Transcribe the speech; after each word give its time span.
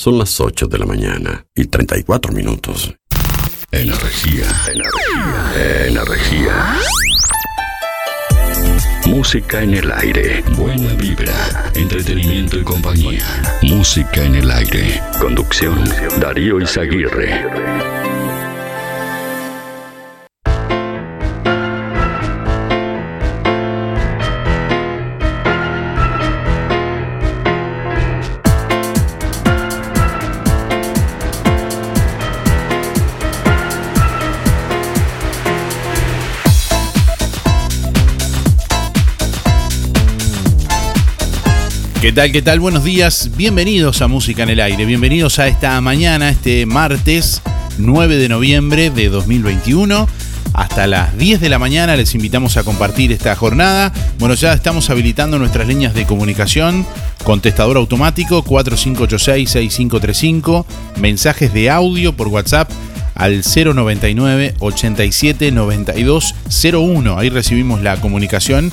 Son 0.00 0.16
las 0.16 0.40
8 0.40 0.66
de 0.66 0.78
la 0.78 0.86
mañana 0.86 1.44
y 1.54 1.66
34 1.66 2.32
minutos. 2.32 2.90
Energía, 3.70 4.46
energía, 4.72 5.86
energía. 5.88 6.78
Música 9.04 9.62
en 9.62 9.74
el 9.74 9.92
aire. 9.92 10.42
Buena 10.56 10.94
vibra, 10.94 11.70
entretenimiento 11.74 12.58
y 12.58 12.62
compañía. 12.62 13.26
Música 13.60 14.24
en 14.24 14.36
el 14.36 14.50
aire. 14.50 15.02
Conducción, 15.20 15.84
Darío 16.18 16.58
Izaguirre. 16.62 17.89
¿Qué 42.10 42.16
tal? 42.16 42.32
¿Qué 42.32 42.42
tal? 42.42 42.58
Buenos 42.58 42.82
días. 42.82 43.30
Bienvenidos 43.36 44.02
a 44.02 44.08
Música 44.08 44.42
en 44.42 44.48
el 44.48 44.58
Aire. 44.58 44.84
Bienvenidos 44.84 45.38
a 45.38 45.46
esta 45.46 45.80
mañana, 45.80 46.30
este 46.30 46.66
martes 46.66 47.40
9 47.78 48.16
de 48.16 48.28
noviembre 48.28 48.90
de 48.90 49.08
2021. 49.08 50.08
Hasta 50.52 50.88
las 50.88 51.16
10 51.16 51.40
de 51.40 51.48
la 51.48 51.60
mañana 51.60 51.94
les 51.94 52.16
invitamos 52.16 52.56
a 52.56 52.64
compartir 52.64 53.12
esta 53.12 53.36
jornada. 53.36 53.92
Bueno, 54.18 54.34
ya 54.34 54.52
estamos 54.52 54.90
habilitando 54.90 55.38
nuestras 55.38 55.68
líneas 55.68 55.94
de 55.94 56.04
comunicación. 56.04 56.84
Contestador 57.22 57.76
automático 57.76 58.42
4586-6535. 58.42 60.64
Mensajes 60.96 61.54
de 61.54 61.70
audio 61.70 62.16
por 62.16 62.26
WhatsApp 62.26 62.68
al 63.14 63.44
099 63.44 64.56
87 64.58 65.54
01. 66.72 67.18
Ahí 67.18 67.30
recibimos 67.30 67.82
la 67.82 68.00
comunicación 68.00 68.72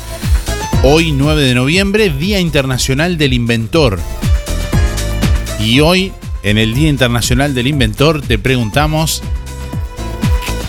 Hoy 0.83 1.11
9 1.11 1.41
de 1.41 1.55
noviembre, 1.55 2.11
Día 2.11 2.39
Internacional 2.39 3.17
del 3.17 3.33
Inventor. 3.33 3.99
Y 5.59 5.79
hoy, 5.79 6.13
en 6.43 6.59
el 6.59 6.75
Día 6.75 6.89
Internacional 6.89 7.55
del 7.55 7.67
Inventor, 7.67 8.21
te 8.21 8.37
preguntamos, 8.37 9.23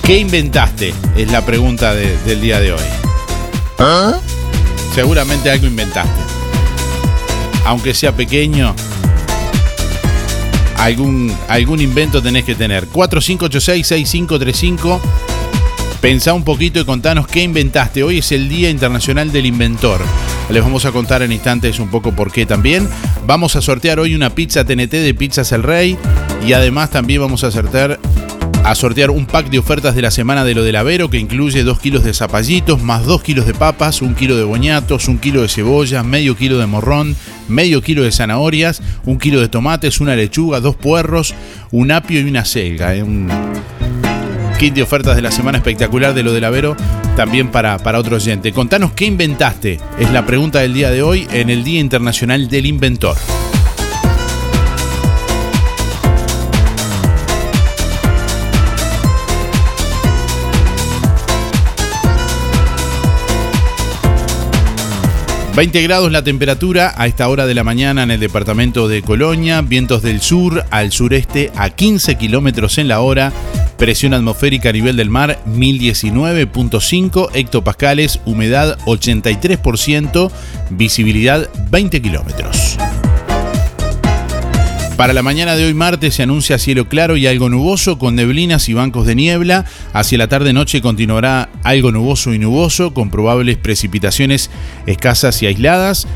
¿qué 0.05 0.17
inventaste? 0.19 0.95
Es 1.17 1.31
la 1.31 1.45
pregunta 1.45 1.95
del 1.95 2.41
día 2.41 2.59
de 2.59 2.73
hoy. 2.73 2.81
¿Ah? 3.79 4.19
Seguramente 4.95 5.51
algo 5.51 5.67
inventaste. 5.67 6.21
Aunque 7.67 7.93
sea 7.93 8.17
pequeño, 8.17 8.75
algún, 10.79 11.37
algún 11.49 11.81
invento 11.81 12.23
tenés 12.23 12.45
que 12.45 12.55
tener. 12.55 12.89
4586-6535 12.91 15.01
Pensá 16.01 16.33
un 16.33 16.45
poquito 16.45 16.79
y 16.79 16.85
contanos 16.85 17.27
qué 17.27 17.43
inventaste. 17.43 18.05
Hoy 18.05 18.19
es 18.19 18.31
el 18.31 18.49
Día 18.49 18.71
Internacional 18.71 19.33
del 19.33 19.47
Inventor. 19.47 20.01
Les 20.49 20.63
vamos 20.63 20.85
a 20.85 20.93
contar 20.93 21.23
en 21.23 21.33
instantes 21.33 21.81
un 21.81 21.89
poco 21.89 22.13
por 22.13 22.31
qué 22.31 22.47
también. 22.47 22.89
Vamos 23.27 23.57
a 23.57 23.61
sortear 23.61 23.99
hoy 23.99 24.15
una 24.15 24.31
pizza 24.31 24.65
TNT 24.65 24.93
de 24.93 25.13
Pizzas 25.15 25.51
El 25.51 25.65
Rey. 25.65 25.99
Y 26.47 26.53
además 26.53 26.91
también 26.91 27.21
vamos 27.21 27.43
a 27.43 27.51
sortear, 27.51 27.99
a 28.63 28.75
sortear 28.77 29.11
un 29.11 29.27
pack 29.27 29.51
de 29.51 29.59
ofertas 29.59 29.97
de 29.97 30.03
la 30.03 30.13
semana 30.13 30.45
de 30.45 30.55
lo 30.55 30.63
del 30.63 30.77
Avero 30.77 31.11
que 31.11 31.19
incluye 31.19 31.65
2 31.65 31.81
kilos 31.81 32.05
de 32.05 32.15
zapallitos, 32.15 32.81
más 32.81 33.05
2 33.05 33.21
kilos 33.25 33.45
de 33.45 33.55
papas, 33.55 34.01
un 34.01 34.15
kilo 34.15 34.37
de 34.37 34.45
boñatos, 34.45 35.09
un 35.09 35.19
kilo 35.19 35.43
de 35.43 35.49
cebolla, 35.49 36.05
medio 36.05 36.37
kilo 36.37 36.59
de 36.59 36.67
morrón, 36.67 37.17
medio 37.49 37.83
kilo 37.83 38.05
de 38.05 38.13
zanahorias, 38.13 38.83
un 39.05 39.19
kilo 39.19 39.41
de 39.41 39.49
tomates, 39.49 40.01
una 40.01 40.15
lechuga, 40.15 40.61
dos 40.61 40.77
puerros, 40.77 41.35
un 41.73 41.91
apio 41.91 42.21
y 42.21 42.25
una 42.31 42.45
selga. 42.45 42.95
¿eh? 42.95 43.05
Kit 44.59 44.75
de 44.75 44.83
ofertas 44.83 45.15
de 45.15 45.23
la 45.23 45.31
semana 45.31 45.59
espectacular 45.59 46.15
de 46.15 46.25
lo 46.25 46.33
del 46.33 46.43
Avero, 46.43 46.77
también 47.15 47.53
para, 47.53 47.79
para 47.79 48.01
otro 48.01 48.17
oyente. 48.17 48.53
Contanos 48.53 48.91
qué 48.93 49.05
inventaste, 49.05 49.79
es 50.01 50.11
la 50.11 50.27
pregunta 50.27 50.59
del 50.59 50.75
día 50.75 50.91
de 50.91 51.01
hoy 51.01 51.29
en 51.33 51.49
el 51.49 51.63
Día 51.63 51.79
Internacional 51.81 52.49
del 52.49 52.67
Inventor. 52.67 53.17
...20 65.55 65.83
grados 65.83 66.13
la 66.13 66.23
temperatura 66.23 66.95
a 66.97 67.09
esta 67.09 67.29
hora 67.29 67.45
de 67.45 67.53
la 67.53 67.65
mañana 67.65 68.05
en 68.05 68.13
el 68.13 68.21
departamento 68.21 68.87
de 68.87 69.03
Colonia... 69.03 69.61
...vientos 69.61 70.03
del 70.03 70.21
sur 70.21 70.65
al 70.71 70.93
sureste 70.93 71.51
a 71.57 71.71
15 71.71 72.15
kilómetros 72.15 72.79
en 72.79 72.87
la 72.87 73.01
hora... 73.01 73.33
Presión 73.79 74.13
atmosférica 74.13 74.71
a 74.71 74.73
nivel 74.73 74.97
del 74.97 75.09
mar 75.09 75.39
1019.5 75.47 77.31
hectopascales, 77.33 78.21
humedad 78.25 78.77
83%, 78.87 80.33
visibilidad 80.71 81.49
20 81.71 82.03
kilómetros. 82.03 82.77
Para 84.97 85.13
la 85.13 85.23
mañana 85.23 85.55
de 85.55 85.65
hoy 85.65 85.75
martes 85.75 86.17
se 86.17 86.25
anuncia 86.25 86.59
cielo 86.59 86.89
claro 86.89 87.17
y 87.17 87.29
algo 87.29 87.49
nuboso 87.49 88.01
con 88.01 88.17
neblinas 88.17 88.69
y 88.69 88.75
bancos 88.75 89.07
de 89.07 89.15
niebla. 89.15 89.65
Hacia 89.93 90.19
la 90.19 90.27
tarde-noche 90.27 90.83
continuará 90.83 91.49
algo 91.63 91.93
nuboso 91.93 92.35
y 92.35 92.41
nuboso 92.41 92.93
con 92.93 93.09
probables 93.09 93.59
precipitaciones 93.59 94.51
escasas 94.87 95.41
y 95.45 95.47
aisladas 95.47 96.09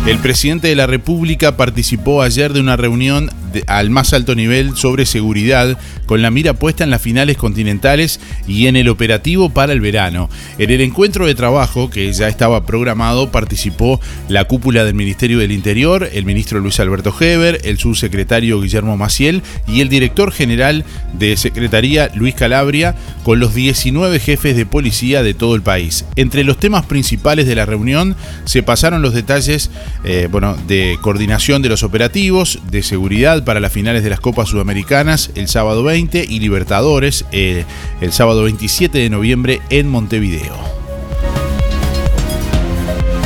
El 0.07 0.19
presidente 0.19 0.69
de 0.69 0.77
la 0.77 0.87
República 0.87 1.59
participó 1.59 2.23
ayer 2.23 2.55
de 2.55 2.61
una 2.61 2.77
reunión 2.77 3.31
al 3.67 3.91
más 3.91 4.13
alto 4.13 4.35
nivel 4.35 4.77
sobre 4.77 5.07
seguridad, 5.07 5.79
con 6.07 6.23
la 6.23 6.31
mira 6.31 6.55
puesta 6.55 6.85
en 6.85 6.91
las 6.91 7.03
finales 7.03 7.37
continentales 7.37 8.21
y 8.47 8.67
en 8.67 8.77
el 8.77 8.89
operativo 8.89 9.51
para 9.51 9.73
el 9.73 9.81
verano. 9.81 10.29
En 10.59 10.71
el 10.71 10.81
encuentro 10.81 11.27
de 11.27 11.35
trabajo, 11.35 11.91
que 11.91 12.13
ya 12.13 12.29
estaba 12.29 12.67
programado, 12.67 13.31
participó 13.31 14.01
la 14.29 14.45
cúpula 14.45 14.85
del 14.85 14.95
Ministerio 14.95 15.39
del 15.39 15.53
Interior, 15.53 16.09
el 16.13 16.25
ministro 16.25 16.61
Luis 16.61 16.81
Alberto 16.81 17.15
Heber, 17.19 17.61
el 17.65 17.79
subsecretario 17.79 18.61
Guillermo 18.61 18.97
Maciel 18.97 19.43
y 19.67 19.81
el 19.81 19.89
director 19.89 20.33
general 20.33 20.85
de 21.13 21.37
Secretaría 21.37 22.11
Luis 22.15 22.35
Calabria, 22.35 22.95
con 23.23 23.41
los 23.41 23.55
19 23.55 24.19
jefes 24.21 24.57
de 24.57 24.67
policía 24.67 25.23
de 25.23 25.35
todo 25.35 25.55
el 25.55 25.63
país. 25.63 26.05
Entre 26.17 26.45
los 26.45 26.59
temas 26.59 26.87
principales 26.87 27.47
de 27.47 27.55
la 27.55 27.67
reunión 27.67 28.17
se 28.45 28.63
pasaron 28.63 29.03
los 29.03 29.15
detalles 29.15 29.71
eh, 30.05 30.29
bueno, 30.31 30.57
de 30.67 30.99
coordinación 31.01 31.63
de 31.63 31.69
los 31.69 31.83
operativos, 31.83 32.61
de 32.71 32.83
seguridad 32.83 33.40
para 33.45 33.61
las 33.61 33.73
finales 33.73 34.03
de 34.03 34.11
las 34.11 34.21
Copas 34.21 34.49
Sudamericanas 34.49 35.31
el 35.35 35.49
sábado 35.49 35.83
20 35.83 36.27
y 36.29 36.41
Libertadores 36.41 37.25
eh, 37.33 37.65
el 38.01 38.13
sábado 38.13 38.43
27 38.45 38.99
de 38.99 39.11
noviembre 39.11 39.61
en 39.71 39.89
Montevideo. 39.89 40.81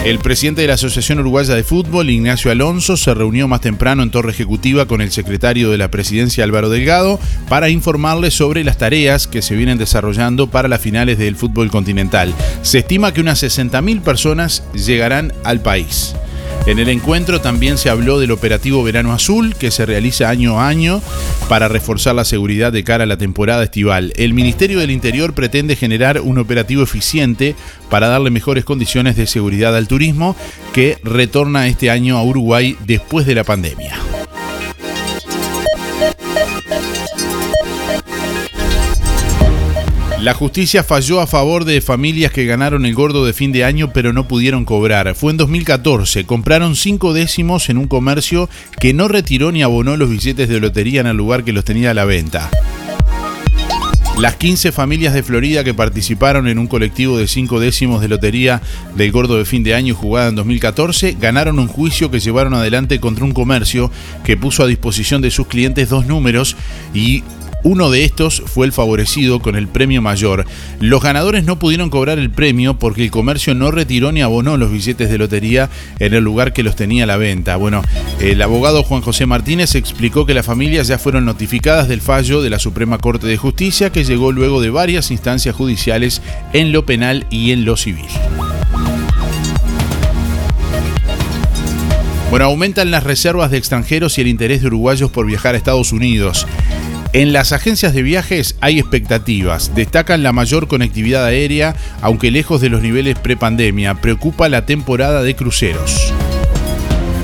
El 0.05 0.19
presidente 0.19 0.61
de 0.61 0.69
la 0.69 0.75
Asociación 0.75 1.21
Uruguaya 1.21 1.55
de 1.55 1.65
Fútbol, 1.65 2.11
Ignacio 2.11 2.51
Alonso, 2.51 2.99
se 2.99 3.15
reunió 3.15 3.49
más 3.49 3.63
temprano 3.63 4.03
en 4.03 4.11
Torre 4.11 4.33
Ejecutiva 4.33 4.85
con 4.85 5.01
el 5.01 5.11
secretario 5.11 5.71
de 5.71 5.79
la 5.79 5.91
presidencia, 5.91 6.45
Álvaro 6.45 6.69
Delgado, 6.69 7.19
para 7.49 7.71
informarle 7.71 8.31
sobre 8.31 8.65
las 8.65 8.77
tareas 8.77 9.27
que 9.27 9.41
se 9.41 9.57
vienen 9.57 9.79
desarrollando 9.79 10.51
para 10.51 10.69
las 10.69 10.83
finales 10.83 11.17
del 11.17 11.37
fútbol 11.37 11.71
continental. 11.71 12.35
Se 12.61 12.81
estima 12.81 13.15
que 13.15 13.23
unas 13.23 13.43
60.000 13.43 14.03
personas 14.03 14.63
llegarán 14.75 15.33
al 15.43 15.63
país. 15.63 16.15
En 16.67 16.79
el 16.79 16.89
encuentro 16.89 17.43
también 17.43 17.77
se 17.77 17.91
habló 17.91 18.19
del 18.19 18.31
operativo 18.31 18.83
Verano 18.83 19.13
Azul, 19.13 19.55
que 19.55 19.71
se 19.71 19.85
realiza 19.85 20.31
año 20.31 20.59
a 20.59 20.69
año 20.69 21.03
para 21.47 21.69
reforzar 21.69 22.15
la 22.15 22.25
seguridad 22.25 22.73
de 22.73 22.85
cara 22.85 23.05
a 23.05 23.07
la 23.07 23.19
temporada 23.19 23.65
estival. 23.65 24.15
El 24.17 24.33
Ministerio 24.33 24.79
del 24.79 24.91
Interior 24.91 25.35
pretende 25.35 25.77
generar 25.77 26.23
un 26.23 26.39
operativo 26.39 26.83
eficiente 26.83 27.55
para 27.91 28.09
darle 28.09 28.31
mejores 28.31 28.65
condiciones 28.65 29.15
de 29.15 29.27
seguridad 29.27 29.77
al 29.77 29.89
turismo 29.89 30.37
que 30.73 30.97
retorna 31.05 31.69
este 31.69 31.91
año 31.91 32.17
a 32.17 32.25
Uruguay 32.25 32.79
después 32.87 33.27
de 33.27 33.35
la 33.35 33.45
pandemia. 33.45 34.14
La 40.25 40.33
justicia 40.33 40.83
falló 40.83 41.21
a 41.21 41.27
favor 41.27 41.67
de 41.67 41.83
familias 41.83 42.33
que 42.33 42.47
ganaron 42.47 42.87
el 42.87 42.95
gordo 42.95 43.27
de 43.27 43.35
fin 43.35 43.53
de 43.53 43.63
año 43.63 43.93
pero 43.93 44.15
no 44.15 44.27
pudieron 44.27 44.65
cobrar. 44.65 45.15
Fue 45.15 45.31
en 45.31 45.37
2014. 45.37 46.25
Compraron 46.25 46.77
cinco 46.77 47.13
décimos 47.13 47.69
en 47.69 47.77
un 47.77 47.89
comercio 47.89 48.49
que 48.81 48.95
no 48.95 49.07
retiró 49.07 49.53
ni 49.53 49.63
abonó 49.63 49.99
los 49.99 50.09
billetes 50.09 50.49
de 50.49 50.61
lotería 50.61 51.03
en 51.03 51.09
el 51.09 51.17
lugar 51.19 51.45
que 51.45 51.53
los 51.53 51.63
tenía 51.63 51.91
a 51.91 51.95
la 51.95 52.07
venta. 52.07 52.49
Las 54.19 54.37
15 54.37 54.73
familias 54.73 55.13
de 55.13 55.23
Florida 55.23 55.63
que 55.63 55.75
participaron 55.75 56.49
en 56.49 56.59
un 56.59 56.69
colectivo 56.69 57.19
de 57.19 57.29
cinco 57.29 57.61
décimos 57.61 58.01
de 58.01 58.09
lotería 58.09 58.63
del 58.97 59.13
gordo 59.13 59.37
de 59.37 59.45
fin 59.45 59.63
de 59.63 59.75
año 59.75 59.95
jugada 59.95 60.31
en 60.31 60.37
2014 60.37 61.19
ganaron 61.21 61.59
un 61.59 61.67
juicio 61.67 62.11
que 62.11 62.21
llevaron 62.21 62.55
adelante 62.55 62.99
contra 62.99 63.27
un 63.27 63.35
comercio 63.35 63.91
que 64.25 64.39
puso 64.39 64.63
a 64.63 64.69
disposición 64.69 65.21
de 65.21 65.31
sus 65.31 65.49
clientes 65.49 65.91
dos 65.91 66.07
números 66.07 66.57
y 66.95 67.25
uno 67.65 67.91
de 67.91 68.05
estos 68.05 68.43
fue 68.47 68.67
el 68.67 68.73
favorecido 68.73 69.41
con 69.41 69.57
el 69.57 69.69
premio 69.69 70.03
mayor. 70.03 70.45
Los 70.81 71.03
ganadores 71.03 71.45
no 71.45 71.59
pudieron 71.59 71.91
cobrar 71.91 72.19
el 72.19 72.31
premio 72.31 72.79
porque 72.79 73.03
el 73.03 73.11
comercio 73.11 73.55
no 73.55 73.71
retiró 73.71 74.13
ni 74.13 74.21
abonó 74.21 74.57
los 74.57 74.71
billetes 74.71 75.11
de 75.11 75.19
lotería 75.19 75.71
en 75.99 76.15
el 76.15 76.23
lugar 76.23 76.53
que 76.53 76.63
los 76.63 76.77
tenía 76.77 77.05
a 77.05 77.07
la 77.07 77.17
venta. 77.17 77.57
Bueno, 77.57 77.83
el 78.21 78.41
abogado 78.43 78.83
Juan 78.83 79.01
José 79.01 79.25
Martínez 79.25 79.75
explicó 79.75 80.27
que 80.27 80.35
las 80.35 80.47
familias 80.47 80.89
ya 80.89 80.99
fueron 80.99 81.25
notificadas 81.25 81.89
del 81.89 82.03
fallo 82.03 82.43
de 82.43 82.51
la 82.51 82.59
Suprema 82.59 82.99
Corte 82.99 83.27
de 83.27 83.39
Justicia 83.39 83.91
que 83.91 84.05
llegó 84.05 84.31
luego 84.31 84.61
de 84.61 84.69
varias 84.71 85.11
instancias 85.11 85.57
judiciales 85.57 86.21
en 86.53 86.71
lo 86.71 86.85
penal 86.85 87.27
y 87.31 87.53
en 87.53 87.65
lo 87.65 87.79
civil. 87.79 88.05
Bueno, 92.31 92.47
aumentan 92.47 92.91
las 92.91 93.05
reservas 93.05 93.51
de 93.51 93.59
extranjeros 93.59 94.19
y 94.19 94.23
el 94.23 94.27
interés 94.27 94.61
de 94.61 94.67
uruguayos 94.67 95.11
por 95.11 95.25
viajar 95.25 95.55
a 95.55 95.59
Estados 95.59 95.93
Unidos. 95.93 96.47
En 97.15 97.33
las 97.33 97.53
agencias 97.53 97.95
de 97.95 98.03
viajes 98.03 98.57
hay 98.61 98.81
expectativas. 98.81 99.73
Destacan 99.77 100.25
la 100.25 100.33
mayor 100.33 100.67
conectividad 100.67 101.25
aérea, 101.25 101.77
aunque 102.03 102.33
lejos 102.33 102.61
de 102.61 102.71
los 102.71 102.83
niveles 102.83 103.17
prepandemia. 103.17 103.95
Preocupa 103.95 104.49
la 104.49 104.67
temporada 104.67 105.23
de 105.23 105.37
cruceros. 105.37 106.13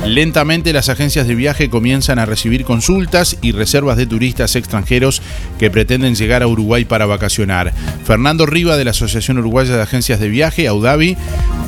Lentamente 0.05 0.73
las 0.73 0.89
agencias 0.89 1.27
de 1.27 1.35
viaje 1.35 1.69
comienzan 1.69 2.17
a 2.17 2.25
recibir 2.25 2.65
consultas 2.65 3.37
y 3.41 3.51
reservas 3.51 3.97
de 3.97 4.07
turistas 4.07 4.55
extranjeros 4.55 5.21
que 5.59 5.69
pretenden 5.69 6.15
llegar 6.15 6.41
a 6.41 6.47
Uruguay 6.47 6.85
para 6.85 7.05
vacacionar. 7.05 7.71
Fernando 8.03 8.47
Riva 8.47 8.77
de 8.77 8.83
la 8.83 8.91
Asociación 8.91 9.37
Uruguaya 9.37 9.75
de 9.75 9.83
Agencias 9.83 10.19
de 10.19 10.29
Viaje, 10.29 10.67
Audavi, 10.67 11.17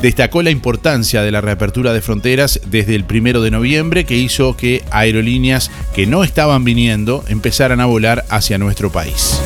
destacó 0.01 0.41
la 0.41 0.49
importancia 0.49 1.21
de 1.21 1.31
la 1.31 1.41
reapertura 1.41 1.93
de 1.93 2.01
fronteras 2.01 2.59
desde 2.65 2.95
el 2.95 3.05
primero 3.05 3.41
de 3.41 3.51
noviembre 3.51 4.03
que 4.03 4.17
hizo 4.17 4.57
que 4.57 4.83
aerolíneas 4.91 5.69
que 5.93 6.07
no 6.07 6.23
estaban 6.23 6.63
viniendo 6.63 7.23
empezaran 7.27 7.79
a 7.81 7.85
volar 7.85 8.25
hacia 8.29 8.57
nuestro 8.57 8.91
país. 8.91 9.39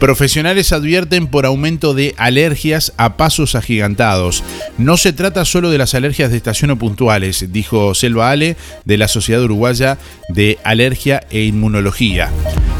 Profesionales 0.00 0.72
advierten 0.72 1.26
por 1.26 1.44
aumento 1.44 1.92
de 1.92 2.14
alergias 2.16 2.94
a 2.96 3.18
pasos 3.18 3.54
agigantados. 3.54 4.42
No 4.78 4.96
se 4.96 5.12
trata 5.12 5.44
solo 5.44 5.68
de 5.68 5.76
las 5.76 5.94
alergias 5.94 6.30
de 6.30 6.38
estación 6.38 6.70
o 6.70 6.78
puntuales, 6.78 7.52
dijo 7.52 7.94
Selva 7.94 8.30
Ale 8.30 8.56
de 8.86 8.96
la 8.96 9.08
Sociedad 9.08 9.44
Uruguaya 9.44 9.98
de 10.30 10.58
Alergia 10.64 11.22
e 11.30 11.44
Inmunología. 11.44 12.30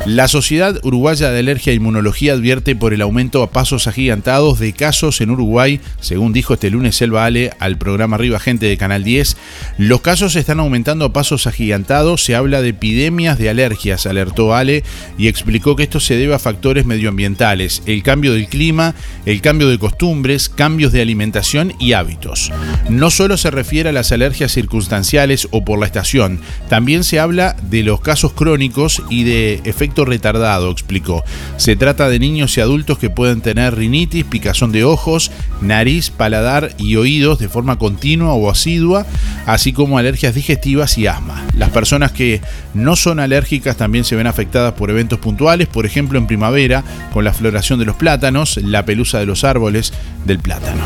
La 0.07 0.29
Sociedad 0.29 0.81
Uruguaya 0.83 1.31
de 1.31 1.41
Alergia 1.41 1.73
e 1.73 1.77
Inmunología 1.77 2.33
advierte 2.33 2.75
por 2.75 2.95
el 2.95 3.03
aumento 3.03 3.43
a 3.43 3.51
pasos 3.51 3.87
agigantados 3.87 4.59
de 4.59 4.73
casos 4.73 5.21
en 5.21 5.31
Uruguay, 5.31 5.79
según 6.01 6.33
dijo 6.33 6.55
este 6.55 6.71
lunes 6.71 6.97
Selva 6.97 7.27
Ale 7.27 7.53
al 7.59 7.77
programa 7.77 8.17
Arriba 8.17 8.41
Gente 8.41 8.65
de 8.65 8.79
Canal 8.79 9.05
10. 9.05 9.37
Los 9.77 10.01
casos 10.01 10.37
están 10.37 10.59
aumentando 10.59 11.05
a 11.05 11.13
pasos 11.13 11.47
agigantados, 11.47 12.25
se 12.25 12.35
habla 12.35 12.63
de 12.63 12.71
epidemias 12.71 13.37
de 13.37 13.51
alergias, 13.51 14.07
alertó 14.07 14.55
Ale 14.55 14.85
y 15.19 15.29
explicó 15.29 15.77
que 15.77 15.83
esto 15.83 16.01
se 16.01 16.17
debe 16.17 16.35
a 16.35 16.39
factores 16.39 16.87
medioambientales, 17.11 17.83
el 17.87 18.03
cambio 18.03 18.33
del 18.33 18.49
clima, 18.49 18.95
el 19.27 19.41
cambio 19.41 19.69
de 19.69 19.79
costumbres, 19.79 20.49
cambios 20.49 20.93
de 20.93 21.03
alimentación 21.03 21.75
y 21.79 21.93
hábitos. 21.93 22.53
No 22.89 23.11
solo 23.11 23.37
se 23.37 23.51
refiere 23.51 23.91
a 23.91 23.93
las 23.93 24.13
alergias 24.13 24.53
circunstanciales 24.53 25.49
o 25.51 25.65
por 25.65 25.79
la 25.79 25.87
estación, 25.87 26.41
también 26.69 27.05
se 27.05 27.21
habla 27.21 27.57
de 27.63 27.83
los 27.83 28.01
casos 28.01 28.33
crónicos 28.33 29.03
y 29.11 29.25
de 29.25 29.61
efectos 29.65 30.09
retardado, 30.09 30.71
explicó. 30.71 31.25
Se 31.57 31.77
trata 31.77 32.09
de 32.09 32.19
niños 32.19 32.57
y 32.57 32.61
adultos 32.61 32.99
que 32.99 33.11
pueden 33.11 33.41
tener 33.41 33.75
rinitis, 33.75 34.25
picazón 34.25 34.73
de 34.73 34.85
ojos, 34.85 35.31
nariz, 35.61 36.11
paladar 36.11 36.75
y 36.79 36.97
oídos 36.97 37.39
de 37.39 37.49
forma 37.49 37.79
continua 37.79 38.35
o 38.35 38.51
asidua, 38.51 39.07
así 39.47 39.73
como 39.73 39.99
alergias 39.99 40.35
digestivas 40.35 40.97
y 40.99 41.07
asma. 41.07 41.47
Las 41.57 41.71
personas 41.71 42.13
que 42.13 42.41
no 42.75 42.97
son 42.97 43.21
alérgicas 43.21 43.77
también 43.77 44.05
se 44.05 44.17
ven 44.17 44.27
afectadas 44.27 44.75
por 44.75 44.91
eventos 44.91 45.19
puntuales, 45.19 45.69
por 45.69 45.87
ejemplo 45.87 46.19
en 46.19 46.27
primavera, 46.27 46.85
con 47.13 47.25
la 47.25 47.33
floración 47.33 47.79
de 47.79 47.85
los 47.85 47.97
plátanos, 47.97 48.59
la 48.59 48.85
pelusa 48.85 49.19
de 49.19 49.27
los 49.27 49.45
árboles 49.45 49.93
del 50.25 50.39
plátano. 50.39 50.85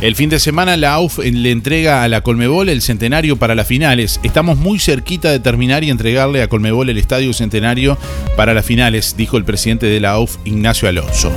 El 0.00 0.16
fin 0.16 0.30
de 0.30 0.40
semana 0.40 0.78
la 0.78 0.94
AUF 0.94 1.18
le 1.18 1.50
entrega 1.50 2.02
a 2.02 2.08
la 2.08 2.22
Colmebol 2.22 2.70
el 2.70 2.80
centenario 2.80 3.36
para 3.36 3.54
las 3.54 3.66
finales. 3.66 4.18
Estamos 4.22 4.56
muy 4.56 4.78
cerquita 4.78 5.30
de 5.30 5.40
terminar 5.40 5.84
y 5.84 5.90
entregarle 5.90 6.40
a 6.40 6.48
Colmebol 6.48 6.88
el 6.88 6.96
estadio 6.96 7.34
centenario 7.34 7.98
para 8.34 8.54
las 8.54 8.64
finales, 8.64 9.14
dijo 9.18 9.36
el 9.36 9.44
presidente 9.44 9.86
de 9.86 10.00
la 10.00 10.12
AUF, 10.12 10.38
Ignacio 10.46 10.88
Alonso. 10.88 11.30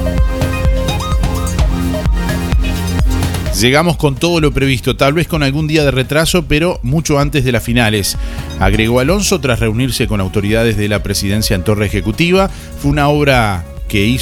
Llegamos 3.60 3.98
con 3.98 4.16
todo 4.16 4.42
lo 4.42 4.52
previsto, 4.52 4.96
tal 4.96 5.14
vez 5.14 5.28
con 5.28 5.44
algún 5.44 5.68
día 5.68 5.86
de 5.86 5.92
retraso, 5.92 6.46
pero 6.48 6.80
mucho 6.82 7.20
antes 7.20 7.46
de 7.46 7.52
las 7.52 7.64
finales. 7.64 8.18
Agregó 8.60 9.00
Alonso 9.00 9.40
tras 9.40 9.60
reunirse 9.60 10.08
con 10.08 10.20
autoridades 10.20 10.76
de 10.76 10.88
la 10.90 11.04
presidencia 11.04 11.56
en 11.56 11.64
Torre 11.64 11.86
Ejecutiva. 11.86 12.50
Fue 12.80 12.90
una 12.90 13.08
obra 13.10 13.64
que 13.88 14.18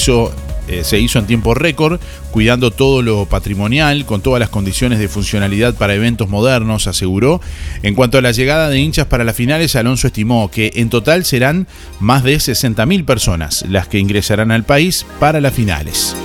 eh, 0.68 0.84
se 0.84 1.00
hizo 1.00 1.18
en 1.18 1.28
tiempo 1.28 1.54
récord, 1.54 2.02
cuidando 2.32 2.72
todo 2.72 3.02
lo 3.02 3.26
patrimonial, 3.26 4.06
con 4.06 4.22
todas 4.22 4.42
las 4.42 4.50
condiciones 4.50 5.00
de 5.00 5.08
funcionalidad 5.08 5.76
para 5.76 5.96
eventos 5.96 6.28
modernos, 6.28 6.88
aseguró. 6.88 7.40
En 7.84 7.96
cuanto 7.96 8.18
a 8.18 8.22
la 8.22 8.34
llegada 8.34 8.70
de 8.70 8.80
hinchas 8.80 9.08
para 9.08 9.24
las 9.24 9.36
finales, 9.36 9.78
Alonso 9.78 10.08
estimó 10.08 10.52
que 10.52 10.72
en 10.76 10.90
total 10.90 11.24
serán 11.24 11.68
más 12.02 12.24
de 12.24 12.36
60.000 12.36 13.06
personas 13.06 13.66
las 13.70 13.88
que 13.88 13.98
ingresarán 13.98 14.52
al 14.52 14.66
país 14.66 15.06
para 15.20 15.40
las 15.40 15.54
finales. 15.54 16.16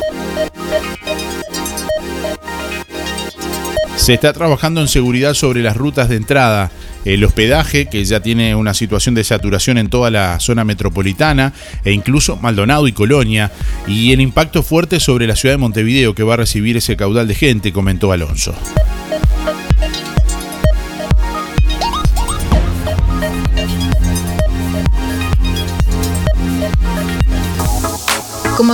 Se 4.07 4.15
está 4.15 4.33
trabajando 4.33 4.81
en 4.81 4.87
seguridad 4.87 5.35
sobre 5.35 5.63
las 5.63 5.77
rutas 5.77 6.09
de 6.09 6.15
entrada, 6.15 6.71
el 7.05 7.25
hospedaje, 7.25 7.87
que 7.87 8.05
ya 8.05 8.21
tiene 8.21 8.55
una 8.55 8.73
situación 8.73 9.17
de 9.17 9.25
saturación 9.25 9.79
en 9.79 9.91
toda 9.91 10.13
la 10.13 10.39
zona 10.39 10.63
metropolitana, 10.63 11.53
e 11.85 11.91
incluso 11.91 12.37
Maldonado 12.37 12.87
y 12.87 12.93
Colonia, 12.93 13.51
y 13.89 14.13
el 14.13 14.21
impacto 14.21 14.63
fuerte 14.63 15.01
sobre 15.01 15.27
la 15.27 15.35
ciudad 15.35 15.55
de 15.55 15.59
Montevideo, 15.59 16.15
que 16.15 16.23
va 16.23 16.35
a 16.35 16.37
recibir 16.37 16.77
ese 16.77 16.97
caudal 16.97 17.27
de 17.27 17.35
gente, 17.35 17.73
comentó 17.73 18.13
Alonso. 18.13 18.55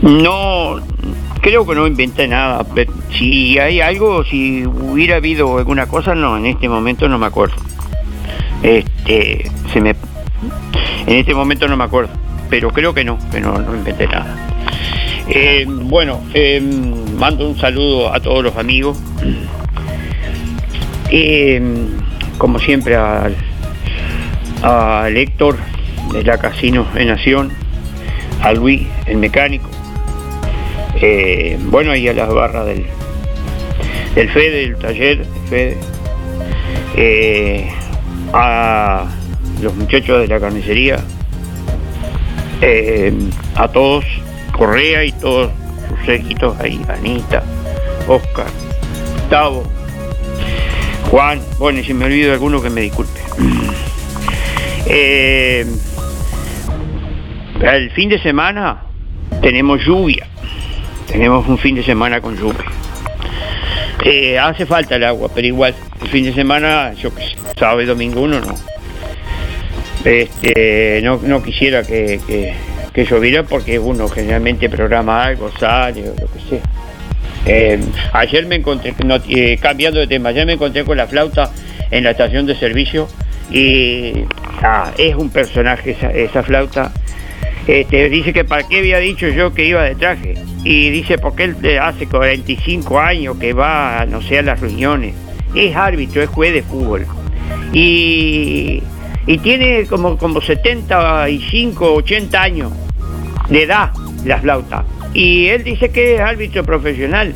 no 0.01 0.81
creo 1.41 1.65
que 1.65 1.73
no 1.73 1.87
inventé 1.87 2.27
nada. 2.27 2.65
si 3.17 3.57
hay 3.59 3.79
algo, 3.79 4.25
si 4.25 4.65
hubiera 4.65 5.15
habido 5.15 5.57
alguna 5.57 5.87
cosa, 5.87 6.15
no, 6.15 6.35
en 6.35 6.45
este 6.47 6.67
momento 6.67 7.07
no 7.07 7.17
me 7.17 7.27
acuerdo. 7.27 7.55
Este, 8.61 9.49
se 9.71 9.79
me, 9.79 9.91
en 11.05 11.15
este 11.15 11.33
momento 11.33 11.65
no 11.69 11.77
me 11.77 11.85
acuerdo 11.85 12.26
pero 12.49 12.71
creo 12.71 12.93
que 12.93 13.03
no, 13.03 13.17
que 13.31 13.39
no, 13.39 13.59
inventé 13.75 14.07
nada. 14.07 14.35
Eh, 15.29 15.65
bueno, 15.67 16.21
eh, 16.33 16.61
mando 17.17 17.47
un 17.47 17.57
saludo 17.57 18.13
a 18.13 18.19
todos 18.19 18.43
los 18.43 18.55
amigos. 18.57 18.97
Eh, 21.09 21.61
como 22.37 22.59
siempre 22.59 22.95
al, 22.95 23.35
a 24.63 25.09
Héctor 25.09 25.57
de 26.13 26.23
la 26.23 26.37
Casino 26.37 26.85
de 26.93 27.05
Nación, 27.05 27.51
a 28.41 28.53
Luis, 28.53 28.87
el 29.05 29.17
mecánico, 29.17 29.69
bueno, 31.69 31.95
y 31.95 32.07
a 32.07 32.13
las 32.13 32.33
barras 32.33 32.65
del, 32.65 32.85
del 34.15 34.29
FEDE, 34.29 34.61
del 34.61 34.77
taller, 34.77 35.25
FEDE, 35.49 35.77
a 38.33 39.05
los 39.61 39.75
muchachos 39.75 40.21
de 40.21 40.27
la 40.27 40.39
carnicería, 40.39 40.97
eh, 42.61 43.13
a 43.55 43.67
todos, 43.67 44.05
Correa 44.57 45.03
y 45.03 45.11
todos 45.11 45.51
sus 45.87 46.05
séquitos 46.05 46.59
ahí, 46.59 46.81
Anita, 46.87 47.43
Oscar, 48.07 48.47
Gustavo, 49.13 49.63
Juan, 51.09 51.39
bueno, 51.59 51.79
y 51.79 51.83
si 51.83 51.93
me 51.93 52.05
olvido 52.05 52.27
de 52.27 52.33
alguno 52.33 52.61
que 52.61 52.69
me 52.69 52.81
disculpe. 52.81 53.19
Eh, 54.89 55.65
el 57.59 57.91
fin 57.91 58.07
de 58.07 58.21
semana 58.21 58.83
tenemos 59.41 59.83
lluvia, 59.83 60.25
tenemos 61.11 61.45
un 61.45 61.57
fin 61.57 61.75
de 61.75 61.83
semana 61.83 62.21
con 62.21 62.37
lluvia. 62.37 62.63
Eh, 64.05 64.39
hace 64.39 64.65
falta 64.65 64.95
el 64.95 65.03
agua, 65.03 65.29
pero 65.35 65.45
igual, 65.45 65.75
el 66.01 66.07
fin 66.07 66.23
de 66.23 66.33
semana, 66.33 66.93
yo 66.93 67.13
que 67.13 67.35
sábado 67.59 67.81
y 67.81 67.85
domingo 67.85 68.21
uno 68.21 68.39
no, 68.39 68.55
este, 70.05 71.01
no, 71.03 71.43
quisiera 71.43 71.83
que, 71.83 72.19
que, 72.93 73.05
lloviera 73.05 73.43
porque 73.43 73.77
uno 73.77 74.07
generalmente 74.07 74.69
programa 74.69 75.23
algo, 75.23 75.51
sale 75.59 76.09
o 76.09 76.15
lo 76.19 76.31
que 76.31 76.39
sea. 76.49 76.61
Eh, 77.45 77.79
ayer 78.13 78.45
me 78.45 78.55
encontré, 78.55 78.93
eh, 79.29 79.57
cambiando 79.61 79.99
de 79.99 80.07
tema, 80.07 80.29
ayer 80.29 80.45
me 80.45 80.53
encontré 80.53 80.83
con 80.83 80.97
la 80.97 81.07
flauta 81.07 81.51
en 81.91 82.03
la 82.03 82.11
estación 82.11 82.45
de 82.45 82.55
servicio 82.55 83.07
y 83.51 84.25
ah, 84.61 84.91
es 84.97 85.15
un 85.15 85.29
personaje 85.29 85.95
esa, 86.13 86.43
flauta. 86.43 86.91
Este, 87.65 88.09
dice 88.09 88.33
que 88.33 88.43
para 88.43 88.67
qué 88.67 88.79
había 88.79 88.97
dicho 88.97 89.27
yo 89.27 89.53
que 89.53 89.65
iba 89.65 89.83
de 89.83 89.95
traje. 89.95 90.35
Y 90.63 90.89
dice 90.89 91.17
porque 91.17 91.45
él 91.45 91.79
hace 91.79 92.07
45 92.07 92.99
años 92.99 93.37
que 93.37 93.53
va, 93.53 94.05
no 94.05 94.21
sé, 94.21 94.39
a 94.39 94.41
las 94.41 94.59
reuniones. 94.59 95.13
Es 95.55 95.75
árbitro, 95.75 96.21
es 96.21 96.29
juez 96.29 96.53
de 96.53 96.63
fútbol. 96.63 97.05
Y 97.71 98.83
y 99.27 99.37
tiene 99.39 99.85
como, 99.85 100.17
como 100.17 100.41
75, 100.41 101.93
80 101.93 102.41
años 102.41 102.71
de 103.49 103.63
edad 103.63 103.91
la 104.25 104.39
flauta. 104.39 104.85
Y 105.13 105.47
él 105.47 105.63
dice 105.63 105.89
que 105.89 106.15
es 106.15 106.21
árbitro 106.21 106.63
profesional. 106.63 107.33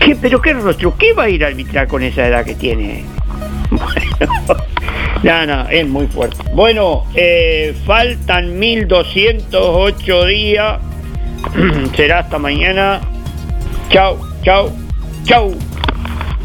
¿Qué, 0.00 0.16
¿Pero 0.16 0.40
qué 0.42 0.52
rostro? 0.52 0.96
¿Qué 0.96 1.12
va 1.12 1.24
a 1.24 1.28
ir 1.28 1.44
a 1.44 1.48
arbitrar 1.48 1.88
con 1.88 2.02
esa 2.02 2.26
edad 2.26 2.44
que 2.44 2.54
tiene? 2.54 3.04
Bueno, 5.20 5.46
no, 5.46 5.64
no, 5.64 5.68
es 5.68 5.86
muy 5.86 6.06
fuerte. 6.06 6.36
Bueno, 6.54 7.04
eh, 7.14 7.74
faltan 7.84 8.58
1208 8.58 10.24
días. 10.26 10.78
Será 11.96 12.20
hasta 12.20 12.38
mañana. 12.38 13.00
Chao, 13.90 14.18
chao, 14.42 14.70
chao. 15.24 15.67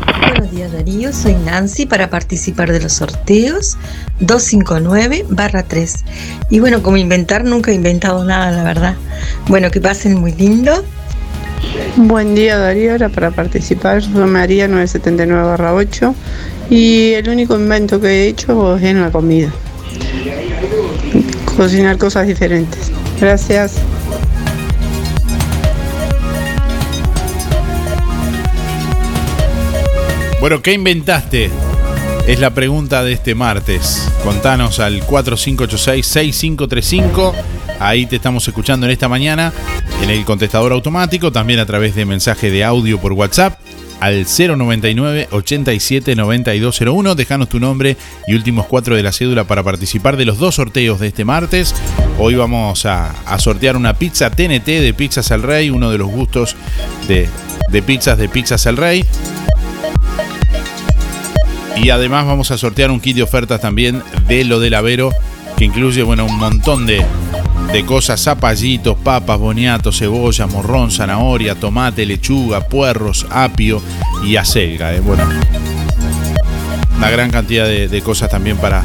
Buenos 0.05 0.51
días 0.51 0.71
Darío, 0.71 1.13
soy 1.13 1.35
Nancy 1.35 1.85
para 1.85 2.09
participar 2.09 2.71
de 2.71 2.81
los 2.81 2.93
sorteos 2.93 3.77
259-3. 4.19 6.03
Y 6.49 6.59
bueno, 6.59 6.83
como 6.83 6.97
inventar, 6.97 7.43
nunca 7.43 7.71
he 7.71 7.75
inventado 7.75 8.25
nada, 8.25 8.51
la 8.51 8.63
verdad. 8.63 8.95
Bueno, 9.47 9.71
que 9.71 9.79
pasen 9.79 10.19
muy 10.19 10.33
lindo. 10.33 10.83
Buen 11.95 12.35
día 12.35 12.57
Darío, 12.57 12.95
era 12.95 13.09
para 13.09 13.31
participar, 13.31 14.03
soy 14.03 14.25
María 14.25 14.67
979-8 14.67 16.13
y 16.69 17.13
el 17.13 17.29
único 17.29 17.55
invento 17.55 18.01
que 18.01 18.07
he 18.07 18.27
hecho 18.27 18.77
es 18.77 18.83
en 18.83 19.01
la 19.01 19.11
comida. 19.11 19.49
Cocinar 21.55 21.97
cosas 21.97 22.27
diferentes. 22.27 22.91
Gracias. 23.19 23.75
Bueno, 30.43 30.61
¿qué 30.61 30.73
inventaste? 30.73 31.49
Es 32.27 32.37
la 32.37 32.53
pregunta 32.53 33.01
de 33.01 33.13
este 33.13 33.33
martes. 33.33 34.11
Contanos 34.25 34.81
al 34.81 34.99
4586-6535. 35.07 37.33
Ahí 37.79 38.05
te 38.07 38.17
estamos 38.17 38.45
escuchando 38.45 38.85
en 38.85 38.91
esta 38.91 39.07
mañana 39.07 39.53
en 40.01 40.09
el 40.09 40.25
contestador 40.25 40.73
automático, 40.73 41.31
también 41.31 41.61
a 41.61 41.65
través 41.65 41.95
de 41.95 42.03
mensaje 42.03 42.51
de 42.51 42.65
audio 42.65 42.99
por 42.99 43.13
WhatsApp 43.13 43.57
al 44.01 44.25
099 44.25 45.29
87 45.31 46.13
9201. 46.13 47.15
Dejanos 47.15 47.47
tu 47.47 47.61
nombre 47.61 47.95
y 48.27 48.33
últimos 48.33 48.65
cuatro 48.65 48.97
de 48.97 49.03
la 49.03 49.13
cédula 49.13 49.45
para 49.45 49.63
participar 49.63 50.17
de 50.17 50.25
los 50.25 50.39
dos 50.39 50.55
sorteos 50.55 50.99
de 50.99 51.07
este 51.07 51.23
martes. 51.23 51.73
Hoy 52.19 52.35
vamos 52.35 52.85
a, 52.85 53.15
sortear 53.39 53.77
una 53.77 53.93
pizza 53.93 54.29
TNT 54.29 54.65
de 54.65 54.93
Pizzas 54.93 55.31
El 55.31 55.41
Rey, 55.41 55.69
uno 55.69 55.89
de 55.89 55.99
los 55.99 56.09
gustos 56.09 56.57
de, 57.07 57.29
de 57.69 57.81
pizzas 57.81 58.17
de 58.17 58.27
Pizzas 58.27 58.65
El 58.65 58.75
Rey. 58.75 59.05
Y 61.75 61.89
además 61.89 62.25
vamos 62.25 62.51
a 62.51 62.57
sortear 62.57 62.91
un 62.91 62.99
kit 62.99 63.15
de 63.15 63.23
ofertas 63.23 63.61
también 63.61 64.03
de 64.27 64.43
lo 64.43 64.59
del 64.59 64.73
Avero, 64.73 65.11
que 65.57 65.65
incluye 65.65 66.03
bueno, 66.03 66.25
un 66.25 66.37
montón 66.37 66.85
de, 66.85 67.05
de 67.71 67.85
cosas, 67.85 68.21
zapallitos, 68.21 68.97
papas, 68.97 69.39
boniato, 69.39 69.91
cebolla, 69.91 70.47
morrón, 70.47 70.91
zanahoria, 70.91 71.55
tomate, 71.55 72.05
lechuga, 72.05 72.61
puerros, 72.61 73.25
apio 73.29 73.81
y 74.23 74.35
acelga. 74.35 74.93
¿eh? 74.93 74.99
Bueno, 74.99 75.23
una 76.97 77.09
gran 77.09 77.31
cantidad 77.31 77.65
de, 77.65 78.01
cosas 78.01 78.29
también 78.29 78.57
para 78.57 78.83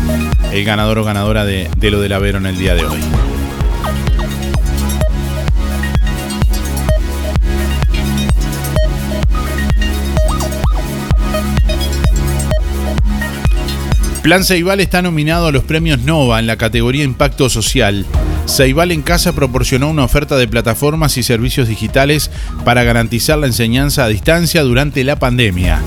el 0.52 0.64
ganador 0.64 0.98
o 0.98 1.04
ganadora 1.04 1.44
de, 1.44 1.68
de 1.76 1.90
lo 1.90 2.00
del 2.00 2.12
Avero 2.12 2.38
en 2.38 2.46
el 2.46 2.58
día 2.58 2.74
de 2.74 2.84
hoy. 2.84 2.98
Plan 14.22 14.44
Ceibal 14.44 14.80
está 14.80 15.00
nominado 15.00 15.46
a 15.46 15.52
los 15.52 15.64
premios 15.64 16.00
Nova 16.00 16.40
en 16.40 16.46
la 16.46 16.56
categoría 16.56 17.04
Impacto 17.04 17.48
Social. 17.48 18.04
Ceibal 18.46 18.90
en 18.90 19.02
Casa 19.02 19.32
proporcionó 19.32 19.88
una 19.88 20.04
oferta 20.04 20.36
de 20.36 20.48
plataformas 20.48 21.16
y 21.16 21.22
servicios 21.22 21.68
digitales 21.68 22.30
para 22.64 22.82
garantizar 22.82 23.38
la 23.38 23.46
enseñanza 23.46 24.04
a 24.04 24.08
distancia 24.08 24.62
durante 24.62 25.04
la 25.04 25.16
pandemia. 25.16 25.80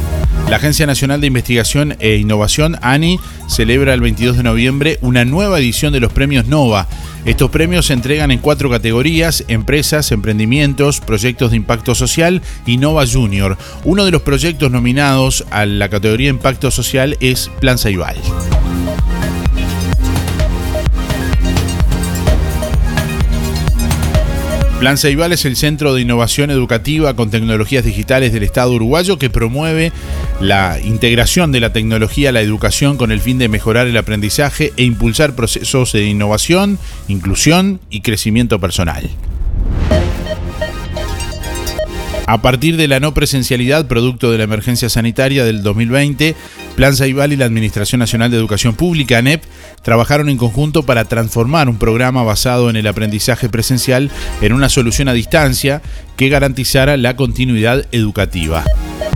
La 0.51 0.57
Agencia 0.57 0.85
Nacional 0.85 1.21
de 1.21 1.27
Investigación 1.27 1.95
e 2.01 2.17
Innovación, 2.17 2.77
ANI, 2.81 3.21
celebra 3.47 3.93
el 3.93 4.01
22 4.01 4.35
de 4.35 4.43
noviembre 4.43 4.97
una 4.99 5.23
nueva 5.23 5.57
edición 5.59 5.93
de 5.93 6.01
los 6.01 6.11
premios 6.11 6.45
Nova. 6.45 6.89
Estos 7.23 7.49
premios 7.51 7.85
se 7.85 7.93
entregan 7.93 8.31
en 8.31 8.39
cuatro 8.39 8.69
categorías, 8.69 9.45
empresas, 9.47 10.11
emprendimientos, 10.11 10.99
proyectos 10.99 11.51
de 11.51 11.55
impacto 11.55 11.95
social 11.95 12.41
y 12.65 12.75
Nova 12.75 13.05
Junior. 13.07 13.57
Uno 13.85 14.03
de 14.03 14.11
los 14.11 14.23
proyectos 14.23 14.69
nominados 14.69 15.45
a 15.51 15.65
la 15.65 15.87
categoría 15.87 16.29
Impacto 16.29 16.69
Social 16.69 17.15
es 17.21 17.49
Plan 17.61 17.77
Saibal. 17.77 18.17
Plan 24.81 24.97
Ceibal 24.97 25.31
es 25.31 25.45
el 25.45 25.57
centro 25.57 25.93
de 25.93 26.01
innovación 26.01 26.49
educativa 26.49 27.15
con 27.15 27.29
tecnologías 27.29 27.85
digitales 27.85 28.33
del 28.33 28.41
Estado 28.41 28.73
uruguayo 28.73 29.19
que 29.19 29.29
promueve 29.29 29.91
la 30.39 30.79
integración 30.83 31.51
de 31.51 31.59
la 31.59 31.71
tecnología 31.71 32.29
a 32.29 32.31
la 32.31 32.41
educación 32.41 32.97
con 32.97 33.11
el 33.11 33.19
fin 33.19 33.37
de 33.37 33.47
mejorar 33.47 33.85
el 33.85 33.95
aprendizaje 33.95 34.73
e 34.77 34.83
impulsar 34.83 35.35
procesos 35.35 35.91
de 35.91 36.05
innovación, 36.05 36.79
inclusión 37.07 37.79
y 37.91 38.01
crecimiento 38.01 38.59
personal. 38.59 39.07
A 42.31 42.41
partir 42.41 42.77
de 42.77 42.87
la 42.87 43.01
no 43.01 43.13
presencialidad 43.13 43.87
producto 43.87 44.31
de 44.31 44.37
la 44.37 44.45
emergencia 44.45 44.87
sanitaria 44.87 45.43
del 45.43 45.63
2020, 45.63 46.33
Plan 46.77 46.95
Saibal 46.95 47.33
y 47.33 47.35
la 47.35 47.43
Administración 47.43 47.99
Nacional 47.99 48.31
de 48.31 48.37
Educación 48.37 48.73
Pública, 48.73 49.17
ANEP, 49.17 49.43
trabajaron 49.81 50.29
en 50.29 50.37
conjunto 50.37 50.83
para 50.83 51.03
transformar 51.03 51.67
un 51.67 51.77
programa 51.77 52.23
basado 52.23 52.69
en 52.69 52.77
el 52.77 52.87
aprendizaje 52.87 53.49
presencial 53.49 54.09
en 54.39 54.53
una 54.53 54.69
solución 54.69 55.09
a 55.09 55.13
distancia 55.13 55.81
que 56.15 56.29
garantizara 56.29 56.95
la 56.95 57.17
continuidad 57.17 57.85
educativa. 57.91 58.63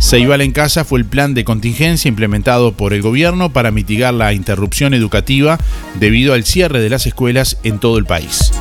Ceibal 0.02 0.42
en 0.42 0.52
Casa 0.52 0.84
fue 0.84 1.00
el 1.00 1.06
plan 1.06 1.34
de 1.34 1.46
contingencia 1.46 2.10
implementado 2.10 2.74
por 2.74 2.92
el 2.92 3.02
gobierno 3.02 3.54
para 3.54 3.72
mitigar 3.72 4.14
la 4.14 4.34
interrupción 4.34 4.94
educativa 4.94 5.58
debido 6.02 6.34
al 6.34 6.44
cierre 6.44 6.82
de 6.82 6.90
las 6.90 7.06
escuelas 7.06 7.60
en 7.64 7.80
todo 7.80 7.98
el 7.98 8.04
país. 8.04 8.52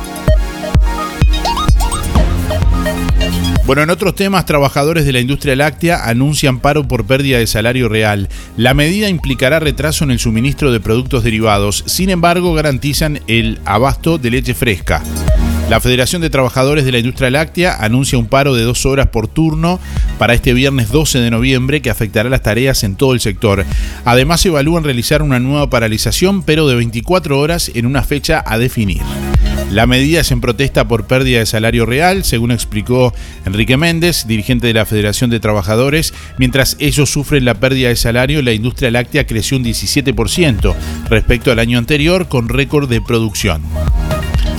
Bueno, 3.65 3.81
en 3.81 3.89
otros 3.89 4.13
temas, 4.13 4.45
trabajadores 4.45 5.05
de 5.05 5.11
la 5.11 5.19
industria 5.19 5.55
láctea 5.55 6.05
anuncian 6.05 6.59
paro 6.59 6.87
por 6.87 7.05
pérdida 7.05 7.39
de 7.39 7.47
salario 7.47 7.89
real. 7.89 8.29
La 8.57 8.75
medida 8.75 9.09
implicará 9.09 9.59
retraso 9.59 10.03
en 10.03 10.11
el 10.11 10.19
suministro 10.19 10.71
de 10.71 10.79
productos 10.79 11.23
derivados, 11.23 11.83
sin 11.87 12.11
embargo 12.11 12.53
garantizan 12.53 13.21
el 13.25 13.59
abasto 13.65 14.19
de 14.19 14.29
leche 14.29 14.53
fresca. 14.53 15.01
La 15.67 15.79
Federación 15.79 16.21
de 16.21 16.29
Trabajadores 16.29 16.85
de 16.85 16.91
la 16.91 16.99
Industria 16.99 17.31
Láctea 17.31 17.75
anuncia 17.79 18.19
un 18.19 18.27
paro 18.27 18.53
de 18.53 18.61
dos 18.61 18.85
horas 18.85 19.07
por 19.07 19.27
turno 19.27 19.79
para 20.19 20.35
este 20.35 20.53
viernes 20.53 20.91
12 20.91 21.17
de 21.17 21.31
noviembre 21.31 21.81
que 21.81 21.89
afectará 21.89 22.29
las 22.29 22.43
tareas 22.43 22.83
en 22.83 22.95
todo 22.95 23.15
el 23.15 23.19
sector. 23.19 23.65
Además, 24.05 24.45
evalúan 24.45 24.83
realizar 24.83 25.23
una 25.23 25.39
nueva 25.39 25.71
paralización, 25.71 26.43
pero 26.43 26.67
de 26.67 26.75
24 26.75 27.39
horas 27.39 27.71
en 27.73 27.87
una 27.87 28.03
fecha 28.03 28.43
a 28.45 28.59
definir. 28.59 29.01
La 29.75 29.87
medida 29.87 30.21
es 30.21 30.31
en 30.31 30.39
protesta 30.39 30.87
por 30.87 31.05
pérdida 31.05 31.39
de 31.39 31.45
salario 31.45 31.85
real, 31.85 32.23
según 32.23 32.51
explicó 32.51 33.13
Enrique 33.45 33.75
Méndez, 33.75 34.25
dirigente 34.25 34.67
de 34.67 34.73
la 34.73 34.85
Federación 34.85 35.29
de 35.29 35.41
Trabajadores. 35.41 36.13
Mientras 36.37 36.77
ellos 36.79 37.09
sufren 37.09 37.43
la 37.43 37.55
pérdida 37.55 37.89
de 37.89 37.97
salario, 37.97 38.41
la 38.41 38.53
industria 38.53 38.89
láctea 38.89 39.27
creció 39.27 39.57
un 39.57 39.65
17% 39.65 40.73
respecto 41.09 41.51
al 41.51 41.59
año 41.59 41.77
anterior, 41.77 42.29
con 42.29 42.47
récord 42.47 42.87
de 42.87 43.01
producción. 43.01 43.63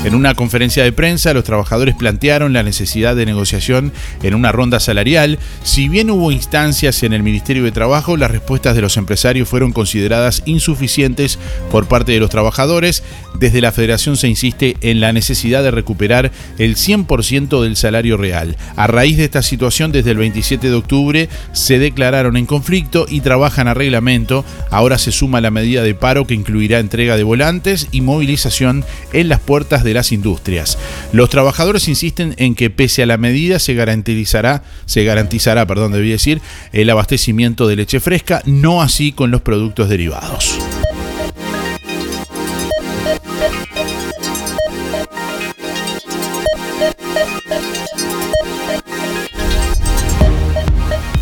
En 0.05 0.15
una 0.15 0.37
conferencia 0.37 0.85
de 0.85 0.93
prensa, 0.93 1.35
los 1.35 1.43
trabajadores 1.43 1.97
plantearon 1.97 2.53
la 2.53 2.63
necesidad 2.63 3.17
de 3.17 3.27
negociación 3.27 3.93
en 4.23 4.37
una 4.37 4.53
ronda 4.53 4.79
salarial. 4.79 5.41
Si 5.65 5.89
bien 5.89 6.11
hubo 6.11 6.31
instancias 6.31 7.03
en 7.03 7.13
el 7.13 7.25
Ministerio 7.25 7.65
de 7.65 7.73
Trabajo, 7.73 8.17
las 8.17 8.31
respuestas 8.31 8.77
de 8.77 8.83
los 8.83 8.97
empresarios 8.99 9.49
fueron 9.49 9.73
consideradas 9.73 10.45
insuficientes 10.47 11.41
por 11.73 11.89
parte 11.89 12.13
de 12.13 12.21
los 12.21 12.31
trabajadores. 12.31 13.03
Desde 13.41 13.61
la 13.61 13.73
Federación 13.73 14.17
se 14.17 14.29
insiste 14.29 14.77
en 14.81 15.01
la 15.01 15.13
necesidad 15.13 15.65
de 15.65 15.73
recuperar 15.73 16.31
el 16.59 16.77
100% 16.77 17.63
del 17.63 17.77
salario 17.77 18.17
real. 18.17 18.57
A 18.77 18.87
raíz 18.87 19.17
de 19.17 19.25
esta 19.25 19.43
situación, 19.43 19.91
desde 19.91 20.13
el 20.13 20.19
27 20.19 20.71
de 20.71 20.75
octubre 20.77 21.29
se 21.53 21.81
declararon 21.81 22.37
en 22.37 22.47
conflicto 22.47 23.07
y 23.09 23.23
trabajan 23.23 23.67
a 23.67 23.75
reglamento. 23.75 24.45
Ahora 24.71 24.99
se 24.99 25.11
suma 25.11 25.41
la 25.41 25.51
medida 25.51 25.83
de 25.83 25.95
paro 25.95 26.29
que 26.29 26.35
incluirá 26.35 26.79
entrega 26.79 27.17
de 27.17 27.25
volantes 27.25 27.89
y 27.91 28.03
movilización 28.03 28.85
en 29.13 29.29
las 29.29 29.41
puertas 29.41 29.83
de 29.83 29.96
las 29.97 30.13
industrias. 30.13 30.79
Los 31.13 31.29
trabajadores 31.31 31.89
insisten 31.89 32.35
en 32.39 32.55
que 32.55 32.71
pese 32.71 33.03
a 33.03 33.07
la 33.07 33.17
medida 33.17 33.59
se 33.59 33.75
garantizará, 33.75 34.63
se 34.85 35.05
garantizará, 35.05 35.67
perdón, 35.67 35.93
debí 35.93 36.11
decir, 36.11 36.41
el 36.73 36.89
abastecimiento 36.89 37.67
de 37.67 37.77
leche 37.77 37.99
fresca, 37.99 38.43
no 38.45 38.83
así 38.83 39.13
con 39.13 39.31
los 39.31 39.43
productos 39.43 39.89
derivados. 39.89 40.59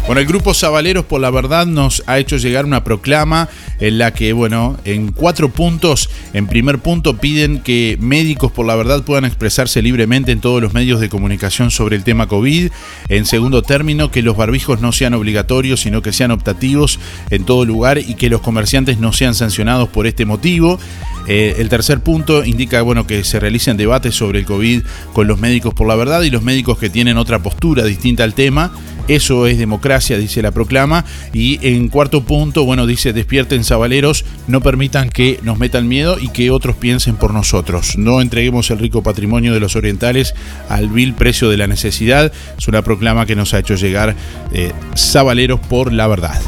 Bueno, 0.07 0.21
el 0.21 0.27
grupo 0.27 0.53
Zabaleros 0.53 1.07
por 1.07 1.23
la 1.23 1.31
Verdad 1.31 1.64
nos 1.64 2.03
ha 2.07 2.19
hecho 2.19 2.37
llegar 2.37 2.67
una 2.67 2.85
proclama 2.85 3.49
en 3.81 3.97
la 3.97 4.12
que, 4.12 4.35
bueno, 4.35 4.77
en 4.85 5.12
cuatro 5.12 5.49
puntos, 5.49 6.11
en 6.35 6.47
primer 6.47 6.79
punto 6.81 7.17
piden 7.17 7.61
que 7.61 7.97
médicos 7.99 8.53
por 8.53 8.67
la 8.67 8.77
verdad 8.77 9.03
puedan 9.03 9.25
expresarse 9.25 9.81
libremente 9.81 10.31
en 10.31 10.40
todos 10.40 10.61
los 10.61 10.75
medios 10.75 11.01
de 11.01 11.09
comunicación 11.09 11.71
sobre 11.71 11.97
el 11.97 12.05
tema 12.05 12.27
COVID. 12.27 12.71
En 13.09 13.25
segundo 13.25 13.62
término, 13.62 14.11
que 14.11 14.21
los 14.21 14.37
barbijos 14.37 14.83
no 14.83 14.93
sean 14.93 15.14
obligatorios, 15.14 15.81
sino 15.81 16.03
que 16.03 16.12
sean 16.12 16.33
optativos 16.33 17.01
en 17.31 17.45
todo 17.47 17.64
lugar 17.64 17.97
y 17.97 18.14
que 18.14 18.29
los 18.29 18.43
comerciantes 18.43 18.99
no 18.99 19.14
sean 19.14 19.35
sancionados 19.35 19.88
por 19.88 20.07
este 20.07 20.27
motivo. 20.27 20.79
Eh, 21.27 21.57
el 21.59 21.71
tercer 21.71 22.01
punto 22.01 22.45
indica 22.45 22.83
bueno, 22.83 23.07
que 23.07 23.25
se 23.25 23.40
realicen 23.40 23.79
debates 23.79 24.14
sobre 24.14 24.40
el 24.40 24.45
COVID 24.45 24.83
con 25.14 25.27
los 25.27 25.40
médicos 25.40 25.73
por 25.73 25.88
la 25.88 25.95
verdad 25.95 26.21
y 26.21 26.31
los 26.31 26.43
médicos 26.43 26.77
que 26.77 26.90
tienen 26.90 27.17
otra 27.17 27.38
postura 27.38 27.85
distinta 27.85 28.23
al 28.25 28.35
tema. 28.35 28.71
Eso 29.09 29.47
es 29.47 29.59
democracia, 29.59 30.19
dice 30.19 30.43
la 30.43 30.51
proclama. 30.51 31.05
Y 31.33 31.59
en 31.67 31.88
cuarto 31.88 32.25
punto, 32.25 32.64
bueno, 32.64 32.87
dice, 32.87 33.12
despierten 33.12 33.64
sabaleros, 33.64 34.25
no 34.47 34.61
permitan 34.61 35.11
que 35.11 35.38
nos 35.43 35.59
metan 35.59 35.88
miedo 35.88 36.19
y 36.19 36.29
que 36.29 36.51
otros 36.51 36.77
piensen 36.77 37.17
por 37.17 37.33
nosotros. 37.33 37.97
No 37.99 38.21
entreguemos 38.21 38.71
el 38.71 38.79
rico 38.79 39.03
patrimonio 39.03 39.53
de 39.53 39.61
los 39.61 39.77
orientales 39.77 40.35
al 40.69 40.88
vil 40.88 41.14
precio 41.14 41.51
de 41.51 41.57
la 41.57 41.67
necesidad. 41.67 42.33
Es 42.57 42.69
una 42.69 42.83
proclama 42.83 43.27
que 43.27 43.37
nos 43.37 43.55
ha 43.55 43.59
hecho 43.59 43.75
llegar 43.75 44.14
eh, 44.53 44.73
sabaleros 44.95 45.61
por 45.61 45.93
la 45.93 46.07
verdad. 46.07 46.40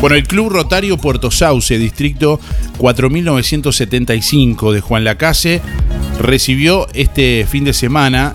Bueno, 0.00 0.16
el 0.16 0.26
Club 0.26 0.48
Rotario 0.48 0.96
Puerto 0.96 1.30
Sauce, 1.30 1.76
distrito 1.76 2.40
4975 2.78 4.72
de 4.72 4.80
Juan 4.80 5.04
Lacase, 5.04 5.60
recibió 6.18 6.88
este 6.94 7.46
fin 7.46 7.64
de 7.64 7.74
semana, 7.74 8.34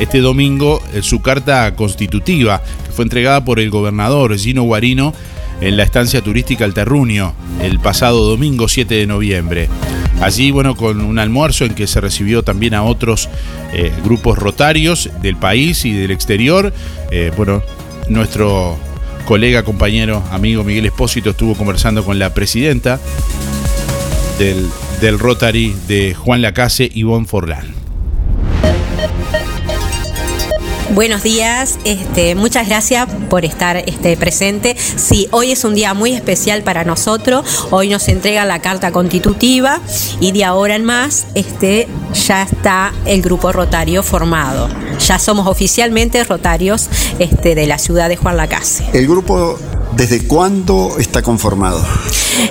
este 0.00 0.18
domingo, 0.18 0.82
eh, 0.92 1.02
su 1.02 1.22
carta 1.22 1.72
constitutiva, 1.76 2.60
que 2.84 2.90
fue 2.90 3.04
entregada 3.04 3.44
por 3.44 3.60
el 3.60 3.70
gobernador 3.70 4.36
Gino 4.36 4.64
Guarino 4.64 5.14
en 5.60 5.76
la 5.76 5.84
estancia 5.84 6.20
turística 6.20 6.64
El 6.64 6.74
Terruño, 6.74 7.32
el 7.62 7.78
pasado 7.78 8.24
domingo 8.28 8.66
7 8.66 8.92
de 8.96 9.06
noviembre. 9.06 9.68
Allí, 10.20 10.50
bueno, 10.50 10.74
con 10.74 11.00
un 11.00 11.20
almuerzo 11.20 11.64
en 11.64 11.76
que 11.76 11.86
se 11.86 12.00
recibió 12.00 12.42
también 12.42 12.74
a 12.74 12.82
otros 12.82 13.28
eh, 13.72 13.92
grupos 14.02 14.36
rotarios 14.36 15.10
del 15.22 15.36
país 15.36 15.84
y 15.84 15.92
del 15.92 16.10
exterior. 16.10 16.72
Eh, 17.12 17.30
bueno, 17.36 17.62
nuestro 18.08 18.76
colega, 19.24 19.64
compañero, 19.64 20.22
amigo 20.30 20.64
Miguel 20.64 20.86
Espósito 20.86 21.30
estuvo 21.30 21.54
conversando 21.54 22.04
con 22.04 22.18
la 22.18 22.34
presidenta 22.34 23.00
del, 24.38 24.68
del 25.00 25.18
Rotary 25.18 25.74
de 25.88 26.14
Juan 26.14 26.42
Lacase, 26.42 26.90
Ivonne 26.92 27.26
Forlán. 27.26 27.83
Buenos 30.94 31.24
días, 31.24 31.80
este, 31.84 32.36
muchas 32.36 32.68
gracias 32.68 33.08
por 33.28 33.44
estar 33.44 33.76
este, 33.78 34.16
presente. 34.16 34.76
Sí, 34.78 35.26
hoy 35.32 35.50
es 35.50 35.64
un 35.64 35.74
día 35.74 35.92
muy 35.92 36.14
especial 36.14 36.62
para 36.62 36.84
nosotros. 36.84 37.66
Hoy 37.72 37.88
nos 37.88 38.06
entrega 38.06 38.44
la 38.44 38.60
carta 38.60 38.92
constitutiva 38.92 39.80
y 40.20 40.30
de 40.30 40.44
ahora 40.44 40.76
en 40.76 40.84
más 40.84 41.26
este, 41.34 41.88
ya 42.28 42.42
está 42.42 42.92
el 43.06 43.22
grupo 43.22 43.50
rotario 43.50 44.04
formado. 44.04 44.68
Ya 45.04 45.18
somos 45.18 45.48
oficialmente 45.48 46.22
rotarios 46.22 46.88
de 47.18 47.66
la 47.66 47.78
ciudad 47.78 48.08
de 48.08 48.16
Juan 48.16 48.36
Lacase. 48.36 48.84
El 48.92 49.08
grupo 49.08 49.58
¿Desde 49.96 50.26
cuándo 50.26 50.96
está 50.98 51.22
conformado? 51.22 51.84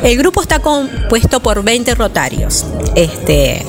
El 0.02 0.18
grupo 0.18 0.42
está 0.42 0.60
compuesto 0.60 1.42
por 1.42 1.64
20 1.64 1.94
rotarios. 1.96 2.66
Este, 2.96 3.66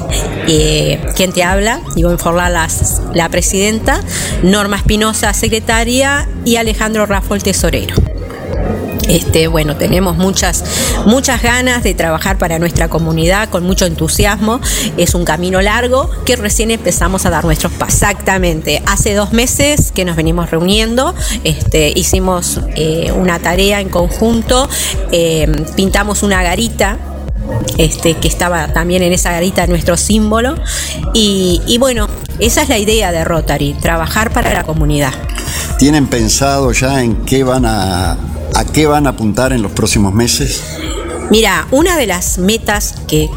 eh, 0.46 1.04
¿Quién 1.16 1.32
te 1.32 1.42
habla? 1.42 1.80
Ivonne 1.96 2.18
Forlá, 2.18 2.68
la 3.14 3.28
presidenta, 3.30 4.00
Norma 4.42 4.76
Espinosa, 4.76 5.32
secretaria, 5.32 6.28
y 6.44 6.56
Alejandro 6.56 7.06
Raffo, 7.06 7.34
el 7.34 7.42
tesorero. 7.42 7.96
Este, 9.08 9.48
bueno, 9.48 9.76
tenemos 9.76 10.16
muchas, 10.16 10.64
muchas 11.06 11.42
ganas 11.42 11.82
de 11.82 11.94
trabajar 11.94 12.38
para 12.38 12.58
nuestra 12.58 12.88
comunidad 12.88 13.48
con 13.48 13.64
mucho 13.64 13.86
entusiasmo. 13.86 14.60
Es 14.96 15.14
un 15.14 15.24
camino 15.24 15.60
largo 15.60 16.10
que 16.24 16.36
recién 16.36 16.70
empezamos 16.70 17.26
a 17.26 17.30
dar 17.30 17.44
nuestros 17.44 17.72
pasos. 17.72 17.94
Exactamente. 17.94 18.82
Hace 18.86 19.14
dos 19.14 19.32
meses 19.32 19.92
que 19.92 20.04
nos 20.04 20.16
venimos 20.16 20.50
reuniendo, 20.50 21.14
este, 21.44 21.92
hicimos 21.94 22.60
eh, 22.76 23.12
una 23.14 23.38
tarea 23.38 23.80
en 23.80 23.88
conjunto, 23.88 24.68
eh, 25.12 25.46
pintamos 25.76 26.22
una 26.22 26.42
garita 26.42 26.98
este, 27.78 28.14
que 28.14 28.28
estaba 28.28 28.68
también 28.68 29.02
en 29.02 29.12
esa 29.12 29.32
garita 29.32 29.66
nuestro 29.66 29.96
símbolo. 29.96 30.54
Y, 31.12 31.60
y, 31.66 31.78
bueno, 31.78 32.08
esa 32.38 32.62
es 32.62 32.68
la 32.68 32.78
idea 32.78 33.12
de 33.12 33.24
Rotary, 33.24 33.74
trabajar 33.80 34.32
para 34.32 34.52
la 34.52 34.64
comunidad. 34.64 35.12
¿Tienen 35.78 36.06
pensado 36.06 36.72
ya 36.72 37.02
en 37.02 37.24
qué 37.24 37.44
van 37.44 37.64
a 37.66 38.16
¿A 38.54 38.64
qué 38.64 38.86
van 38.86 39.06
a 39.08 39.10
apuntar 39.10 39.52
en 39.52 39.62
los 39.62 39.72
próximos 39.72 40.14
meses? 40.14 40.62
Mira, 41.30 41.66
una 41.72 41.96
de 41.96 42.06
las 42.06 42.38
metas 42.38 42.94
que, 43.08 43.28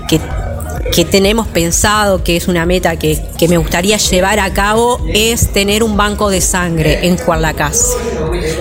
tenemos 1.09 1.47
pensado, 1.47 2.23
que 2.23 2.37
es 2.37 2.47
una 2.47 2.67
meta 2.67 2.97
que, 2.97 3.19
me 3.49 3.57
gustaría 3.57 3.97
llevar 3.97 4.39
a 4.39 4.53
cabo, 4.53 5.01
es 5.11 5.51
tener 5.51 5.81
un 5.81 5.97
banco 5.97 6.29
de 6.29 6.41
sangre 6.41 7.07
en 7.07 7.17
Juan 7.17 7.41
Lacaz. 7.41 7.95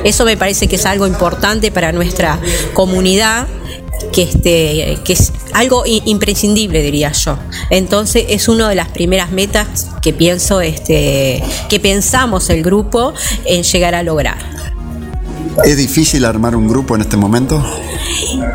Eso 0.05 0.25
me 0.25 0.39
parece 0.39 0.67
que 0.67 0.77
es 0.77 0.87
algo 0.87 1.07
importante 1.07 1.71
para 1.71 1.93
nuestra 1.93 2.39
comunidad. 2.73 3.47
Que, 4.13 4.23
este, 4.23 4.99
que 5.05 5.13
es 5.15 5.33
algo 5.53 5.85
imprescindible, 5.87 6.83
diría 6.83 7.13
yo. 7.13 7.39
Entonces 7.71 8.27
es 8.29 8.49
una 8.49 8.69
de 8.69 8.75
las 8.75 8.89
primeras 8.89 9.31
metas 9.31 9.89
que 10.01 10.13
pienso, 10.13 10.61
este, 10.61 11.43
que 11.69 11.81
pensamos 11.81 12.49
el 12.51 12.63
grupo 12.63 13.15
en 13.45 13.63
llegar 13.63 13.95
a 13.95 14.03
lograr. 14.03 14.66
¿Es 15.65 15.77
difícil 15.77 16.25
armar 16.25 16.55
un 16.55 16.69
grupo 16.69 16.95
en 16.95 17.03
este 17.03 17.17
momento? 17.17 17.65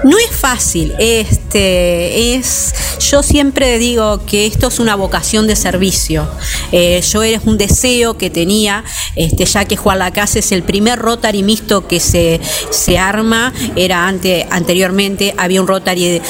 No 0.03 0.17
es 0.17 0.31
fácil, 0.31 0.93
este 0.99 2.35
es 2.35 2.73
yo 3.11 3.23
siempre 3.23 3.77
digo 3.79 4.25
que 4.25 4.45
esto 4.45 4.67
es 4.67 4.79
una 4.79 4.95
vocación 4.95 5.47
de 5.47 5.55
servicio. 5.55 6.27
Eh, 6.71 7.01
yo 7.01 7.23
es 7.23 7.41
un 7.43 7.57
deseo 7.57 8.17
que 8.17 8.29
tenía, 8.29 8.83
este, 9.15 9.45
ya 9.45 9.65
que 9.65 9.75
Juan 9.75 9.99
Lacase 9.99 10.39
es 10.39 10.51
el 10.51 10.63
primer 10.63 10.99
Rotary 10.99 11.43
mixto 11.43 11.87
que 11.87 11.99
se, 11.99 12.39
se 12.69 12.97
arma, 12.97 13.51
era 13.75 14.07
ante, 14.07 14.47
anteriormente 14.49 15.33
había 15.37 15.61
un 15.61 15.67
Rotary 15.67 16.21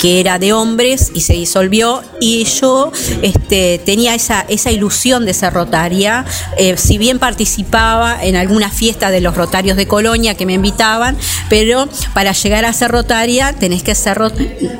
que 0.00 0.20
era 0.20 0.38
de 0.38 0.52
hombres 0.52 1.10
y 1.14 1.20
se 1.20 1.34
disolvió 1.34 2.02
y 2.20 2.44
yo 2.44 2.92
este, 3.22 3.80
tenía 3.84 4.14
esa, 4.14 4.44
esa 4.48 4.70
ilusión 4.70 5.24
de 5.24 5.34
ser 5.34 5.52
rotaria, 5.52 6.24
eh, 6.56 6.76
si 6.76 6.98
bien 6.98 7.18
participaba 7.18 8.22
en 8.22 8.36
alguna 8.36 8.70
fiesta 8.70 9.10
de 9.10 9.20
los 9.20 9.36
rotarios 9.36 9.76
de 9.76 9.86
Colonia 9.86 10.34
que 10.34 10.46
me 10.46 10.54
invitaban, 10.54 11.16
pero 11.48 11.88
para 12.12 12.32
llegar 12.32 12.64
a 12.64 12.72
ser 12.72 12.90
rotaria 12.90 13.52
tenés 13.52 13.82
que 13.82 13.94
ser 13.94 14.18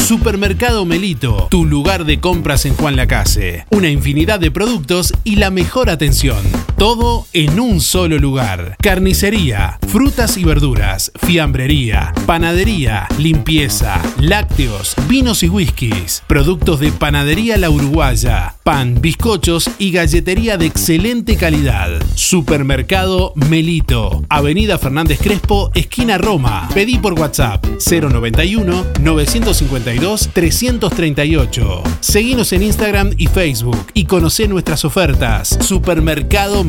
Supermercado 0.07 0.85
Melito, 0.85 1.49
tu 1.51 1.65
lugar 1.65 2.05
de 2.05 2.21
compras 2.21 2.65
en 2.65 2.77
Juan 2.77 2.95
Lacase. 2.95 3.67
Una 3.71 3.89
infinidad 3.89 4.39
de 4.39 4.53
productos 4.53 5.13
y 5.25 5.35
la 5.35 5.51
mejor 5.51 5.91
atención. 5.91 6.39
Todo 6.77 7.27
en 7.33 7.59
un 7.59 7.81
solo 7.81 8.19
lugar. 8.19 8.77
Carnicería, 8.83 9.79
frutas 9.89 10.37
y 10.37 10.45
verduras, 10.45 11.11
fiambrería, 11.15 12.13
panadería, 12.27 13.09
limpieza, 13.19 13.99
lácteos, 14.19 14.95
vinos 15.09 15.43
y 15.43 15.49
whiskies, 15.49 16.23
productos 16.27 16.79
de 16.81 16.93
panadería 16.93 17.57
La 17.57 17.71
Uruguaya, 17.71 18.57
pan, 18.63 19.01
bizcochos 19.01 19.71
y 19.79 19.91
galletería 19.91 20.59
de 20.59 20.67
excelente 20.67 21.37
calidad. 21.37 21.93
Supermercado 22.15 23.33
Melito, 23.37 24.25
Avenida 24.29 24.77
Fernández 24.77 25.19
Crespo, 25.19 25.71
esquina 25.75 26.19
Roma. 26.19 26.69
Pedí 26.75 26.99
por 26.99 27.15
WhatsApp 27.15 27.65
091 27.65 28.85
952 29.01 30.29
338. 30.31 31.83
Seguinos 32.01 32.53
en 32.53 32.63
Instagram 32.63 33.13
y 33.17 33.29
Facebook 33.29 33.87
y 33.95 34.05
conoce 34.05 34.47
nuestras 34.47 34.85
ofertas. 34.85 35.57
Supermercado 35.63 36.66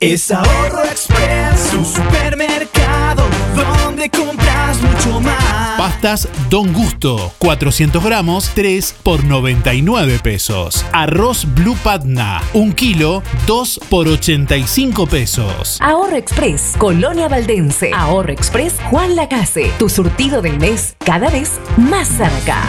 Es 0.00 0.30
Ahorro 0.30 0.82
Express, 0.84 1.74
un 1.74 1.84
supermercado 1.84 3.22
donde 3.54 4.08
compras 4.08 4.80
mucho 4.80 5.20
más. 5.20 5.76
Pastas 5.76 6.26
Don 6.48 6.72
Gusto, 6.72 7.32
400 7.38 8.02
gramos, 8.02 8.50
3 8.54 8.94
por 9.02 9.24
99 9.24 10.20
pesos. 10.22 10.86
Arroz 10.92 11.46
Blue 11.54 11.76
Patna, 11.84 12.42
1 12.54 12.74
kilo, 12.74 13.22
2 13.46 13.80
por 13.90 14.08
85 14.08 15.06
pesos. 15.06 15.78
Ahorro 15.80 16.16
Express, 16.16 16.74
Colonia 16.78 17.28
Valdense. 17.28 17.90
Ahorro 17.92 18.32
Express, 18.32 18.76
Juan 18.90 19.16
Lacase. 19.16 19.70
Tu 19.78 19.88
surtido 19.90 20.40
del 20.40 20.58
mes 20.58 20.96
cada 21.04 21.28
vez 21.28 21.60
más 21.76 22.08
cerca. 22.08 22.62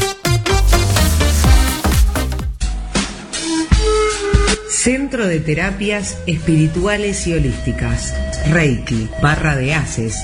Centro 4.79 5.27
de 5.27 5.41
Terapias 5.41 6.23
Espirituales 6.25 7.27
y 7.27 7.33
Holísticas. 7.33 8.15
Reiki, 8.49 9.09
barra 9.21 9.57
de 9.57 9.73
haces, 9.73 10.15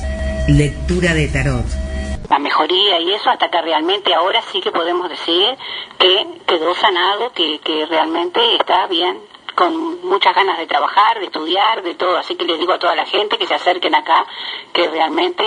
lectura 0.48 1.14
de 1.14 1.28
tarot, 1.28 1.66
la 2.30 2.40
mejoría 2.40 3.02
y 3.02 3.12
eso 3.16 3.30
hasta 3.30 3.50
que 3.50 3.62
realmente 3.62 4.14
ahora 4.14 4.42
sí 4.54 4.62
que 4.62 4.72
podemos 4.72 5.10
decir 5.10 5.58
que 6.00 6.26
quedó 6.48 6.74
sanado, 6.74 7.34
que, 7.34 7.60
que 7.60 7.86
realmente 7.86 8.40
está 8.56 8.88
bien 8.88 9.20
con 9.56 10.02
muchas 10.08 10.36
ganas 10.36 10.58
de 10.58 10.68
trabajar, 10.68 11.20
de 11.20 11.26
estudiar, 11.26 11.84
de 11.84 11.96
todo. 11.96 12.18
Así 12.18 12.36
que 12.36 12.46
les 12.46 12.60
digo 12.60 12.74
a 12.74 12.80
toda 12.80 12.96
la 12.96 13.06
gente 13.06 13.38
que 13.38 13.48
se 13.48 13.54
acerquen 13.54 13.96
acá, 13.96 14.26
que 14.74 14.88
realmente 14.88 15.44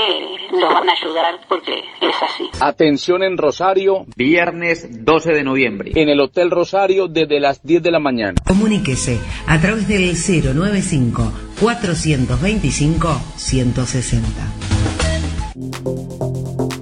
los 0.53 0.73
van 0.73 0.89
a 0.89 0.93
ayudar 0.93 1.41
porque 1.49 1.85
es 2.01 2.23
así. 2.23 2.51
Atención 2.61 3.23
en 3.23 3.37
Rosario, 3.39 4.05
Viernes 4.17 5.05
12 5.05 5.33
de 5.33 5.45
noviembre. 5.45 5.93
en 5.95 6.09
el 6.09 6.21
Hotel 6.21 6.51
Rosario 6.51 7.09
desde 7.09 7.41
las 7.41 7.63
10 7.63 7.83
de 7.83 7.91
la 7.91 7.99
mañana. 8.01 8.35
Comuníquese 8.47 9.21
a 9.47 9.61
través 9.61 9.89
del 9.89 10.15
095 10.15 11.33
425 11.61 13.09
160. 13.37 16.18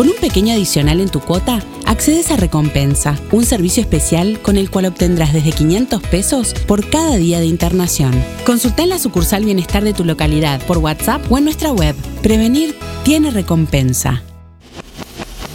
Con 0.00 0.08
un 0.08 0.16
pequeño 0.18 0.54
adicional 0.54 0.98
en 0.98 1.10
tu 1.10 1.20
cuota, 1.20 1.62
accedes 1.84 2.30
a 2.30 2.38
Recompensa, 2.38 3.20
un 3.32 3.44
servicio 3.44 3.82
especial 3.82 4.40
con 4.40 4.56
el 4.56 4.70
cual 4.70 4.86
obtendrás 4.86 5.34
desde 5.34 5.52
500 5.52 6.02
pesos 6.04 6.54
por 6.66 6.88
cada 6.88 7.16
día 7.18 7.38
de 7.38 7.44
internación. 7.44 8.10
Consulta 8.46 8.82
en 8.82 8.88
la 8.88 8.98
sucursal 8.98 9.44
Bienestar 9.44 9.84
de 9.84 9.92
tu 9.92 10.06
localidad, 10.06 10.64
por 10.64 10.78
WhatsApp 10.78 11.30
o 11.30 11.36
en 11.36 11.44
nuestra 11.44 11.72
web. 11.72 11.94
Prevenir 12.22 12.74
tiene 13.04 13.30
recompensa. 13.30 14.22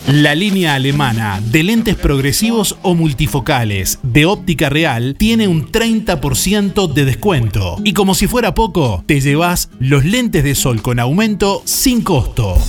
La 0.05 0.35
línea 0.35 0.75
alemana 0.75 1.41
de 1.43 1.63
lentes 1.63 1.95
progresivos 1.95 2.77
o 2.83 2.93
multifocales 2.93 3.97
de 4.03 4.27
óptica 4.27 4.69
real 4.69 5.15
tiene 5.17 5.47
un 5.47 5.71
30% 5.71 6.93
de 6.93 7.05
descuento. 7.05 7.77
Y 7.83 7.93
como 7.93 8.13
si 8.13 8.27
fuera 8.27 8.53
poco, 8.53 9.03
te 9.07 9.19
llevas 9.21 9.71
los 9.79 10.05
lentes 10.05 10.43
de 10.43 10.53
sol 10.53 10.83
con 10.83 10.99
aumento 10.99 11.63
sin 11.65 12.03
costo. 12.03 12.59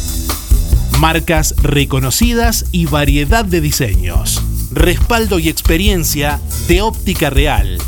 Marcas 1.01 1.55
reconocidas 1.63 2.65
y 2.73 2.87
variedad 2.87 3.45
de 3.45 3.61
diseños. 3.61 4.43
Respaldo 4.73 5.39
y 5.39 5.49
experiencia 5.51 6.41
de 6.69 6.81
óptica 6.81 7.29
real. 7.29 7.79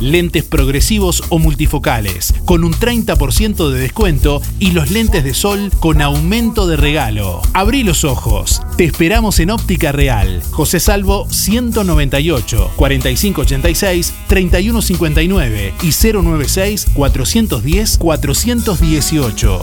Lentes 0.00 0.44
progresivos 0.44 1.24
o 1.30 1.38
multifocales 1.40 2.34
con 2.44 2.62
un 2.62 2.72
30% 2.72 3.70
de 3.70 3.80
descuento 3.80 4.42
y 4.60 4.70
los 4.70 4.92
lentes 4.92 5.24
de 5.24 5.34
sol 5.34 5.72
con 5.80 6.00
aumento 6.02 6.68
de 6.68 6.76
regalo. 6.76 7.42
Abrí 7.52 7.82
los 7.82 8.04
ojos. 8.04 8.62
Te 8.76 8.84
esperamos 8.84 9.40
en 9.40 9.50
Óptica 9.50 9.90
Real. 9.90 10.40
José 10.52 10.78
Salvo 10.78 11.26
198 11.30 12.72
4586 12.76 14.14
3159 14.28 15.74
y 15.82 16.12
096 16.12 16.86
410 16.94 17.98
418. 17.98 19.62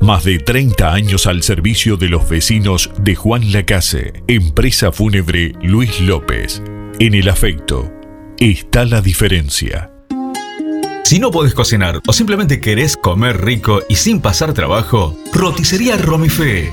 Más 0.00 0.24
de 0.24 0.38
30 0.38 0.94
años 0.94 1.26
al 1.26 1.42
servicio 1.42 1.98
de 1.98 2.08
los 2.08 2.26
vecinos 2.26 2.90
de 2.98 3.14
Juan 3.14 3.52
Lacase. 3.52 4.22
Empresa 4.28 4.92
Fúnebre 4.92 5.52
Luis 5.62 6.00
López. 6.00 6.62
En 6.98 7.14
el 7.14 7.28
afecto 7.28 7.92
está 8.38 8.86
la 8.86 9.02
diferencia. 9.02 9.92
Si 11.04 11.18
no 11.18 11.30
podés 11.30 11.52
cocinar 11.52 12.00
o 12.06 12.12
simplemente 12.14 12.60
querés 12.60 12.96
comer 12.96 13.44
rico 13.44 13.82
y 13.90 13.96
sin 13.96 14.22
pasar 14.22 14.54
trabajo, 14.54 15.14
roticería 15.34 15.98
Romifé. 15.98 16.72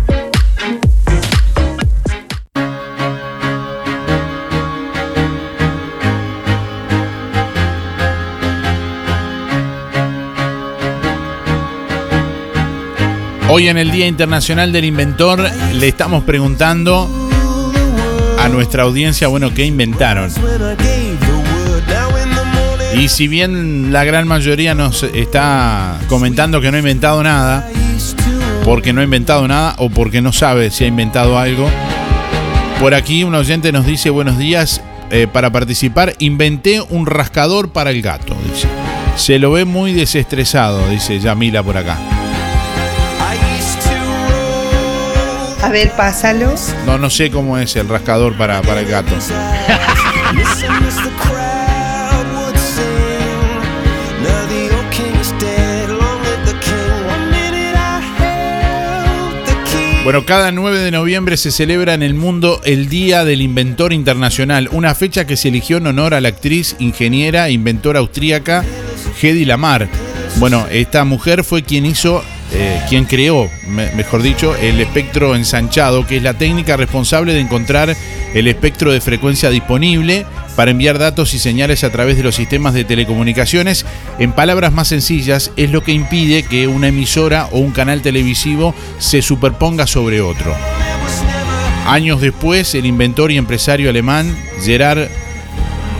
Hoy 13.53 13.67
en 13.67 13.77
el 13.77 13.91
Día 13.91 14.07
Internacional 14.07 14.71
del 14.71 14.85
Inventor 14.85 15.45
le 15.73 15.85
estamos 15.85 16.23
preguntando 16.23 17.09
a 18.39 18.47
nuestra 18.47 18.83
audiencia, 18.83 19.27
bueno, 19.27 19.53
¿qué 19.53 19.65
inventaron? 19.65 20.31
Y 22.97 23.09
si 23.09 23.27
bien 23.27 23.91
la 23.91 24.05
gran 24.05 24.25
mayoría 24.25 24.73
nos 24.73 25.03
está 25.03 25.99
comentando 26.07 26.61
que 26.61 26.71
no 26.71 26.77
ha 26.77 26.79
inventado 26.79 27.21
nada, 27.23 27.69
porque 28.63 28.93
no 28.93 29.01
ha 29.01 29.03
inventado 29.03 29.45
nada 29.49 29.75
o 29.79 29.89
porque 29.89 30.21
no 30.21 30.31
sabe 30.31 30.71
si 30.71 30.85
ha 30.85 30.87
inventado 30.87 31.37
algo, 31.37 31.69
por 32.79 32.93
aquí 32.93 33.25
un 33.25 33.35
oyente 33.35 33.73
nos 33.73 33.85
dice 33.85 34.09
buenos 34.11 34.37
días, 34.37 34.81
eh, 35.09 35.27
para 35.27 35.51
participar 35.51 36.13
inventé 36.19 36.79
un 36.79 37.05
rascador 37.05 37.73
para 37.73 37.89
el 37.89 38.01
gato, 38.01 38.33
dice. 38.49 38.69
Se 39.17 39.39
lo 39.39 39.51
ve 39.51 39.65
muy 39.65 39.91
desestresado, 39.91 40.87
dice 40.87 41.19
Yamila 41.19 41.61
por 41.61 41.75
acá. 41.75 41.97
Ver, 45.71 45.91
pásalo. 45.91 46.53
No, 46.85 46.97
no 46.97 47.09
sé 47.09 47.31
cómo 47.31 47.57
es 47.57 47.75
el 47.75 47.87
rascador 47.87 48.37
para, 48.37 48.61
para 48.61 48.81
el 48.81 48.87
gato. 48.87 49.13
Bueno, 60.03 60.25
cada 60.25 60.51
9 60.51 60.79
de 60.79 60.89
noviembre 60.89 61.37
se 61.37 61.51
celebra 61.51 61.93
en 61.93 62.01
el 62.01 62.15
mundo 62.15 62.59
el 62.65 62.89
Día 62.89 63.23
del 63.23 63.39
Inventor 63.39 63.93
Internacional, 63.93 64.67
una 64.71 64.95
fecha 64.95 65.27
que 65.27 65.37
se 65.37 65.49
eligió 65.49 65.77
en 65.77 65.85
honor 65.85 66.15
a 66.15 66.21
la 66.21 66.29
actriz, 66.29 66.75
ingeniera 66.79 67.47
e 67.47 67.51
inventora 67.51 67.99
austríaca 67.99 68.65
Hedy 69.21 69.45
Lamar. 69.45 69.87
Bueno, 70.37 70.65
esta 70.71 71.05
mujer 71.05 71.43
fue 71.43 71.61
quien 71.61 71.85
hizo, 71.85 72.23
eh, 72.53 72.81
quien 72.89 73.05
creó, 73.05 73.49
me- 73.67 73.91
mejor 73.93 74.21
dicho, 74.21 74.55
el 74.55 74.79
espectro 74.81 75.35
ensanchado, 75.35 76.05
que 76.05 76.17
es 76.17 76.23
la 76.23 76.33
técnica 76.33 76.77
responsable 76.77 77.33
de 77.33 77.39
encontrar 77.39 77.95
el 78.33 78.47
espectro 78.47 78.91
de 78.91 79.01
frecuencia 79.01 79.49
disponible 79.49 80.25
para 80.55 80.71
enviar 80.71 80.99
datos 80.99 81.33
y 81.33 81.39
señales 81.39 81.83
a 81.83 81.89
través 81.91 82.17
de 82.17 82.23
los 82.23 82.35
sistemas 82.35 82.73
de 82.73 82.83
telecomunicaciones. 82.83 83.85
En 84.19 84.33
palabras 84.33 84.73
más 84.73 84.89
sencillas, 84.89 85.51
es 85.55 85.71
lo 85.71 85.81
que 85.83 85.93
impide 85.93 86.43
que 86.43 86.67
una 86.67 86.89
emisora 86.89 87.47
o 87.51 87.59
un 87.59 87.71
canal 87.71 88.01
televisivo 88.01 88.75
se 88.99 89.21
superponga 89.21 89.87
sobre 89.87 90.21
otro. 90.21 90.53
Años 91.87 92.21
después, 92.21 92.75
el 92.75 92.85
inventor 92.85 93.31
y 93.31 93.37
empresario 93.37 93.89
alemán 93.89 94.35
Gerard 94.63 95.07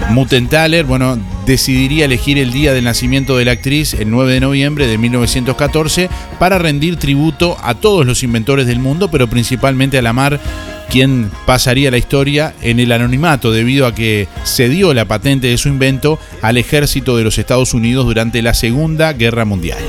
Muttenthaler, 0.10 0.86
bueno, 0.86 1.18
decidiría 1.46 2.06
elegir 2.06 2.38
el 2.38 2.52
día 2.52 2.74
del 2.74 2.84
nacimiento 2.84 3.38
de 3.38 3.46
la 3.46 3.52
actriz, 3.54 3.94
el 3.94 4.10
9 4.10 4.34
de 4.34 4.40
noviembre 4.40 4.88
de 4.88 4.98
1914, 4.98 6.10
para 6.40 6.58
rendir 6.58 6.98
tributo 6.98 7.58
a 7.62 7.76
todos 7.76 8.06
los 8.06 8.24
inventores 8.24 8.68
del 8.68 8.80
mundo, 8.80 9.10
pero 9.10 9.28
principalmente 9.28 9.98
a 9.98 10.02
Lamar, 10.02 10.40
quien 10.90 11.32
pasaría 11.46 11.90
la 11.90 11.98
historia 11.98 12.54
en 12.62 12.80
el 12.80 12.92
anonimato 12.92 13.52
debido 13.52 13.88
a 13.88 13.96
que 13.96 14.28
cedió 14.44 14.94
la 14.94 15.06
patente 15.06 15.48
de 15.48 15.58
su 15.58 15.70
invento 15.70 16.20
al 16.42 16.58
ejército 16.58 17.16
de 17.18 17.24
los 17.24 17.38
Estados 17.38 17.74
Unidos 17.74 18.06
durante 18.06 18.42
la 18.42 18.54
Segunda 18.54 19.14
Guerra 19.14 19.46
Mundial. 19.46 19.80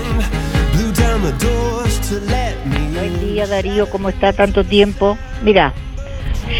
Buen 2.94 3.20
día 3.20 3.46
Darío, 3.46 3.90
¿cómo 3.90 4.08
está 4.08 4.32
tanto 4.32 4.62
tiempo? 4.64 5.18
Mira, 5.42 5.74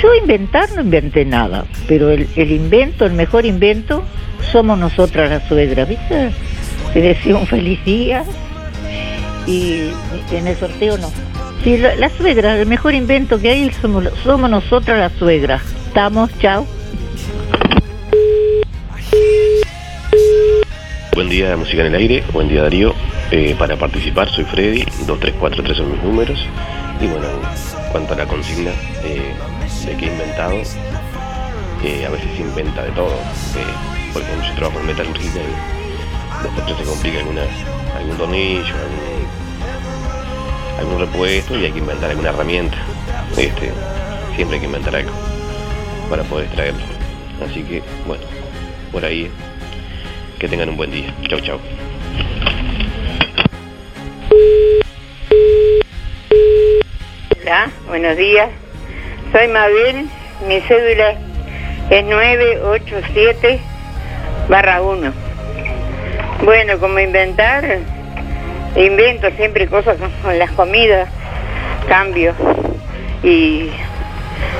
yo 0.02 0.08
inventar 0.20 0.72
no 0.74 0.80
inventé 0.80 1.24
nada, 1.24 1.64
pero 1.86 2.10
el 2.10 2.50
invento, 2.50 3.06
el 3.06 3.12
mejor 3.12 3.46
invento, 3.46 4.04
somos 4.50 4.78
nosotras 4.78 5.30
las 5.30 5.46
suegras, 5.48 5.88
¿viste? 5.88 6.30
Te 6.92 7.00
deseo 7.00 7.38
un 7.38 7.46
feliz 7.46 7.84
día 7.84 8.24
y 9.46 9.90
en 10.30 10.46
el 10.46 10.56
sorteo 10.56 10.98
no. 10.98 11.10
Sí, 11.64 11.76
la, 11.78 12.08
suegra, 12.08 12.58
el 12.58 12.66
mejor 12.66 12.92
invento 12.94 13.38
que 13.38 13.50
hay 13.50 13.70
somos, 13.72 14.04
somos 14.24 14.50
nosotras 14.50 14.98
las 14.98 15.12
suegras. 15.12 15.62
Estamos, 15.86 16.30
chao. 16.40 16.66
Buen 21.14 21.28
día, 21.28 21.56
Música 21.56 21.82
en 21.82 21.88
el 21.88 21.94
Aire. 21.94 22.24
Buen 22.32 22.48
día, 22.48 22.62
Darío. 22.62 22.94
Eh, 23.30 23.54
para 23.58 23.76
participar, 23.76 24.28
soy 24.28 24.44
Freddy. 24.44 24.84
2343 25.06 25.76
son 25.76 25.92
mis 25.92 26.02
números. 26.02 26.44
Y 27.00 27.06
bueno, 27.06 27.26
en 27.26 27.92
cuanto 27.92 28.14
a 28.14 28.16
la 28.16 28.26
consigna 28.26 28.72
eh, 29.04 29.32
de 29.86 29.96
que 29.96 30.06
he 30.06 30.08
inventado, 30.08 30.54
eh, 31.84 32.06
a 32.06 32.10
veces 32.10 32.28
se 32.36 32.42
inventa 32.42 32.82
de 32.82 32.90
todo. 32.90 33.14
Eh, 34.12 34.14
por 34.14 34.22
ejemplo, 34.22 34.46
yo 34.46 34.54
trabajo 34.54 34.80
en 34.80 34.86
metalurgia 34.86 35.30
y 35.30 36.42
después 36.42 36.78
se 36.78 36.84
complica 36.84 37.18
alguna, 37.18 37.42
algún 37.96 38.16
tornillo, 38.18 38.74
algún, 38.74 39.26
algún 40.78 41.00
repuesto 41.00 41.58
y 41.58 41.64
hay 41.64 41.72
que 41.72 41.78
inventar 41.78 42.10
alguna 42.10 42.28
herramienta. 42.28 42.76
Este, 43.36 43.72
siempre 44.36 44.56
hay 44.56 44.60
que 44.60 44.66
inventar 44.66 44.94
algo 44.96 45.12
para 46.10 46.22
poder 46.24 46.46
extraerlo. 46.46 46.82
Así 47.42 47.62
que, 47.62 47.82
bueno, 48.06 48.24
por 48.90 49.04
ahí 49.04 49.30
que 50.38 50.48
tengan 50.48 50.68
un 50.68 50.76
buen 50.76 50.90
día. 50.90 51.14
Chau, 51.28 51.40
chau. 51.40 51.58
Hola, 57.40 57.70
buenos 57.86 58.16
días. 58.16 58.50
Soy 59.32 59.48
Mabel, 59.48 60.08
mi 60.46 60.60
cédula 60.60 61.16
es 61.90 62.04
987 62.04 63.71
barra 64.48 64.82
1. 64.82 65.12
Bueno, 66.44 66.78
como 66.78 66.98
inventar, 66.98 67.64
invento 68.76 69.30
siempre 69.36 69.66
cosas 69.68 69.96
con, 70.22 70.38
las 70.38 70.50
comidas, 70.52 71.08
cambio 71.88 72.34
y 73.22 73.70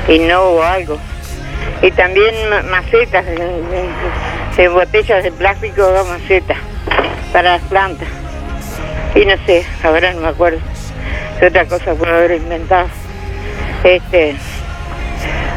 innovo 0.09 0.63
algo. 0.63 0.99
Y 1.81 1.91
también 1.93 2.35
ma- 2.49 2.63
macetas, 2.63 3.25
de, 4.57 4.69
botellas 4.69 5.25
de 5.25 5.33
plástico 5.33 5.83
macetas 6.09 6.59
para 7.33 7.53
las 7.57 7.63
plantas. 7.63 8.09
Y 9.15 9.25
no 9.25 9.35
sé, 9.47 9.65
ahora 9.83 10.13
no 10.13 10.21
me 10.21 10.29
acuerdo 10.29 10.61
qué 11.39 11.47
otra 11.47 11.67
cosa 11.67 11.95
puedo 11.95 12.15
haber 12.15 12.33
inventado. 12.33 12.89
Este, 13.83 14.37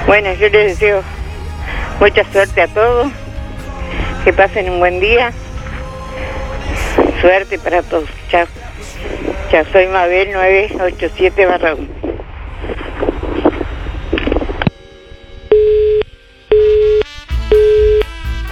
bueno, 0.08 0.34
yo 0.34 0.50
les 0.50 0.80
deseo 0.80 1.04
mucha 2.00 2.24
suerte 2.32 2.64
a 2.64 2.68
todos, 2.68 3.12
que 4.26 4.34
pasen 4.34 4.68
un 4.72 4.80
buen 4.80 5.00
día, 5.00 5.32
suerte 7.22 7.60
para 7.60 7.84
todos. 7.84 8.10
Chao. 8.28 8.48
Chao, 9.52 9.64
soy 9.72 9.86
Mabel 9.86 10.32
987 10.34 11.46
barra 11.46 11.76
1. 11.76 11.88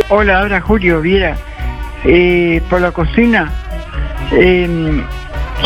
Hola, 0.10 0.42
ahora 0.42 0.62
Julio 0.62 1.02
Viera. 1.02 1.38
Eh, 2.06 2.62
por 2.70 2.80
la 2.80 2.92
cocina, 2.92 3.52
eh, 4.32 4.68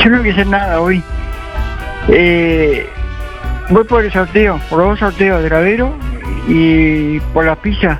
yo 0.02 0.10
no 0.10 0.20
voy 0.20 0.30
hacer 0.30 0.48
nada 0.48 0.80
hoy. 0.80 1.04
Eh, 2.08 2.88
voy 3.72 3.84
por 3.84 4.06
el 4.06 4.14
sorteo, 4.14 4.62
por 4.70 4.80
dos 4.80 5.00
sorteos 5.00 5.44
de 5.44 5.50
gravero 5.50 5.94
y 6.48 7.20
por 7.34 7.44
la 7.44 7.58
pizza. 7.58 8.00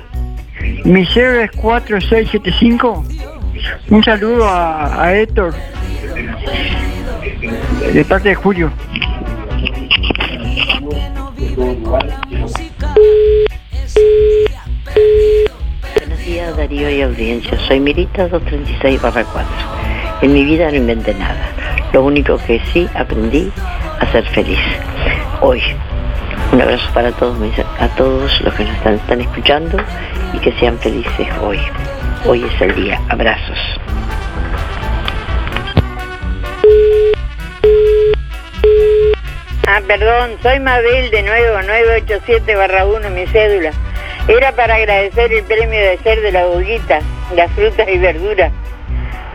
Mi 0.88 1.04
cero 1.04 1.40
es 1.40 1.50
4675. 1.50 3.04
Un 3.90 4.02
saludo 4.02 4.48
a, 4.48 5.04
a 5.04 5.14
Héctor, 5.14 5.52
de 7.92 8.04
parte 8.06 8.30
de 8.30 8.34
Julio. 8.34 8.72
Buenos 15.94 16.24
días 16.24 16.56
Darío 16.56 16.88
y 16.88 17.02
audiencia, 17.02 17.58
soy 17.68 17.80
Mirita 17.80 18.26
236 18.28 19.02
barra 19.02 19.24
4. 19.24 19.50
En 20.22 20.32
mi 20.32 20.42
vida 20.42 20.70
no 20.70 20.76
inventé 20.78 21.12
nada, 21.12 21.50
lo 21.92 22.02
único 22.02 22.38
que 22.38 22.62
sí 22.72 22.88
aprendí 22.94 23.52
a 24.00 24.10
ser 24.10 24.26
feliz. 24.30 24.58
Hoy, 25.42 25.60
un 26.52 26.60
abrazo 26.60 26.88
para 26.94 27.12
todos, 27.12 27.36
a 27.78 27.88
todos 27.96 28.40
los 28.40 28.54
que 28.54 28.64
nos 28.64 28.76
están, 28.76 28.94
están 28.94 29.20
escuchando 29.20 29.78
y 30.32 30.38
que 30.38 30.52
sean 30.52 30.78
felices 30.78 31.28
hoy. 31.42 31.58
Hoy 32.26 32.44
es 32.44 32.60
el 32.60 32.74
día, 32.74 33.00
abrazos. 33.08 33.58
Ah, 39.66 39.80
perdón, 39.86 40.36
soy 40.42 40.60
Mabel 40.60 41.10
de 41.10 41.22
nuevo, 41.22 41.62
987 41.62 42.54
barra 42.56 42.86
1, 42.86 43.10
mi 43.10 43.26
cédula. 43.26 43.70
Era 44.26 44.52
para 44.52 44.76
agradecer 44.76 45.32
el 45.32 45.44
premio 45.44 45.78
de 45.78 45.98
ser 45.98 46.20
de 46.20 46.32
la 46.32 46.46
boguita, 46.46 47.00
las 47.34 47.50
frutas 47.52 47.88
y 47.88 47.98
verduras. 47.98 48.52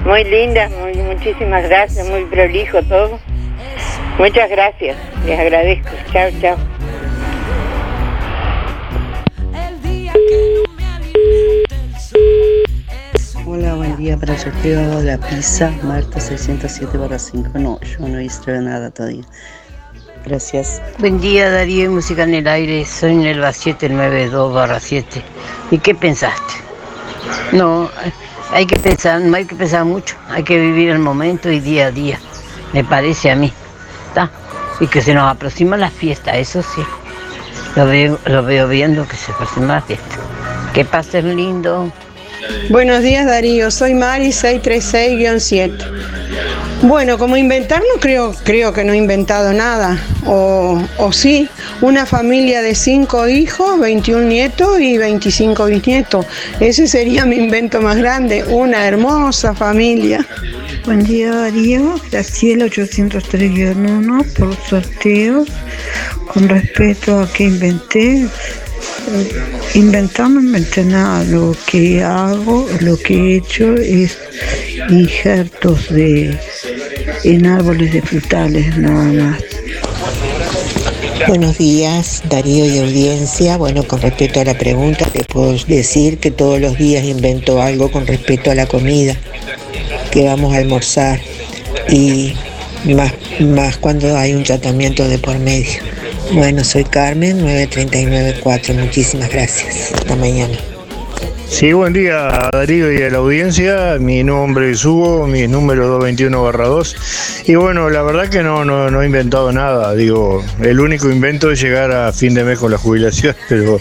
Muy 0.03 0.23
linda, 0.23 0.69
muy, 0.69 0.93
muchísimas 0.95 1.63
gracias, 1.69 2.07
muy 2.07 2.25
prolijo 2.25 2.81
todo. 2.83 3.19
Muchas 4.17 4.49
gracias, 4.49 4.97
les 5.25 5.39
agradezco. 5.39 5.89
Chao, 6.11 6.29
chao. 6.41 6.72
Hola, 13.45 13.75
buen 13.75 13.97
día 13.97 14.17
para 14.17 14.33
el 14.33 14.39
sorteo 14.39 14.99
de 14.99 15.03
la 15.03 15.17
pizza, 15.17 15.71
Marta 15.83 16.19
607 16.19 16.97
barra 16.97 17.19
5. 17.19 17.49
No, 17.59 17.79
yo 17.81 18.07
no 18.07 18.21
hice 18.21 18.59
nada 18.59 18.89
todavía. 18.89 19.23
Gracias. 20.25 20.81
Buen 20.99 21.19
día 21.19 21.49
Darío, 21.49 21.91
música 21.91 22.23
en 22.23 22.33
el 22.33 22.47
aire, 22.47 22.85
soy 22.85 23.15
Nelva 23.15 23.51
792 23.51 24.53
barra 24.53 24.79
7. 24.79 25.21
¿Y 25.71 25.77
qué 25.79 25.93
pensaste? 25.93 26.53
No, 27.51 27.89
hay 28.51 28.65
que 28.65 28.79
pensar, 28.79 29.21
no 29.21 29.35
hay 29.35 29.45
que 29.45 29.55
pensar 29.55 29.85
mucho, 29.85 30.15
hay 30.29 30.43
que 30.43 30.59
vivir 30.59 30.89
el 30.89 30.99
momento 30.99 31.51
y 31.51 31.59
día 31.59 31.87
a 31.87 31.91
día, 31.91 32.19
me 32.71 32.83
parece 32.83 33.31
a 33.31 33.35
mí. 33.35 33.51
¿Está? 34.07 34.31
Y 34.79 34.87
que 34.87 35.01
se 35.01 35.13
nos 35.13 35.29
aproxima 35.29 35.77
la 35.77 35.89
fiesta, 35.89 36.37
eso 36.37 36.61
sí. 36.61 36.81
Lo 37.75 37.85
veo, 37.85 38.19
lo 38.25 38.43
veo 38.43 38.67
viendo 38.67 39.07
que 39.07 39.15
se 39.15 39.31
aproxima 39.31 39.75
la 39.75 39.81
fiesta. 39.81 40.17
Que 40.73 40.85
pasen 40.85 41.35
lindo. 41.35 41.91
Buenos 42.69 43.03
días 43.03 43.25
Darío, 43.25 43.69
soy 43.69 43.93
Mari 43.93 44.29
636-7. 44.29 45.71
Bueno, 46.81 47.17
como 47.17 47.37
inventar 47.37 47.79
no 47.81 47.99
creo, 48.01 48.35
creo 48.43 48.73
que 48.73 48.83
no 48.83 48.91
he 48.91 48.97
inventado 48.97 49.53
nada. 49.53 49.97
O, 50.25 50.81
o 50.97 51.13
sí, 51.13 51.47
una 51.81 52.05
familia 52.05 52.61
de 52.61 52.75
cinco 52.75 53.27
hijos, 53.29 53.79
21 53.79 54.23
nietos 54.23 54.79
y 54.79 54.97
25 54.97 55.65
bisnietos. 55.65 56.25
Ese 56.59 56.87
sería 56.87 57.25
mi 57.25 57.37
invento 57.37 57.81
más 57.81 57.97
grande, 57.97 58.43
una 58.43 58.85
hermosa 58.85 59.53
familia. 59.53 60.25
Buen 60.85 61.03
día 61.03 61.33
Darío, 61.33 61.95
Graciela 62.11 62.65
803-1 62.65 64.33
por 64.33 64.55
sorteos. 64.67 65.47
Con 66.33 66.49
respecto 66.49 67.19
a 67.19 67.31
que 67.31 67.43
inventé, 67.43 68.27
inventar 69.75 70.29
no 70.29 70.41
inventé 70.41 70.83
nada. 70.83 71.23
Lo 71.23 71.55
que 71.65 72.03
hago, 72.03 72.67
lo 72.81 72.97
que 72.97 73.13
he 73.13 73.37
hecho 73.37 73.75
es 73.75 74.17
injertos 74.89 75.89
de 75.89 76.37
en 77.23 77.45
árboles 77.45 77.93
de 77.93 78.01
frutales 78.01 78.77
nada 78.77 79.05
más. 79.05 79.43
Buenos 81.27 81.57
días, 81.57 82.21
Darío 82.29 82.65
y 82.65 82.79
audiencia. 82.79 83.57
Bueno, 83.57 83.83
con 83.83 84.01
respecto 84.01 84.41
a 84.41 84.45
la 84.45 84.57
pregunta, 84.57 85.05
te 85.05 85.23
puedo 85.23 85.55
decir 85.67 86.17
que 86.17 86.31
todos 86.31 86.59
los 86.59 86.77
días 86.77 87.05
invento 87.05 87.61
algo 87.61 87.89
con 87.91 88.05
respecto 88.05 88.51
a 88.51 88.55
la 88.55 88.65
comida 88.65 89.15
que 90.11 90.25
vamos 90.25 90.53
a 90.53 90.57
almorzar 90.57 91.21
y 91.89 92.33
más, 92.93 93.13
más 93.39 93.77
cuando 93.77 94.17
hay 94.17 94.33
un 94.33 94.43
tratamiento 94.43 95.07
de 95.07 95.17
por 95.17 95.39
medio. 95.39 95.79
Bueno, 96.33 96.63
soy 96.63 96.83
Carmen, 96.83 97.41
9394. 97.41 98.73
Muchísimas 98.73 99.29
gracias. 99.29 99.93
Hasta 99.93 100.15
mañana. 100.15 100.57
Sí, 101.47 101.71
buen 101.73 101.93
día 101.93 102.49
Darío 102.51 102.91
y 102.91 103.03
a 103.03 103.11
la 103.11 103.19
audiencia. 103.19 103.97
Mi 103.99 104.23
nombre 104.23 104.71
es 104.71 104.83
Hugo, 104.83 105.27
mi 105.27 105.47
número 105.47 106.01
221-2. 106.01 107.43
Y 107.45 107.53
bueno, 107.53 107.87
la 107.91 108.01
verdad 108.01 108.29
que 108.29 108.41
no, 108.41 108.65
no, 108.65 108.89
no 108.89 109.03
he 109.03 109.05
inventado 109.05 109.51
nada. 109.51 109.93
Digo, 109.93 110.43
el 110.59 110.79
único 110.79 111.11
invento 111.11 111.51
es 111.51 111.61
llegar 111.61 111.91
a 111.91 112.11
fin 112.11 112.33
de 112.33 112.43
mes 112.43 112.57
con 112.57 112.71
la 112.71 112.79
jubilación, 112.79 113.35
pero 113.49 113.79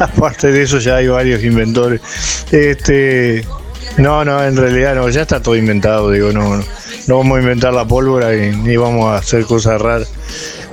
aparte 0.00 0.50
de 0.50 0.62
eso 0.62 0.80
ya 0.80 0.96
hay 0.96 1.06
varios 1.06 1.44
inventores. 1.44 2.00
Este, 2.50 3.44
no, 3.98 4.24
no, 4.24 4.44
en 4.44 4.56
realidad 4.56 4.96
no, 4.96 5.08
ya 5.10 5.22
está 5.22 5.40
todo 5.40 5.54
inventado. 5.54 6.10
Digo, 6.10 6.32
no, 6.32 6.56
no, 6.56 6.64
no 7.06 7.18
vamos 7.18 7.38
a 7.38 7.40
inventar 7.40 7.72
la 7.72 7.86
pólvora 7.86 8.34
y 8.34 8.56
ni 8.56 8.76
vamos 8.76 9.06
a 9.06 9.18
hacer 9.18 9.44
cosas 9.44 9.80
raras. 9.80 10.08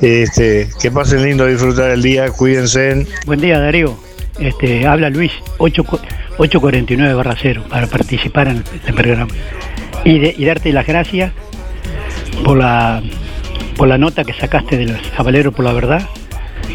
Este, 0.02 0.68
que 0.82 0.90
pasen 0.90 1.24
lindo 1.24 1.46
disfrutar 1.46 1.92
el 1.92 2.02
día, 2.02 2.30
cuídense. 2.32 3.06
Buen 3.26 3.40
día, 3.40 3.60
Darío. 3.60 3.96
Este, 4.40 4.88
habla 4.88 5.10
Luis, 5.10 5.32
8, 5.60 5.84
849 6.38 7.14
barra 7.14 7.36
0, 7.40 7.66
para 7.70 7.86
participar 7.86 8.48
en 8.48 8.64
el 8.88 8.94
programa. 8.96 9.32
Y, 10.04 10.44
darte 10.44 10.74
las 10.74 10.88
gracias 10.88 11.32
por 12.44 12.58
la, 12.58 13.04
por 13.78 13.88
la 13.88 14.00
nota 14.00 14.24
que 14.24 14.34
sacaste 14.34 14.78
de 14.78 14.86
los 14.88 15.54
por 15.54 15.64
la 15.64 15.74
Verdad. 15.74 16.02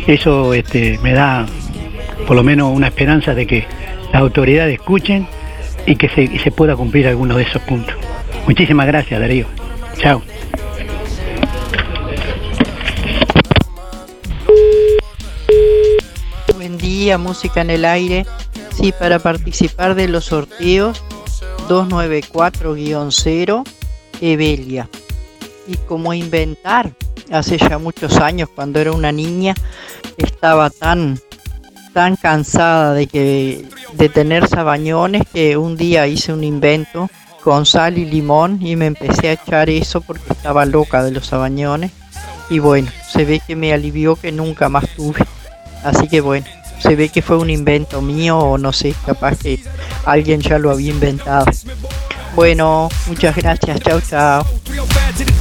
Eso 0.07 0.55
este, 0.55 0.99
me 1.03 1.13
da 1.13 1.47
por 2.29 2.37
lo 2.37 2.45
menos 2.45 2.73
una 2.75 2.87
esperanza 2.87 3.35
de 3.35 3.47
que 3.47 3.67
las 4.13 4.23
autoridades 4.23 4.75
escuchen 4.75 5.27
y 5.85 5.97
que 5.97 6.09
se, 6.11 6.39
se 6.39 6.51
pueda 6.53 6.77
cumplir 6.77 7.09
alguno 7.09 7.37
de 7.37 7.43
esos 7.43 7.63
puntos. 7.63 7.97
Muchísimas 8.47 8.87
gracias, 8.87 9.19
Darío. 9.19 9.47
Chao. 9.99 10.23
Día, 16.79 17.19
música 17.19 17.61
en 17.61 17.71
el 17.71 17.85
aire. 17.85 18.27
Sí, 18.75 18.93
para 18.99 19.19
participar 19.19 19.95
de 19.95 20.09
los 20.09 20.27
sorteos 20.27 21.03
294-0 21.69 23.65
Evelia. 24.21 24.89
Y 25.67 25.77
como 25.79 26.15
inventar, 26.15 26.93
hace 27.31 27.59
ya 27.59 27.79
muchos 27.79 28.19
años, 28.19 28.49
cuando 28.55 28.81
era 28.81 28.93
una 28.93 29.13
niña, 29.13 29.55
estaba 30.17 30.71
tan 30.71 31.21
tan 31.93 32.17
cansada 32.17 32.93
de 32.93 33.07
que 33.07 33.65
de 33.95 34.09
tener 34.11 34.47
sabañones 34.49 35.23
que 35.33 35.57
un 35.57 35.79
día 35.79 36.07
hice 36.07 36.35
un 36.35 36.45
invento 36.45 37.09
con 37.43 37.65
sal 37.65 37.97
y 37.97 38.05
limón 38.05 38.59
y 38.61 38.77
me 38.77 38.85
empecé 38.85 39.29
a 39.29 39.33
echar 39.33 39.71
eso 39.71 40.03
porque 40.03 40.31
estaba 40.31 40.67
loca 40.67 41.03
de 41.03 41.13
los 41.13 41.29
sabañones 41.29 41.93
y 42.51 42.59
bueno, 42.59 42.91
se 43.11 43.25
ve 43.25 43.41
que 43.45 43.57
me 43.57 43.73
alivió 43.73 44.17
que 44.17 44.31
nunca 44.31 44.69
más 44.69 44.85
tuve. 44.95 45.25
Así 45.83 46.07
que 46.09 46.21
bueno, 46.21 46.47
se 46.79 46.97
ve 46.97 47.09
que 47.09 47.23
fue 47.23 47.37
un 47.39 47.51
invento 47.51 48.03
mío 48.03 48.39
o 48.39 48.59
no 48.59 48.73
sé, 48.73 48.95
capaz 49.05 49.39
que 49.39 49.61
alguien 50.05 50.41
ya 50.41 50.59
lo 50.59 50.71
había 50.71 50.91
inventado. 50.91 51.47
Bueno, 52.35 52.89
muchas 53.07 53.35
gracias, 53.35 53.81
chao 53.81 54.01
chao. 54.01 54.47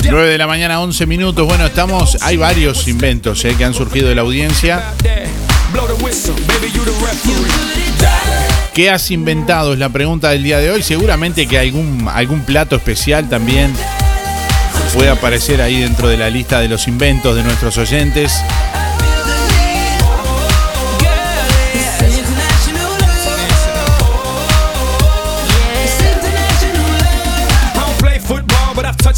9 0.09 0.29
de 0.29 0.38
la 0.38 0.47
mañana, 0.47 0.79
11 0.81 1.05
minutos. 1.05 1.45
Bueno, 1.45 1.65
estamos. 1.65 2.17
Hay 2.21 2.38
varios 2.38 2.88
inventos 2.88 3.43
eh, 3.43 3.53
que 3.57 3.65
han 3.65 3.73
surgido 3.73 4.07
de 4.07 4.15
la 4.15 4.21
audiencia. 4.21 4.93
¿Qué 8.73 8.89
has 8.89 9.11
inventado? 9.11 9.73
Es 9.73 9.79
la 9.79 9.89
pregunta 9.89 10.29
del 10.29 10.43
día 10.43 10.59
de 10.59 10.71
hoy. 10.71 10.83
Seguramente 10.83 11.47
que 11.47 11.59
algún, 11.59 12.07
algún 12.13 12.41
plato 12.41 12.77
especial 12.77 13.27
también 13.27 13.73
puede 14.93 15.09
aparecer 15.09 15.61
ahí 15.61 15.81
dentro 15.81 16.07
de 16.07 16.17
la 16.17 16.29
lista 16.29 16.61
de 16.61 16.69
los 16.69 16.88
inventos 16.88 17.36
de 17.36 17.43
nuestros 17.43 17.77
oyentes. 17.77 18.41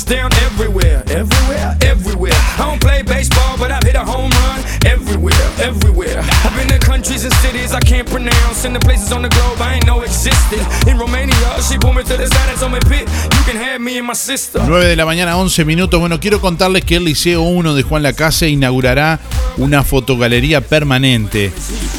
Down 0.07 0.31
everywhere, 0.47 1.03
everywhere, 1.09 1.77
everywhere. 1.81 2.39
I 2.57 2.65
don't 2.65 2.81
play 2.81 3.01
baseball, 3.03 3.57
but 3.57 3.71
I've 3.71 3.83
hit 3.83 3.95
a 3.95 4.05
home 4.05 4.31
run 4.31 4.63
everywhere, 4.85 5.47
everywhere. 5.59 6.19
I've 6.43 6.55
been 6.55 6.67
to 6.69 6.79
countries 6.79 7.25
and 7.25 7.33
cities 7.35 7.73
I 7.73 7.81
can't 7.81 8.09
pronounce, 8.09 8.65
and 8.65 8.73
the 8.73 8.79
places 8.79 9.11
on 9.11 9.21
the 9.21 9.29
globe 9.29 9.59
I 9.59 9.75
ain't 9.75 9.85
know 9.85 10.01
existed. 10.01 10.59
In 10.87 10.97
Romania, 10.97 11.35
she 11.61 11.77
pulled 11.77 11.95
me 11.95 12.03
to 12.03 12.17
the 12.17 12.27
side 12.27 12.49
and 12.49 12.59
told 12.59 12.71
me, 12.71 12.79
Pit, 12.87 13.07
you 13.35 13.43
can 13.43 13.57
have 13.57 13.81
me 13.81 13.97
and 13.97 14.07
my 14.07 14.13
sister. 14.15 14.61
9 14.65 14.85
de 14.85 14.95
la 14.95 15.05
mañana, 15.05 15.37
11 15.37 15.65
minutos. 15.65 15.99
Bueno, 15.99 16.19
quiero 16.19 16.39
contarles 16.39 16.85
que 16.85 16.95
el 16.95 17.03
Liceo 17.03 17.41
1 17.41 17.75
de 17.75 17.83
Juan 17.83 18.03
Lacase 18.03 18.49
inaugurará 18.49 19.19
una 19.57 19.83
fotogalería 19.83 20.61
permanente. 20.61 21.51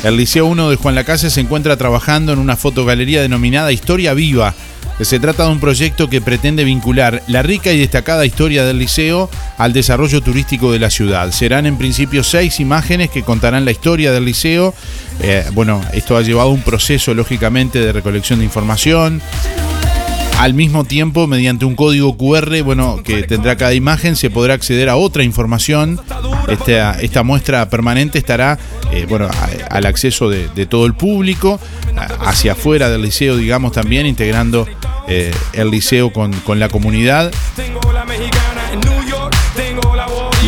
El 0.03 0.17
Liceo 0.17 0.47
1 0.47 0.71
de 0.71 0.77
Juan 0.77 0.95
Lacase 0.95 1.29
se 1.31 1.41
encuentra 1.41 1.77
trabajando 1.77 2.33
en 2.33 2.39
una 2.39 2.57
fotogalería 2.57 3.21
denominada 3.21 3.71
Historia 3.71 4.15
Viva. 4.15 4.55
Se 5.01 5.21
trata 5.21 5.45
de 5.45 5.53
un 5.53 5.61
proyecto 5.61 6.11
que 6.11 6.21
pretende 6.21 6.65
vincular 6.65 7.23
la 7.29 7.43
rica 7.43 7.73
y 7.73 7.79
destacada 7.79 8.27
historia 8.27 8.65
del 8.65 8.79
liceo 8.79 9.31
al 9.57 9.73
desarrollo 9.73 10.21
turístico 10.21 10.73
de 10.73 10.81
la 10.81 10.91
ciudad. 10.91 11.31
Serán 11.31 11.67
en 11.67 11.79
principio 11.79 12.25
seis 12.25 12.61
imágenes 12.61 13.11
que 13.11 13.23
contarán 13.23 13.65
la 13.65 13.71
historia 13.71 14.13
del 14.13 14.25
liceo. 14.25 14.75
Eh, 15.23 15.45
bueno, 15.53 15.81
esto 15.93 16.17
ha 16.17 16.23
llevado 16.23 16.51
un 16.51 16.63
proceso, 16.63 17.15
lógicamente, 17.15 17.81
de 17.81 17.93
recolección 17.93 18.41
de 18.41 18.45
información, 18.45 19.23
al 20.39 20.55
mismo 20.55 20.85
tiempo, 20.85 21.27
mediante 21.27 21.65
un 21.65 21.75
código 21.75 22.17
QR, 22.17 22.63
bueno, 22.63 23.03
que 23.03 23.25
tendrá 23.25 23.57
cada 23.57 23.75
imagen, 23.75 24.15
se 24.15 24.31
podrá 24.31 24.55
acceder 24.55 24.89
a 24.89 24.97
otra 24.97 25.25
información. 25.25 26.01
Esta, 26.49 27.23
muestra 27.23 27.69
permanente 27.69 28.19
estará, 28.19 28.59
eh, 28.93 29.07
bueno, 29.09 29.29
al 29.71 29.87
acceso 29.87 30.31
de, 30.31 30.67
todo 30.67 30.87
el 30.87 30.95
público, 30.95 31.61
hacia 32.21 32.53
afuera 32.53 32.89
del 32.89 33.03
liceo, 33.03 33.37
digamos, 33.37 33.73
también 33.73 34.07
integrando 34.07 34.67
eh, 35.09 35.33
el 35.53 35.71
liceo 35.71 36.13
con, 36.13 36.33
con 36.41 36.59
la 36.59 36.69
comunidad. 36.69 37.31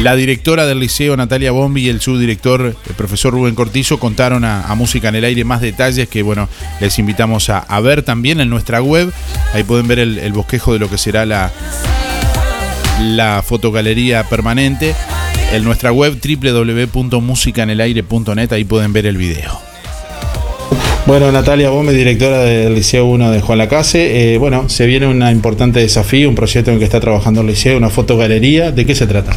La 0.02 0.16
directora 0.16 0.64
del 0.64 0.80
liceo, 0.80 1.14
Natalia 1.16 1.52
Bombi, 1.52 1.82
y 1.82 1.88
el 1.90 2.00
subdirector, 2.00 2.74
el 2.88 2.94
profesor 2.94 3.34
Rubén 3.34 3.54
Cortizo, 3.54 3.98
contaron 3.98 4.44
a, 4.44 4.74
Música 4.74 5.08
en 5.08 5.16
el 5.16 5.24
Aire 5.24 5.44
más 5.44 5.60
detalles 5.60 6.08
que, 6.08 6.22
bueno, 6.22 6.48
les 6.80 6.98
invitamos 6.98 7.50
a, 7.50 7.80
ver 7.80 8.02
también 8.02 8.40
en 8.40 8.48
nuestra 8.48 8.80
web. 8.80 9.12
Ahí 9.52 9.62
pueden 9.62 9.86
ver 9.88 9.98
el, 9.98 10.18
el 10.18 10.32
bosquejo 10.32 10.72
de 10.72 10.78
lo 10.78 10.88
que 10.88 10.96
será 10.96 11.26
la, 11.26 11.52
la 13.00 13.42
fotogalería 13.42 14.24
permanente. 14.24 14.94
En 15.52 15.64
nuestra 15.64 15.90
web 15.90 16.16
www.musicanelaire.net, 16.22 18.52
ahí 18.52 18.62
pueden 18.62 18.92
ver 18.92 19.06
el 19.06 19.16
video. 19.16 19.58
Bueno, 21.06 21.32
Natalia 21.32 21.70
Gómez, 21.70 21.96
directora 21.96 22.42
del 22.42 22.72
Liceo 22.72 23.06
1 23.06 23.32
de 23.32 23.40
Juan 23.40 23.58
Lacase. 23.58 24.34
Eh, 24.34 24.38
bueno, 24.38 24.68
se 24.68 24.86
viene 24.86 25.08
un 25.08 25.28
importante 25.28 25.80
desafío, 25.80 26.28
un 26.28 26.36
proyecto 26.36 26.70
en 26.70 26.74
el 26.74 26.78
que 26.78 26.84
está 26.84 27.00
trabajando 27.00 27.40
el 27.40 27.48
Liceo, 27.48 27.76
una 27.76 27.90
fotogalería. 27.90 28.70
¿De 28.70 28.86
qué 28.86 28.94
se 28.94 29.08
trata? 29.08 29.32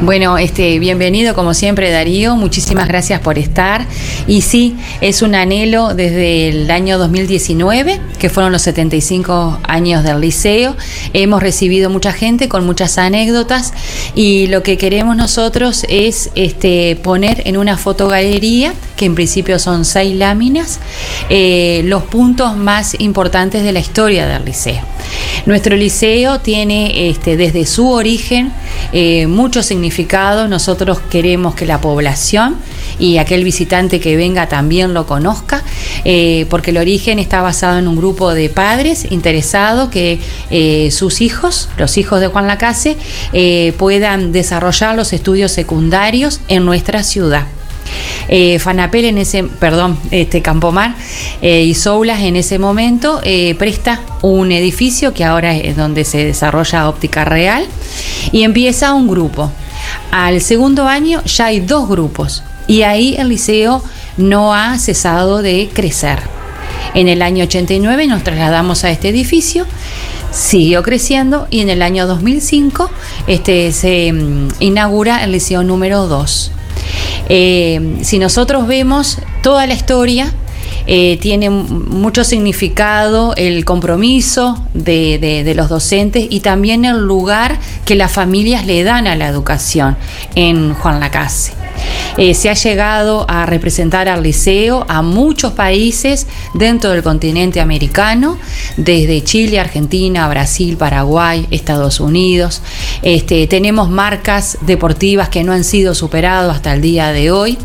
Bueno, 0.00 0.38
este, 0.38 0.78
bienvenido 0.78 1.34
como 1.34 1.54
siempre 1.54 1.90
Darío, 1.90 2.36
muchísimas 2.36 2.86
gracias 2.86 3.20
por 3.20 3.36
estar. 3.36 3.84
Y 4.28 4.42
sí, 4.42 4.76
es 5.00 5.22
un 5.22 5.34
anhelo 5.34 5.92
desde 5.92 6.50
el 6.50 6.70
año 6.70 6.98
2019, 6.98 8.00
que 8.16 8.30
fueron 8.30 8.52
los 8.52 8.62
75 8.62 9.58
años 9.64 10.04
del 10.04 10.20
liceo. 10.20 10.76
Hemos 11.14 11.42
recibido 11.42 11.90
mucha 11.90 12.12
gente 12.12 12.48
con 12.48 12.64
muchas 12.64 12.96
anécdotas 12.96 13.72
y 14.14 14.46
lo 14.46 14.62
que 14.62 14.78
queremos 14.78 15.16
nosotros 15.16 15.84
es 15.88 16.30
este, 16.36 16.96
poner 17.02 17.42
en 17.46 17.56
una 17.56 17.76
fotogalería, 17.76 18.74
que 18.96 19.04
en 19.04 19.16
principio 19.16 19.58
son 19.58 19.84
seis 19.84 20.14
láminas, 20.14 20.78
eh, 21.28 21.82
los 21.86 22.04
puntos 22.04 22.56
más 22.56 22.94
importantes 23.00 23.64
de 23.64 23.72
la 23.72 23.80
historia 23.80 24.28
del 24.28 24.44
liceo. 24.44 24.82
Nuestro 25.46 25.76
liceo 25.76 26.40
tiene 26.40 27.08
este, 27.08 27.36
desde 27.36 27.66
su 27.66 27.90
origen 27.90 28.52
eh, 28.92 29.26
significado. 29.62 30.48
Nosotros 30.48 31.00
queremos 31.10 31.54
que 31.54 31.66
la 31.66 31.80
población 31.80 32.56
y 32.98 33.18
aquel 33.18 33.44
visitante 33.44 34.00
que 34.00 34.16
venga 34.16 34.48
también 34.48 34.94
lo 34.94 35.06
conozca, 35.06 35.62
eh, 36.04 36.46
porque 36.50 36.70
el 36.70 36.78
origen 36.78 37.18
está 37.18 37.42
basado 37.42 37.78
en 37.78 37.88
un 37.88 37.96
grupo 37.96 38.34
de 38.34 38.48
padres 38.48 39.06
interesados 39.10 39.90
que 39.90 40.20
eh, 40.50 40.90
sus 40.90 41.20
hijos, 41.20 41.68
los 41.76 41.98
hijos 41.98 42.20
de 42.20 42.28
Juan 42.28 42.46
Lacase, 42.46 42.96
eh, 43.32 43.72
puedan 43.78 44.32
desarrollar 44.32 44.96
los 44.96 45.12
estudios 45.12 45.52
secundarios 45.52 46.40
en 46.48 46.64
nuestra 46.64 47.02
ciudad. 47.02 47.46
Eh, 48.28 48.58
Fanapel 48.58 49.06
en 49.06 49.18
ese, 49.18 49.44
perdón, 49.44 49.98
este 50.10 50.42
Campomar 50.42 50.94
eh, 51.40 51.62
y 51.62 51.74
Soulas 51.74 52.20
en 52.20 52.36
ese 52.36 52.58
momento 52.58 53.20
eh, 53.24 53.54
presta 53.58 54.02
un 54.22 54.52
edificio 54.52 55.14
que 55.14 55.24
ahora 55.24 55.56
es 55.56 55.76
donde 55.76 56.04
se 56.04 56.24
desarrolla 56.24 56.88
óptica 56.88 57.24
real 57.24 57.66
y 58.32 58.42
empieza 58.42 58.92
un 58.92 59.08
grupo. 59.08 59.50
Al 60.10 60.40
segundo 60.40 60.86
año 60.86 61.22
ya 61.24 61.46
hay 61.46 61.60
dos 61.60 61.88
grupos 61.88 62.42
y 62.66 62.82
ahí 62.82 63.16
el 63.18 63.30
liceo 63.30 63.82
no 64.18 64.54
ha 64.54 64.78
cesado 64.78 65.40
de 65.40 65.70
crecer. 65.72 66.18
En 66.94 67.08
el 67.08 67.22
año 67.22 67.44
89 67.44 68.06
nos 68.06 68.24
trasladamos 68.24 68.84
a 68.84 68.90
este 68.90 69.08
edificio, 69.08 69.66
siguió 70.32 70.82
creciendo 70.82 71.46
y 71.50 71.60
en 71.60 71.70
el 71.70 71.82
año 71.82 72.06
2005 72.06 72.90
este, 73.26 73.72
se 73.72 74.12
mm, 74.12 74.48
inaugura 74.60 75.24
el 75.24 75.32
liceo 75.32 75.62
número 75.62 76.06
2. 76.06 76.52
Eh, 77.28 77.98
si 78.02 78.18
nosotros 78.18 78.66
vemos 78.66 79.18
toda 79.42 79.66
la 79.66 79.74
historia, 79.74 80.32
eh, 80.86 81.18
tiene 81.20 81.50
mucho 81.50 82.24
significado 82.24 83.34
el 83.36 83.64
compromiso 83.66 84.64
de, 84.72 85.18
de, 85.18 85.44
de, 85.44 85.54
los 85.54 85.68
docentes 85.68 86.26
y 86.30 86.40
también 86.40 86.86
el 86.86 87.00
lugar 87.00 87.58
que 87.84 87.94
las 87.94 88.10
familias 88.10 88.64
le 88.64 88.82
dan 88.84 89.06
a 89.06 89.14
la 89.14 89.28
educación 89.28 89.96
en 90.34 90.72
Juan 90.72 90.98
Lacase. 91.00 91.57
Eh, 92.16 92.34
se 92.34 92.50
ha 92.50 92.54
llegado 92.54 93.26
a 93.28 93.46
representar 93.46 94.08
al 94.08 94.22
liceo 94.22 94.84
a 94.88 95.02
muchos 95.02 95.52
países 95.52 96.26
dentro 96.54 96.90
del 96.90 97.02
continente 97.02 97.60
americano, 97.60 98.38
desde 98.76 99.22
Chile, 99.22 99.60
Argentina, 99.60 100.28
Brasil, 100.28 100.76
Paraguay, 100.76 101.46
Estados 101.50 102.00
Unidos. 102.00 102.62
Este, 103.02 103.46
tenemos 103.46 103.88
marcas 103.88 104.58
deportivas 104.62 105.28
que 105.28 105.44
no 105.44 105.52
han 105.52 105.64
sido 105.64 105.94
superadas 105.94 106.56
hasta 106.56 106.74
el 106.74 106.80
día 106.80 107.12
de 107.12 107.30
hoy. 107.30 107.58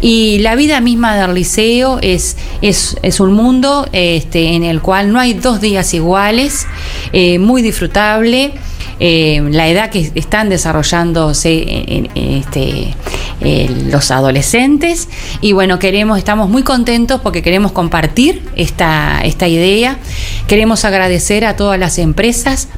Y 0.00 0.38
la 0.40 0.54
vida 0.56 0.80
misma 0.80 1.16
del 1.16 1.34
liceo 1.34 1.98
es, 2.02 2.36
es, 2.60 3.20
un 3.20 3.32
mundo 3.32 3.88
este, 3.92 4.54
en 4.54 4.64
el 4.64 4.82
cual 4.82 5.12
no 5.12 5.18
hay 5.18 5.32
dos 5.32 5.60
días 5.60 5.94
iguales, 5.94 6.66
eh, 7.12 7.38
muy 7.38 7.62
disfrutable. 7.62 8.54
Eh, 8.98 9.46
la 9.50 9.68
edad 9.68 9.90
que 9.90 10.10
están 10.14 10.48
desarrollándose 10.48 11.64
en, 11.68 12.08
este, 12.14 12.94
eh, 13.40 13.70
los 13.90 14.10
adolescentes. 14.10 15.08
Y 15.40 15.52
bueno, 15.52 15.78
queremos, 15.78 16.18
estamos 16.18 16.48
muy 16.48 16.62
contentos 16.62 17.20
porque 17.20 17.42
queremos 17.42 17.72
compartir 17.72 18.42
esta, 18.56 19.20
esta 19.22 19.48
idea, 19.48 19.98
queremos 20.46 20.84
agradecer 20.84 21.44
a 21.44 21.56
todas 21.56 21.78
las 21.78 21.98
empresas 21.98 22.68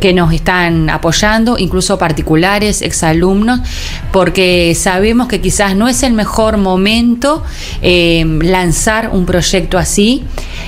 que 0.00 0.12
nos 0.12 0.32
están 0.32 0.90
apoyando, 0.90 1.58
incluso 1.58 1.98
particulares, 1.98 2.82
exalumnos, 2.82 3.60
porque 4.12 4.74
sabemos 4.74 5.28
que 5.28 5.40
quizás 5.40 5.74
no 5.74 5.88
es 5.88 6.02
el 6.02 6.12
mejor 6.12 6.58
momento 6.58 7.42
eh, 7.82 8.24
lanzar 8.42 9.10
un 9.12 9.26
proyecto 9.26 9.78
así. 9.78 10.24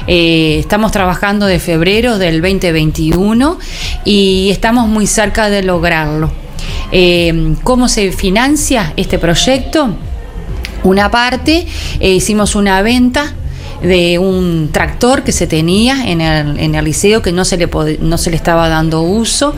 Eh, 0.07 0.59
estamos 0.61 0.93
trabajando 0.93 1.47
de 1.47 1.59
febrero 1.59 2.19
del 2.19 2.41
2021 2.41 3.59
y 4.05 4.49
estamos 4.51 4.89
muy 4.89 5.07
cerca 5.07 5.51
de 5.51 5.63
lograrlo. 5.63 6.33
Eh, 6.91 7.55
¿Cómo 7.63 7.89
se 7.89 8.13
financia 8.13 8.93
este 8.97 9.19
proyecto? 9.19 9.95
Una 10.85 11.11
parte, 11.11 11.67
hicimos 12.01 12.55
una 12.55 12.83
venta 12.83 13.35
de 13.83 14.19
un 14.19 14.71
tractor 14.73 15.23
que 15.23 15.33
se 15.33 15.47
tenía 15.47 16.11
en 16.11 16.21
el, 16.21 16.59
en 16.59 16.75
el 16.75 16.85
liceo 16.85 17.23
que 17.23 17.33
no 17.33 17.45
se, 17.45 17.57
le 17.57 17.69
no 18.01 18.19
se 18.19 18.31
le 18.31 18.37
estaba 18.37 18.69
dando 18.69 19.03
uso 19.03 19.55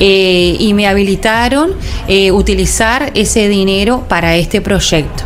eh, 0.00 0.56
y 0.58 0.74
me 0.74 0.86
habilitaron 0.86 1.72
eh, 2.06 2.32
utilizar 2.32 3.12
ese 3.14 3.48
dinero 3.48 4.04
para 4.08 4.36
este 4.36 4.60
proyecto. 4.60 5.24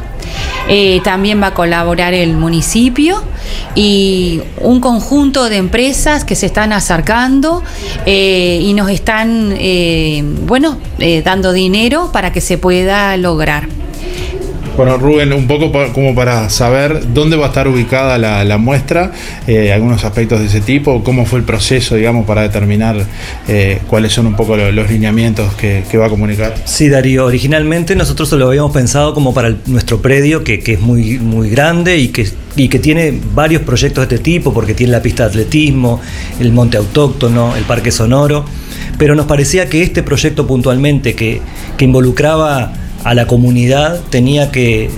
Eh, 0.69 1.01
también 1.03 1.43
va 1.43 1.49
a 1.49 1.55
colaborar 1.55 2.15
el 2.15 2.35
municipio 2.35 3.23
y 3.75 4.41
un 4.61 4.81
conjunto 4.81 5.49
de 5.49 5.57
empresas 5.57 6.25
que 6.25 6.37
se 6.37 6.47
están 6.47 6.73
acercando 6.73 7.63
eh, 8.07 8.61
y 8.63 8.73
nos 8.73 8.89
están, 8.89 9.57
bueno, 10.47 10.79
dando 11.25 11.53
dinero 11.53 12.11
para 12.13 12.33
que 12.33 12.41
se 12.41 12.59
pueda 12.59 13.17
lograr. 13.17 13.82
Bueno, 14.75 14.97
Rubén, 14.97 15.35
un 15.35 15.47
poco 15.47 15.71
como 15.93 16.15
para 16.15 16.49
saber 16.49 17.13
dónde 17.13 17.37
va 17.37 17.47
a 17.47 17.49
estar 17.49 17.69
ubicada 17.69 18.17
la, 18.17 18.57
muestra, 18.57 19.13
eh, 19.47 19.71
algunos 19.71 20.03
aspectos 20.05 20.41
de 20.41 20.47
ese 20.47 20.63
tipo, 20.63 21.05
cómo 21.05 21.27
fue 21.27 21.41
el 21.41 21.45
proceso, 21.45 21.95
digamos, 21.95 22.25
para 22.27 22.41
determinar 22.43 22.97
eh, 23.49 23.81
cuáles 23.87 24.13
son 24.13 24.27
un 24.27 24.35
poco 24.35 24.57
los, 24.57 24.91
lineamientos 24.91 25.53
que, 25.55 25.85
va 25.99 26.07
a 26.07 26.09
comunicar. 26.09 26.55
Sí, 26.65 26.89
Darío, 26.89 27.27
originalmente 27.27 27.95
nosotros 27.95 28.33
lo 28.33 28.49
habíamos 28.49 28.73
pensado 28.73 29.13
como 29.13 29.35
para 29.35 29.55
nuestro 29.67 30.01
predio, 30.01 30.43
que, 30.43 30.61
que, 30.61 30.75
es 30.75 30.81
muy, 30.81 31.19
muy 31.19 31.51
grande 31.51 31.99
y 31.99 32.09
que, 32.09 32.27
y 32.57 32.69
que 32.69 32.79
tiene 32.79 33.13
varios 33.35 33.63
proyectos 33.63 34.09
de 34.09 34.15
este 34.15 34.25
tipo, 34.25 34.55
porque 34.55 34.73
tiene 34.73 34.93
la 34.93 35.03
pista 35.03 35.25
de 35.25 35.31
atletismo, 35.31 36.01
el 36.41 36.51
monte 36.51 36.79
autóctono, 36.79 37.57
el 37.57 37.65
parque 37.65 37.91
sonoro, 37.91 38.47
pero 38.97 39.15
nos 39.15 39.27
parecía 39.27 39.69
que 39.69 39.83
este 39.83 40.03
proyecto 40.03 40.47
puntualmente, 40.47 41.15
que, 41.15 41.43
que 41.77 41.85
involucraba 41.85 42.73
a 43.05 43.15
la 43.15 43.27
comunidad 43.27 44.01
tenía 44.11 44.51
que 44.51 44.91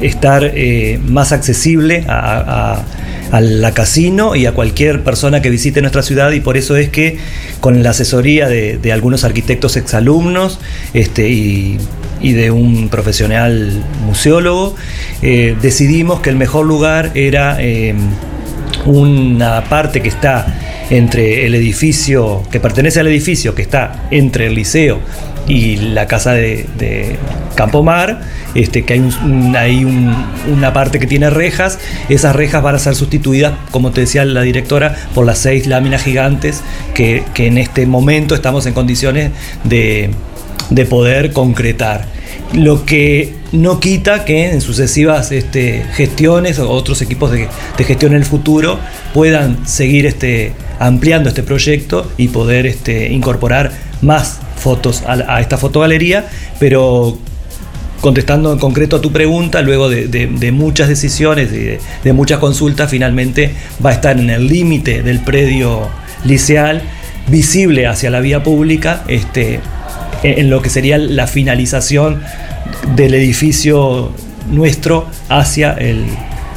estar 0.00 0.44
eh, 0.44 0.98
más 1.04 1.32
accesible 1.32 2.04
a, 2.08 2.82
la 3.32 3.72
casino 3.72 4.36
y 4.36 4.46
a 4.46 4.52
cualquier 4.52 5.02
persona 5.02 5.42
que 5.42 5.50
visite 5.50 5.80
nuestra 5.80 6.04
ciudad 6.04 6.30
y 6.30 6.38
por 6.38 6.56
eso 6.56 6.76
es 6.76 6.88
que 6.90 7.18
con 7.58 7.82
la 7.82 7.90
asesoría 7.90 8.46
de, 8.46 8.92
algunos 8.92 9.24
arquitectos 9.24 9.76
exalumnos 9.76 10.60
este, 10.92 11.28
y, 11.28 11.78
y, 12.20 12.32
de 12.32 12.52
un 12.52 12.88
profesional 12.90 13.82
museólogo 14.06 14.76
eh, 15.20 15.56
decidimos 15.60 16.20
que 16.20 16.30
el 16.30 16.36
mejor 16.36 16.64
lugar 16.64 17.10
era 17.16 17.56
eh, 17.60 17.96
una 18.86 19.64
parte 19.64 20.00
que 20.00 20.10
está 20.10 20.46
entre 20.90 21.44
el 21.44 21.56
edificio, 21.56 22.44
que 22.52 22.60
pertenece 22.60 23.00
al 23.00 23.08
edificio 23.08 23.52
que 23.56 23.62
está 23.62 24.06
entre 24.12 24.46
el 24.46 24.54
liceo 24.54 25.00
y 25.46 25.76
la 25.76 26.06
casa 26.06 26.32
de, 26.32 27.16
Campomar, 27.54 28.20
este, 28.56 28.84
que 28.84 28.94
hay, 28.94 28.98
un, 28.98 29.54
hay 29.56 29.84
un, 29.84 30.12
una 30.52 30.72
parte 30.72 30.98
que 30.98 31.06
tiene 31.06 31.30
rejas, 31.30 31.78
esas 32.08 32.34
rejas 32.34 32.64
van 32.64 32.74
a 32.74 32.78
ser 32.80 32.96
sustituidas, 32.96 33.52
como 33.70 33.92
te 33.92 34.00
decía 34.00 34.24
la 34.24 34.42
directora, 34.42 34.96
por 35.14 35.24
las 35.24 35.38
seis 35.38 35.68
láminas 35.68 36.02
gigantes 36.02 36.62
que, 36.94 37.22
en 37.36 37.58
este 37.58 37.86
momento 37.86 38.34
estamos 38.34 38.66
en 38.66 38.74
condiciones 38.74 39.30
de, 39.62 40.10
de 40.70 40.84
poder 40.86 41.32
concretar. 41.32 42.06
Lo 42.52 42.84
que 42.84 43.34
no 43.52 43.78
quita 43.78 44.24
que 44.24 44.50
en 44.50 44.60
sucesivas 44.60 45.30
este, 45.30 45.84
gestiones 45.94 46.58
o 46.58 46.68
otros 46.70 47.02
equipos 47.02 47.30
de, 47.30 47.48
de, 47.78 47.84
gestión 47.84 48.12
en 48.12 48.18
el 48.18 48.24
futuro 48.24 48.80
puedan 49.12 49.64
seguir 49.66 50.06
este, 50.06 50.52
ampliando 50.80 51.28
este 51.28 51.44
proyecto 51.44 52.10
y 52.16 52.28
poder 52.28 52.66
este, 52.66 53.12
incorporar 53.12 53.70
más 54.02 54.40
fotos 54.56 55.02
a, 55.06 55.40
esta 55.40 55.58
fotogalería, 55.58 56.26
pero 56.58 57.18
contestando 58.00 58.52
en 58.52 58.58
concreto 58.58 58.96
a 58.96 59.00
tu 59.00 59.12
pregunta, 59.12 59.62
luego 59.62 59.88
de, 59.88 60.08
de, 60.08 60.26
de 60.26 60.52
muchas 60.52 60.88
decisiones 60.88 61.52
y 61.52 61.78
de, 62.02 62.12
muchas 62.12 62.38
consultas, 62.38 62.90
finalmente 62.90 63.54
va 63.84 63.90
a 63.90 63.92
estar 63.94 64.18
en 64.18 64.30
el 64.30 64.46
límite 64.46 65.02
del 65.02 65.20
predio 65.20 65.88
liceal, 66.24 66.82
visible 67.28 67.86
hacia 67.86 68.10
la 68.10 68.20
vía 68.20 68.42
pública, 68.42 69.04
este, 69.08 69.60
en 70.22 70.50
lo 70.50 70.60
que 70.62 70.70
sería 70.70 70.98
la 70.98 71.26
finalización 71.26 72.22
del 72.94 73.14
edificio 73.14 74.12
nuestro 74.50 75.06
hacia 75.28 75.76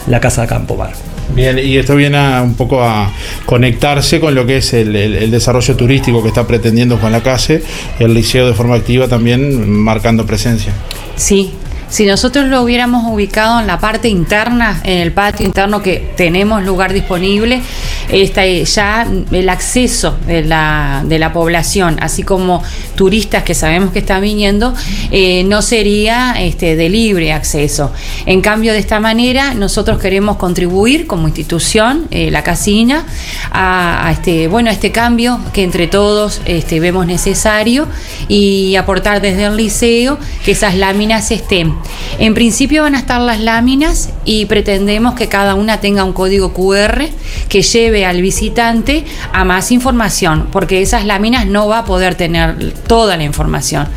la 0.07 0.19
Casa 0.19 0.41
de 0.41 0.47
Campo 0.47 0.75
Bar. 0.75 1.06
Bien, 1.33 1.59
y 1.59 1.77
esto 1.77 1.95
viene 1.95 2.17
a, 2.17 2.41
un 2.41 2.55
poco 2.55 2.81
a 2.81 3.11
conectarse 3.45 4.19
con 4.19 4.33
lo 4.33 4.45
que 4.45 4.57
es 4.57 4.73
el, 4.73 4.95
el, 4.95 5.29
desarrollo 5.29 5.75
turístico 5.75 6.21
que 6.21 6.29
está 6.29 6.47
pretendiendo 6.47 6.97
Juan 6.97 7.11
Lacase, 7.11 7.63
el 7.99 8.13
liceo 8.13 8.47
de 8.47 8.53
forma 8.53 8.75
activa 8.75 9.07
también 9.07 9.69
marcando 9.69 10.25
presencia. 10.25 10.73
Sí, 11.15 11.53
si 11.89 12.05
nosotros 12.05 12.47
lo 12.47 12.61
hubiéramos 12.61 13.05
ubicado 13.05 13.61
en 13.61 13.67
la 13.67 13.79
parte 13.79 14.09
interna, 14.09 14.81
en 14.83 14.99
el 14.99 15.13
patio 15.13 15.45
interno 15.45 15.81
que 15.81 16.11
tenemos 16.17 16.63
lugar 16.63 16.91
disponible, 16.91 17.61
está 18.09 18.45
ya 18.45 19.07
el 19.31 19.49
acceso 19.49 20.15
de 20.25 20.43
la, 20.43 21.03
de 21.05 21.19
la 21.19 21.33
población, 21.33 21.97
así 22.01 22.23
como 22.23 22.63
turistas 22.95 23.43
que 23.43 23.53
sabemos 23.53 23.91
que 23.91 23.99
están 23.99 24.21
viniendo, 24.21 24.73
eh, 25.11 25.43
no 25.43 25.61
sería 25.61 26.35
este, 26.39 26.75
de 26.75 26.89
libre 26.89 27.33
acceso. 27.33 27.91
En 28.25 28.41
cambio, 28.41 28.73
de 28.73 28.79
esta 28.79 28.99
manera, 28.99 29.53
nosotros 29.53 29.99
queremos 29.99 30.37
contribuir 30.37 31.07
como 31.07 31.27
institución, 31.27 32.07
eh, 32.11 32.31
la 32.31 32.43
casina, 32.43 33.05
a, 33.51 34.09
este, 34.11 34.47
bueno, 34.47 34.69
este 34.69 34.91
cambio 34.91 35.39
que 35.53 35.63
entre 35.63 35.87
todos 35.87 36.41
este, 36.45 36.79
vemos 36.79 37.05
necesario 37.05 37.87
y 38.27 38.75
aportar 38.75 39.21
desde 39.21 39.45
el 39.45 39.57
liceo 39.57 40.17
que 40.45 40.51
esas 40.51 40.75
láminas 40.75 41.31
estén 41.31 41.75
en 42.19 42.33
principio 42.33 42.83
van 42.83 42.95
a 42.95 42.99
estar 42.99 43.21
las 43.21 43.39
láminas 43.39 44.09
y 44.25 44.45
pretendemos 44.45 45.15
que 45.15 45.27
cada 45.27 45.55
una 45.55 45.79
tenga 45.79 46.03
un 46.03 46.13
código 46.13 46.53
QR 46.53 47.05
que 47.47 47.61
lleve 47.61 47.96
al 48.05 48.21
visitante 48.21 49.05
a 49.33 49.43
más 49.43 49.71
información, 49.71 50.47
porque 50.51 50.81
esas 50.81 51.05
láminas 51.05 51.45
no 51.45 51.67
va 51.67 51.79
a 51.79 51.85
poder 51.85 52.15
tener 52.15 52.73
toda 52.87 53.17
la 53.17 53.23
información. 53.23 53.87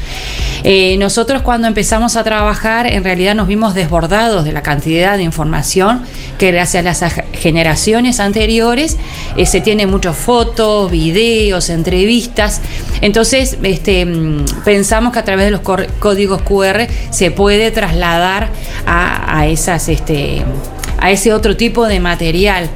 Eh, 0.63 0.97
nosotros 0.99 1.43
cuando 1.43 1.69
empezamos 1.69 2.17
a 2.17 2.25
trabajar 2.25 2.87
en 2.87 3.03
realidad 3.03 3.35
nos 3.35 3.49
vimos 3.49 3.75
desbordados 3.75 4.45
de 4.45 4.53
la 4.53 4.63
cantidad 4.63 5.17
de 5.17 5.23
información 5.23 6.03
que 6.39 6.53
gracias 6.53 6.81
a 6.81 7.07
las 7.07 7.15
generaciones 7.33 8.21
anteriores 8.21 8.99
eh, 9.37 9.47
se 9.47 9.63
tiene 9.63 9.87
muchas 9.87 10.17
fotos, 10.17 10.91
videos, 10.91 11.71
entrevistas. 11.71 12.61
Entonces 13.01 13.57
este, 13.63 14.05
mm, 14.05 14.45
pensamos 14.65 15.13
que 15.13 15.19
a 15.21 15.25
través 15.25 15.47
de 15.47 15.51
los 15.51 15.61
códigos 15.61 16.43
QR 16.43 16.87
se 17.11 17.31
puede 17.31 17.71
trasladar 17.71 18.51
a, 18.87 19.47
esas... 19.47 19.89
Este, 19.89 20.45
a 21.01 21.11
ese 21.11 21.33
otro 21.33 21.57
tipo 21.57 21.87
de 21.87 22.01
material. 22.01 22.69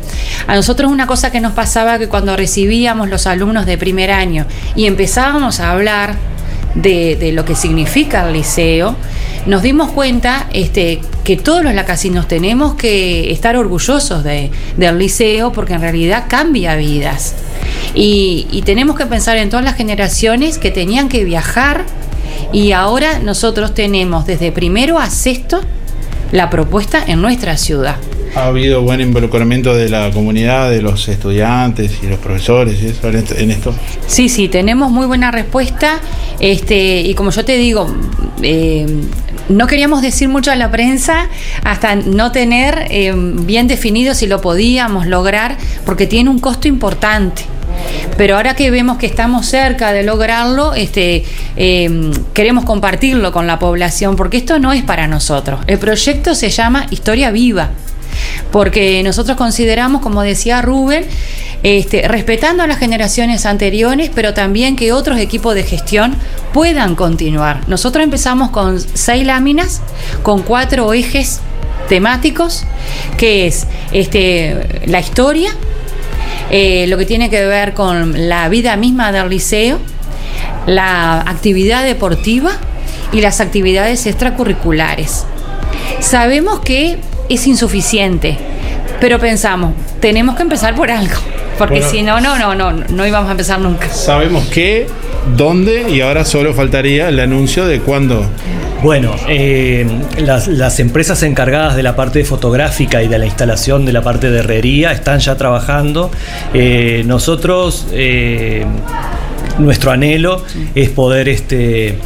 A 0.47 0.55
nosotros 0.55 0.91
una 0.91 1.07
cosa 1.07 1.31
que 1.31 1.41
nos 1.41 1.53
pasaba 1.53 1.99
que 1.99 2.09
cuando 2.09 2.37
recibíamos 2.37 3.09
los 3.09 3.27
alumnos 3.27 3.66
de 3.66 3.79
primer 3.79 4.11
año 4.11 4.47
y 4.75 4.87
empezábamos 4.87 5.61
a 5.61 5.70
hablar 5.70 6.16
de, 6.75 7.31
lo 7.33 7.45
que 7.45 7.55
significa 7.55 8.27
el 8.27 8.35
liceo, 8.35 8.97
nos 9.47 9.62
dimos 9.62 9.91
cuenta 9.93 10.49
este, 10.53 11.01
que 11.22 11.37
todos 11.37 11.62
los 11.62 11.75
lacasinos 11.75 12.27
tenemos 12.27 12.75
que 12.75 13.31
estar 13.31 13.57
orgullosos 13.57 14.25
de, 14.25 14.51
del 14.77 14.99
liceo 14.99 15.53
porque 15.53 15.75
en 15.75 15.81
realidad 15.81 16.25
cambia 16.29 16.75
vidas. 16.75 17.35
Y, 17.95 18.47
y 18.51 18.62
tenemos 18.62 18.97
que 18.97 19.07
pensar 19.07 19.37
en 19.37 19.51
todas 19.51 19.64
las 19.64 19.77
generaciones 19.77 20.59
que 20.59 20.70
tenían 20.70 21.09
que 21.09 21.25
viajar 21.25 21.85
y 22.53 22.72
ahora 22.72 23.18
nosotros 23.20 23.75
tenemos 23.75 24.27
desde 24.27 24.51
primero 24.51 24.99
a 24.99 25.11
sexto 25.11 25.61
la 26.33 26.51
propuesta 26.51 27.03
en 27.07 27.22
nuestra 27.22 27.57
ciudad. 27.57 27.97
¿Ha 28.37 28.47
habido 28.47 28.82
buen 28.82 29.01
involucramiento 29.01 29.76
de 29.76 29.89
la 29.89 30.11
comunidad, 30.11 30.68
de 30.68 30.82
los 30.82 31.07
estudiantes 31.07 32.01
y 32.03 32.09
los 32.09 32.18
profesores 32.18 33.01
en 33.37 33.51
esto? 33.53 33.72
Sí, 34.09 34.28
sí, 34.28 34.49
tenemos 34.49 34.91
muy 34.91 35.07
buena 35.07 35.30
respuesta. 35.30 36.01
Este, 36.41 37.01
y 37.01 37.14
como 37.14 37.30
yo 37.30 37.45
te 37.45 37.57
digo, 37.57 37.87
eh, 38.43 38.87
no 39.49 39.68
queríamos 39.68 40.03
decir 40.03 40.28
mucho 40.28 40.51
a 40.51 40.57
la 40.57 40.68
prensa 40.72 41.28
hasta 41.62 41.95
no 41.95 42.32
tener 42.32 42.89
eh, 42.91 43.12
bien 43.14 43.68
definido 43.68 44.14
si 44.14 44.26
lo 44.26 44.41
podíamos 44.41 45.07
lograr, 45.07 45.57
porque 45.87 46.09
tiene 46.09 46.28
un 46.28 46.41
costo 46.41 46.66
importante. 46.66 47.43
Pero 48.16 48.35
ahora 48.37 48.57
que 48.57 48.68
vemos 48.72 48.99
que 48.99 49.07
estamos 49.07 49.47
cerca 49.47 49.93
de 49.93 50.03
lograrlo, 50.03 50.74
este, 50.74 51.24
eh, 51.57 52.11
queremos 52.32 52.64
compartirlo 52.64 53.30
con 53.30 53.47
la 53.47 53.61
población, 53.61 54.16
porque 54.16 54.39
esto 54.39 54.59
no 54.59 54.72
es 54.72 54.82
para 54.82 55.07
nosotros. 55.07 55.61
El 55.68 55.78
proyecto 55.78 56.35
se 56.35 56.51
llama 56.51 56.89
Historia 56.91 57.30
Viva 57.30 57.70
porque 58.51 59.03
nosotros 59.03 59.37
consideramos, 59.37 60.03
como 60.03 60.23
decía 60.23 60.62
Rubén, 60.62 61.07
este, 61.62 62.07
respetando 62.09 62.62
a 62.62 62.67
las 62.67 62.79
generaciones 62.79 63.47
anteriores, 63.47 64.11
pero 64.15 64.35
también 64.35 64.77
que 64.77 64.93
otros 64.93 65.19
equipos 65.19 65.55
de 65.55 65.62
gestión 65.62 66.15
puedan 66.53 66.95
continuar. 66.95 67.67
Nosotros 67.69 68.05
empezamos 68.05 68.51
con 68.51 68.79
seis 68.81 69.25
láminas, 69.25 69.81
con 70.23 70.43
cuatro 70.43 70.93
ejes 70.93 71.41
temáticos, 71.89 72.65
que 73.17 73.47
es 73.47 73.67
este, 73.93 74.83
la 74.87 75.01
historia, 75.01 75.51
eh, 76.51 76.87
lo 76.89 76.99
que 76.99 77.07
tiene 77.07 77.31
que 77.31 77.47
ver 77.47 77.75
con 77.75 78.29
la 78.29 78.49
vida 78.49 78.77
misma 78.77 79.12
del 79.12 79.29
liceo, 79.31 79.79
la 80.67 81.21
actividad 81.21 81.83
deportiva 81.85 82.53
y 83.12 83.21
las 83.21 83.41
actividades 83.41 84.07
extracurriculares. 84.07 85.25
Sabemos 86.01 86.61
que 86.61 86.99
es 87.29 87.47
insuficiente. 87.47 88.37
Pero 89.01 89.18
pensamos, 89.18 89.75
tenemos 90.01 90.37
que 90.37 90.43
empezar 90.43 90.75
por 90.75 90.91
algo. 90.91 91.14
Porque 91.59 91.83
si 91.83 92.03
no, 92.03 92.20
no, 92.20 92.39
no, 92.39 92.55
no, 92.55 92.72
no 92.72 93.07
íbamos 93.07 93.29
a 93.29 93.33
empezar 93.33 93.61
nunca. 93.61 93.89
Sabemos 93.89 94.47
qué, 94.47 94.87
dónde 95.37 95.91
y 95.91 96.01
ahora 96.01 96.25
solo 96.25 96.53
faltaría 96.53 97.09
el 97.09 97.20
anuncio 97.20 97.66
de 97.66 97.81
cuándo. 97.81 98.27
Bueno, 98.83 99.14
eh, 99.29 99.87
las, 100.18 100.79
empresas 100.79 101.22
encargadas 101.22 101.75
de 101.75 101.83
la 101.83 101.97
parte 101.97 102.22
fotográfica 102.25 103.03
y 103.03 103.09
de 103.09 103.18
la 103.18 103.25
instalación 103.25 103.87
de 103.87 103.93
la 103.95 104.03
parte 104.03 104.31
de 104.31 104.41
herrería 104.41 104.93
están 104.93 105.20
ya 105.20 105.37
trabajando. 105.37 106.11
Eh, 106.53 107.03
nosotros, 107.07 107.87
eh, 107.93 108.66
nuestro 109.59 109.91
anhelo 109.91 110.43
es 110.75 110.91
poder 110.91 111.31
este, 111.31 111.97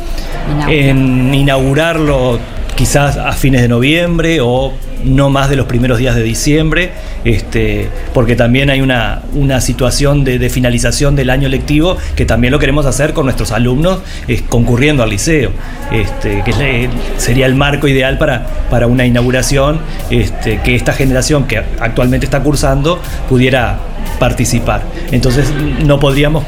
inaugurarlo 0.69 2.39
quizás 2.77 3.17
a 3.17 3.33
fines 3.33 3.63
de 3.63 3.69
noviembre 3.69 4.39
o 4.41 4.73
no 5.05 5.31
más 5.31 5.51
de 5.51 5.57
los 5.57 5.67
primeros 5.67 5.99
días 5.99 6.15
de 6.15 6.23
diciembre, 6.23 6.93
este, 7.25 7.89
porque 8.15 8.37
también 8.37 8.71
hay 8.71 8.81
una, 8.81 9.23
situación 9.61 10.25
de, 10.25 10.49
finalización 10.51 11.17
del 11.17 11.31
año 11.31 11.49
lectivo 11.49 11.97
que 12.17 12.25
también 12.25 12.53
lo 12.53 12.59
queremos 12.59 12.87
hacer 12.87 13.13
con 13.13 13.25
nuestros 13.27 13.53
alumnos 13.53 14.01
concurriendo 14.49 15.03
al 15.03 15.11
liceo, 15.11 15.51
este, 15.93 16.43
que 16.45 16.89
sería 17.17 17.47
el 17.47 17.55
marco 17.55 17.89
ideal 17.89 18.19
para, 18.19 18.47
para 18.71 18.87
una 18.87 19.05
inauguración 19.07 19.81
este, 20.11 20.61
que 20.63 20.75
esta 20.75 20.93
generación 20.93 21.47
que 21.47 21.59
actualmente 21.81 22.27
está 22.27 22.43
cursando 22.43 23.01
pudiera 23.29 23.79
participar. 24.19 24.83
Entonces 25.13 25.53
no 25.85 25.99
podríamos 25.99 26.45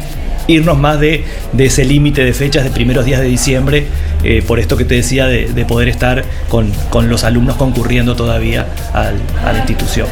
irnos 0.51 0.78
más 0.78 1.01
de, 1.01 1.24
ese 1.57 1.84
límite 1.84 2.24
de 2.24 2.32
fechas 2.32 2.64
de 2.64 2.70
primeros 2.70 3.05
días 3.05 3.20
de 3.20 3.26
diciembre, 3.26 3.86
eh, 4.24 4.42
por 4.46 4.59
esto 4.59 4.76
que 4.76 4.84
te 4.84 4.96
decía 4.96 5.26
de, 5.26 5.64
poder 5.64 5.88
estar 5.88 6.24
con, 6.48 6.72
los 7.09 7.24
alumnos 7.24 7.57
concurriendo 7.57 8.16
todavía 8.16 8.66
a 8.92 9.12
la 9.53 9.59
institución. 9.59 10.09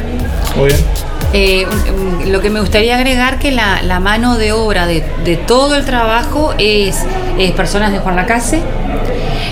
Muy 0.55 0.67
bien. 0.67 0.79
Eh, 1.31 1.67
lo 2.27 2.41
que 2.41 2.49
me 2.49 2.59
gustaría 2.59 2.95
agregar 2.95 3.37
que 3.37 3.51
la, 3.51 3.99
mano 3.99 4.37
de 4.37 4.51
obra 4.51 4.87
de, 4.87 5.01
todo 5.45 5.75
el 5.75 5.85
trabajo 5.85 6.53
es, 6.57 7.05
personas 7.55 7.91
de 7.91 7.99
Juan 7.99 8.15
Lacase 8.15 8.61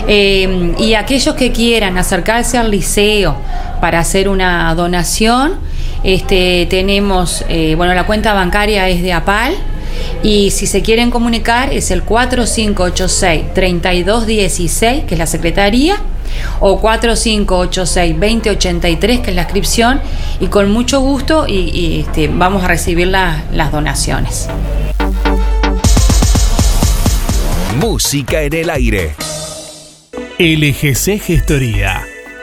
eh, 0.08 0.74
y 0.80 0.96
aquellos 0.96 1.36
que 1.36 1.52
quieran 1.52 1.98
acercarse 1.98 2.58
al 2.58 2.72
liceo 2.72 3.38
para 3.80 4.00
hacer 4.00 4.28
una 4.28 4.74
donación, 4.74 5.56
este, 6.04 6.66
tenemos, 6.70 7.46
bueno, 7.76 7.94
la 7.94 8.06
cuenta 8.06 8.34
bancaria 8.34 8.88
es 8.90 9.04
de 9.04 9.14
APAL, 9.14 9.54
y 10.24 10.52
si 10.52 10.68
se 10.68 10.82
quieren 10.82 11.12
comunicar 11.12 11.74
es 11.74 11.92
el 11.92 12.06
4586-3216, 12.06 15.06
que 15.06 15.16
es 15.16 15.20
la 15.20 15.28
secretaría, 15.28 15.98
o 16.60 16.82
4586-2083, 16.82 19.22
que 19.22 19.30
es 19.30 19.36
la 19.36 19.44
inscripción, 19.44 20.02
y 20.40 20.48
con 20.48 20.72
mucho 20.72 21.00
gusto 21.00 21.46
y, 21.48 22.02
este, 22.02 22.28
vamos 22.28 22.64
a 22.64 22.68
recibir 22.68 23.08
las 23.08 23.72
donaciones. 23.72 24.50
Música 27.80 28.42
en 28.42 28.54
el 28.54 28.72
aire. 28.72 29.16
LGC 30.40 31.20
Gestoría. 31.20 32.17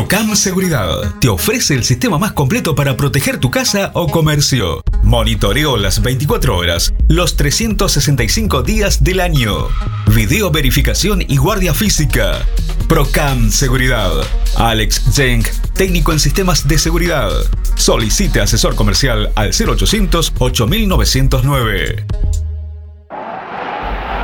Procam 0.00 0.34
Seguridad 0.34 1.14
te 1.20 1.28
ofrece 1.28 1.74
el 1.74 1.84
sistema 1.84 2.16
más 2.16 2.32
completo 2.32 2.74
para 2.74 2.96
proteger 2.96 3.36
tu 3.36 3.50
casa 3.50 3.90
o 3.92 4.08
comercio. 4.08 4.82
Monitoreo 5.02 5.76
las 5.76 6.00
24 6.00 6.56
horas, 6.56 6.94
los 7.06 7.36
365 7.36 8.62
días 8.62 9.04
del 9.04 9.20
año. 9.20 9.68
Video 10.06 10.50
verificación 10.50 11.20
y 11.20 11.36
guardia 11.36 11.74
física. 11.74 12.46
Procam 12.88 13.50
Seguridad. 13.50 14.10
Alex 14.56 15.02
Jenk, 15.14 15.46
técnico 15.74 16.12
en 16.12 16.18
sistemas 16.18 16.66
de 16.66 16.78
seguridad. 16.78 17.28
Solicite 17.74 18.40
asesor 18.40 18.76
comercial 18.76 19.30
al 19.36 19.50
0800 19.50 20.32
8909. 20.38 22.06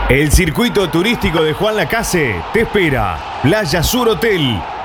El 0.08 0.32
circuito 0.32 0.88
turístico 0.88 1.42
de 1.42 1.52
Juan 1.52 1.76
Lacase 1.76 2.34
te 2.54 2.62
espera. 2.62 3.40
Playa 3.42 3.82
Sur 3.82 4.08
Hotel 4.08 4.58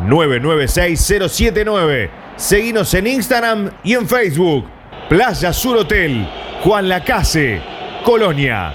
093-996-079. 0.00 2.10
Seguinos 2.36 2.94
en 2.94 3.06
Instagram 3.06 3.70
y 3.82 3.94
en 3.94 4.08
Facebook. 4.08 4.64
Playa 5.08 5.52
Sur 5.52 5.78
Hotel, 5.78 6.28
Juan 6.62 6.88
Lacase, 6.88 7.60
Colonia. 8.04 8.74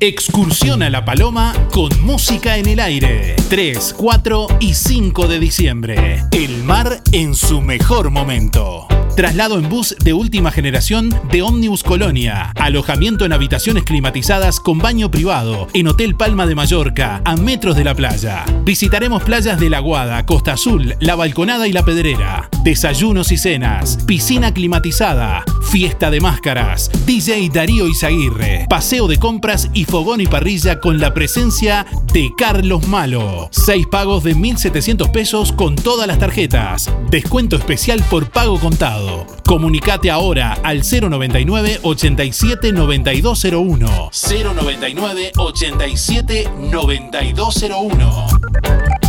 Excursión 0.00 0.84
a 0.84 0.90
La 0.90 1.04
Paloma 1.04 1.52
con 1.72 1.88
música 2.02 2.56
en 2.56 2.66
el 2.66 2.78
aire. 2.78 3.34
3, 3.48 3.94
4 3.96 4.46
y 4.60 4.74
5 4.74 5.26
de 5.26 5.40
diciembre. 5.40 6.22
El 6.30 6.62
mar 6.62 7.00
en 7.12 7.34
su 7.34 7.60
mejor 7.60 8.10
momento. 8.10 8.86
Traslado 9.18 9.58
en 9.58 9.68
bus 9.68 9.96
de 9.98 10.12
última 10.12 10.52
generación 10.52 11.12
de 11.32 11.42
Omnibus 11.42 11.82
Colonia. 11.82 12.52
Alojamiento 12.54 13.24
en 13.24 13.32
habitaciones 13.32 13.82
climatizadas 13.82 14.60
con 14.60 14.78
baño 14.78 15.10
privado 15.10 15.66
en 15.74 15.88
Hotel 15.88 16.14
Palma 16.14 16.46
de 16.46 16.54
Mallorca, 16.54 17.20
a 17.24 17.34
metros 17.34 17.76
de 17.76 17.82
la 17.82 17.96
playa. 17.96 18.44
Visitaremos 18.62 19.24
playas 19.24 19.58
de 19.58 19.70
La 19.70 19.80
Guada, 19.80 20.24
Costa 20.24 20.52
Azul, 20.52 20.94
La 21.00 21.16
Balconada 21.16 21.66
y 21.66 21.72
La 21.72 21.84
Pedrera. 21.84 22.48
Desayunos 22.62 23.32
y 23.32 23.38
cenas, 23.38 23.98
piscina 24.06 24.54
climatizada, 24.54 25.42
fiesta 25.68 26.12
de 26.12 26.20
máscaras, 26.20 26.88
DJ 27.04 27.50
Darío 27.52 27.88
Izaguirre, 27.88 28.66
paseo 28.70 29.08
de 29.08 29.18
compras 29.18 29.68
y 29.74 29.84
fogón 29.84 30.20
y 30.20 30.28
parrilla 30.28 30.78
con 30.78 31.00
la 31.00 31.12
presencia 31.12 31.86
de 32.12 32.30
Carlos 32.38 32.86
Malo. 32.86 33.48
Seis 33.50 33.84
pagos 33.88 34.22
de 34.22 34.36
1.700 34.36 35.10
pesos 35.10 35.50
con 35.50 35.74
todas 35.74 36.06
las 36.06 36.20
tarjetas. 36.20 36.88
Descuento 37.10 37.56
especial 37.56 38.00
por 38.08 38.30
pago 38.30 38.60
contado. 38.60 39.07
Comunicate 39.44 40.10
ahora 40.10 40.58
al 40.62 40.82
099 40.82 41.80
87 41.82 42.72
9201. 42.72 44.10
099 44.12 45.32
87 45.36 46.50
9201. 46.70 49.07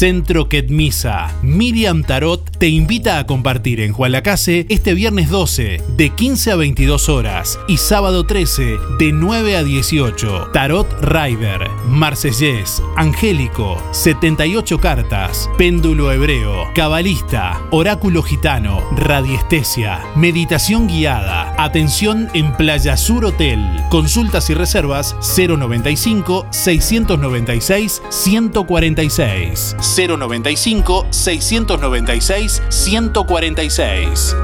Centro 0.00 0.48
Quetmisa. 0.48 1.30
Miriam 1.42 2.02
Tarot 2.04 2.56
te 2.56 2.68
invita 2.68 3.18
a 3.18 3.26
compartir 3.26 3.82
en 3.82 3.92
Juan 3.92 4.12
Lacase 4.12 4.64
este 4.70 4.94
viernes 4.94 5.28
12 5.28 5.82
de 5.94 6.08
15 6.08 6.52
a 6.52 6.56
22 6.56 7.10
horas 7.10 7.58
y 7.68 7.76
sábado 7.76 8.24
13 8.24 8.78
de 8.98 9.12
9 9.12 9.56
a 9.58 9.62
18. 9.62 10.52
Tarot 10.54 10.90
Rider, 11.02 11.68
Marsellés, 11.86 12.82
Angélico, 12.96 13.76
78 13.92 14.80
cartas, 14.80 15.50
péndulo 15.58 16.10
hebreo, 16.10 16.70
cabalista, 16.74 17.60
oráculo 17.70 18.22
gitano, 18.22 18.80
radiestesia, 18.96 20.00
meditación 20.16 20.88
guiada, 20.88 21.54
atención 21.58 22.30
en 22.32 22.56
Playa 22.56 22.96
Sur 22.96 23.26
Hotel. 23.26 23.62
Consultas 23.90 24.48
y 24.48 24.54
reservas 24.54 25.14
095 25.36 26.46
696 26.48 28.00
146. 28.08 29.76
095 29.94 31.06
696 31.10 32.62
146. 32.68 34.36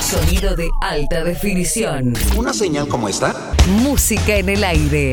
Sonido 0.00 0.56
de 0.56 0.70
alta 0.80 1.22
definición. 1.24 2.14
¿Una 2.36 2.52
señal 2.54 2.88
como 2.88 3.08
esta? 3.08 3.34
Música 3.82 4.36
en 4.36 4.48
el 4.48 4.64
aire. 4.64 5.12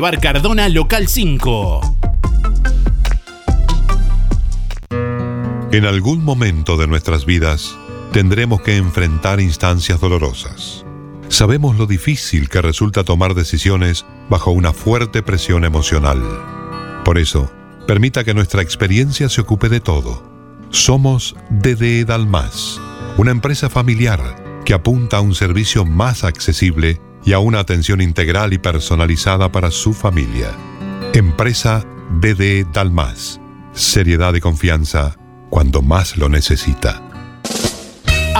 Cardona, 0.00 0.68
local 0.68 1.08
5. 1.08 1.96
En 5.72 5.84
algún 5.84 6.22
momento 6.22 6.76
de 6.76 6.86
nuestras 6.86 7.26
vidas 7.26 7.76
tendremos 8.12 8.60
que 8.60 8.76
enfrentar 8.76 9.40
instancias 9.40 10.00
dolorosas. 10.00 10.84
Sabemos 11.28 11.76
lo 11.76 11.86
difícil 11.86 12.48
que 12.48 12.62
resulta 12.62 13.02
tomar 13.02 13.34
decisiones 13.34 14.06
bajo 14.30 14.52
una 14.52 14.72
fuerte 14.72 15.22
presión 15.24 15.64
emocional. 15.64 16.22
Por 17.04 17.18
eso, 17.18 17.50
permita 17.88 18.22
que 18.22 18.34
nuestra 18.34 18.62
experiencia 18.62 19.28
se 19.28 19.40
ocupe 19.40 19.68
de 19.68 19.80
todo. 19.80 20.22
Somos 20.70 21.34
DDE 21.50 22.04
Dalmas, 22.04 22.80
una 23.16 23.32
empresa 23.32 23.68
familiar 23.68 24.62
que 24.64 24.74
apunta 24.74 25.16
a 25.16 25.22
un 25.22 25.34
servicio 25.34 25.84
más 25.84 26.22
accesible 26.22 27.00
y 27.28 27.34
a 27.34 27.40
una 27.40 27.58
atención 27.58 28.00
integral 28.00 28.54
y 28.54 28.58
personalizada 28.58 29.52
para 29.52 29.70
su 29.70 29.92
familia. 29.92 30.48
Empresa 31.12 31.84
DDE 32.22 32.64
Dalmas. 32.72 33.38
Seriedad 33.74 34.32
y 34.32 34.40
confianza 34.40 35.14
cuando 35.50 35.82
más 35.82 36.16
lo 36.16 36.30
necesita. 36.30 37.07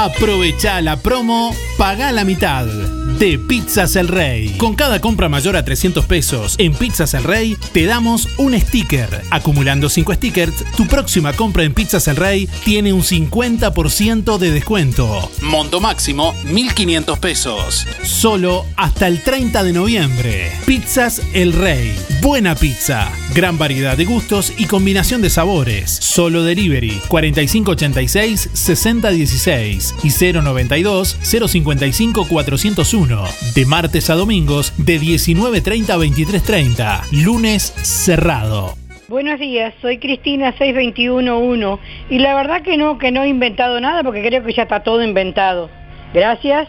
Aprovecha 0.00 0.80
la 0.80 0.96
promo, 0.96 1.52
paga 1.76 2.12
la 2.12 2.22
mitad 2.22 2.66
de 2.66 3.36
Pizzas 3.36 3.96
El 3.96 4.06
Rey. 4.06 4.50
Con 4.56 4.76
cada 4.76 5.00
compra 5.00 5.28
mayor 5.28 5.56
a 5.56 5.64
300 5.64 6.04
pesos 6.06 6.54
en 6.58 6.72
Pizzas 6.72 7.14
El 7.14 7.24
Rey, 7.24 7.56
te 7.72 7.84
damos 7.84 8.28
un 8.38 8.56
sticker. 8.56 9.08
Acumulando 9.30 9.88
5 9.88 10.14
stickers, 10.14 10.64
tu 10.76 10.86
próxima 10.86 11.32
compra 11.32 11.64
en 11.64 11.74
Pizzas 11.74 12.06
El 12.06 12.14
Rey 12.14 12.48
tiene 12.64 12.92
un 12.92 13.02
50% 13.02 14.38
de 14.38 14.52
descuento. 14.52 15.28
Monto 15.42 15.80
máximo 15.80 16.32
1.500 16.44 17.18
pesos. 17.18 17.84
Solo 18.04 18.66
hasta 18.76 19.08
el 19.08 19.20
30 19.24 19.64
de 19.64 19.72
noviembre. 19.72 20.52
Pizzas 20.64 21.22
El 21.32 21.52
Rey. 21.54 21.98
Buena 22.22 22.54
pizza. 22.54 23.10
Gran 23.34 23.58
variedad 23.58 23.96
de 23.96 24.04
gustos 24.04 24.52
y 24.56 24.66
combinación 24.66 25.22
de 25.22 25.30
sabores. 25.30 25.90
Solo 25.90 26.44
delivery 26.44 27.00
4586 27.08 28.50
6016 28.52 29.87
y 30.02 30.10
092 30.10 31.18
055 31.22 32.26
401. 32.28 33.24
De 33.54 33.66
martes 33.66 34.10
a 34.10 34.14
domingos 34.14 34.72
de 34.76 35.00
19.30 35.00 35.90
a 35.90 35.96
23.30. 35.98 37.24
Lunes 37.24 37.72
cerrado. 37.82 38.76
Buenos 39.08 39.40
días, 39.40 39.72
soy 39.80 39.98
Cristina 39.98 40.52
6211 40.58 41.82
y 42.10 42.18
la 42.18 42.34
verdad 42.34 42.60
que 42.60 42.76
no, 42.76 42.98
que 42.98 43.10
no 43.10 43.22
he 43.22 43.28
inventado 43.28 43.80
nada 43.80 44.02
porque 44.02 44.22
creo 44.22 44.44
que 44.44 44.52
ya 44.52 44.64
está 44.64 44.82
todo 44.82 45.02
inventado. 45.02 45.70
Gracias. 46.12 46.68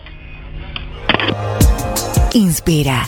Inspira, 2.34 3.08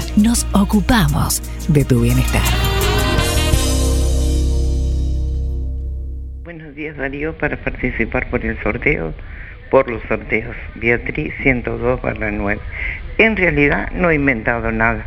nos 0.17 0.45
ocupamos 0.53 1.41
de 1.67 1.85
tu 1.85 2.01
bienestar. 2.01 2.41
Buenos 6.43 6.75
días 6.75 6.97
Darío 6.97 7.37
para 7.37 7.57
participar 7.57 8.29
por 8.29 8.45
el 8.45 8.61
sorteo, 8.61 9.13
por 9.69 9.89
los 9.89 10.01
sorteos. 10.07 10.55
Beatriz 10.75 11.33
102 11.43 12.01
barra 12.01 12.31
9. 12.31 12.61
En 13.17 13.37
realidad 13.37 13.91
no 13.91 14.09
he 14.09 14.15
inventado 14.15 14.71
nada, 14.71 15.05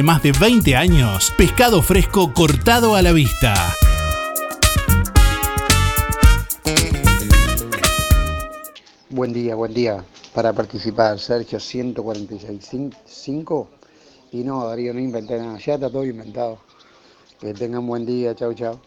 más 0.00 0.22
de 0.22 0.32
20 0.32 0.74
años, 0.74 1.30
pescado 1.36 1.82
fresco 1.82 2.32
cortado 2.32 2.94
a 2.94 3.02
la 3.02 3.12
vista. 3.12 3.74
Buen 9.10 9.34
día, 9.34 9.54
buen 9.54 9.74
día. 9.74 10.02
Para 10.32 10.54
participar, 10.54 11.18
Sergio 11.18 11.58
146.5. 11.58 13.66
Y 14.32 14.44
no, 14.44 14.66
Darío, 14.66 14.94
no 14.94 15.00
inventé 15.00 15.38
nada. 15.38 15.58
Ya 15.58 15.74
está 15.74 15.90
todo 15.90 16.06
inventado. 16.06 16.56
Que 17.38 17.52
tengan 17.52 17.86
buen 17.86 18.06
día. 18.06 18.34
Chau, 18.34 18.54
chau. 18.54 18.80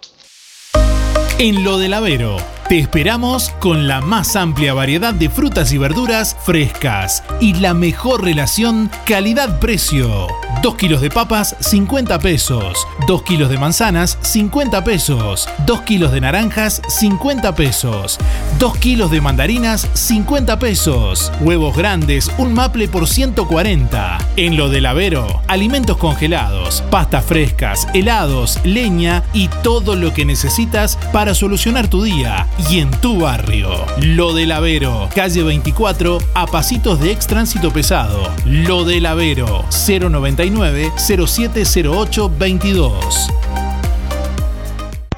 En 1.38 1.66
lo 1.66 1.78
del 1.78 1.94
Avero, 1.94 2.38
te 2.70 2.80
esperamos 2.80 3.50
con 3.60 3.90
la 3.90 4.00
más 4.00 4.38
amplia 4.38 4.74
variedad 4.74 5.14
de 5.14 5.30
frutas 5.30 5.74
y 5.74 5.78
verduras 5.78 6.34
frescas 6.46 7.24
y 7.42 7.56
la 7.56 7.74
mejor 7.74 8.24
relación 8.24 8.90
calidad-precio. 9.06 10.28
2 10.64 10.76
kilos 10.76 11.02
de 11.02 11.12
papas, 11.12 11.56
50 11.60 12.18
pesos. 12.20 12.88
2 13.06 13.22
kilos 13.22 13.50
de 13.50 13.58
manzanas, 13.60 14.18
50 14.22 14.84
pesos. 14.84 15.48
2 15.68 15.82
kilos 15.82 16.12
de 16.12 16.22
naranjas, 16.22 16.82
50 16.88 17.54
pesos. 17.54 18.18
2 18.58 18.78
kilos 18.78 19.12
de 19.12 19.22
mandarinas, 19.22 19.88
50 19.94 20.58
pesos. 20.58 21.32
Huevos 21.42 21.78
grandes, 21.78 22.32
un 22.40 22.54
maple 22.54 22.88
por 22.88 23.08
140. 23.08 24.18
En 24.38 24.58
lo 24.58 24.70
del 24.70 24.88
Avero, 24.88 25.42
alimentos 25.48 25.98
congelados, 25.98 26.82
pastas 26.90 27.26
frescas, 27.26 27.88
helados, 27.94 28.60
leña 28.64 29.24
y 29.34 29.50
todo 29.62 29.96
lo 29.96 30.14
que 30.14 30.26
necesitas 30.26 30.98
para 31.14 31.25
solucionar 31.34 31.90
tu 31.90 32.04
día 32.04 32.48
y 32.70 32.80
en 32.80 32.92
tu 33.02 33.22
barrio. 33.22 33.86
Lo 34.02 34.34
del 34.34 34.52
Avero, 34.52 35.10
calle 35.16 35.42
24, 35.44 36.20
a 36.34 36.46
pasitos 36.46 37.00
de 37.00 37.12
ex 37.12 37.26
tránsito 37.26 37.72
pesado. 37.72 38.30
Lo 38.46 38.84
del 38.84 39.06
Avero, 39.06 39.66
099 39.72 40.92
0708 40.98 42.32
22. 42.38 43.30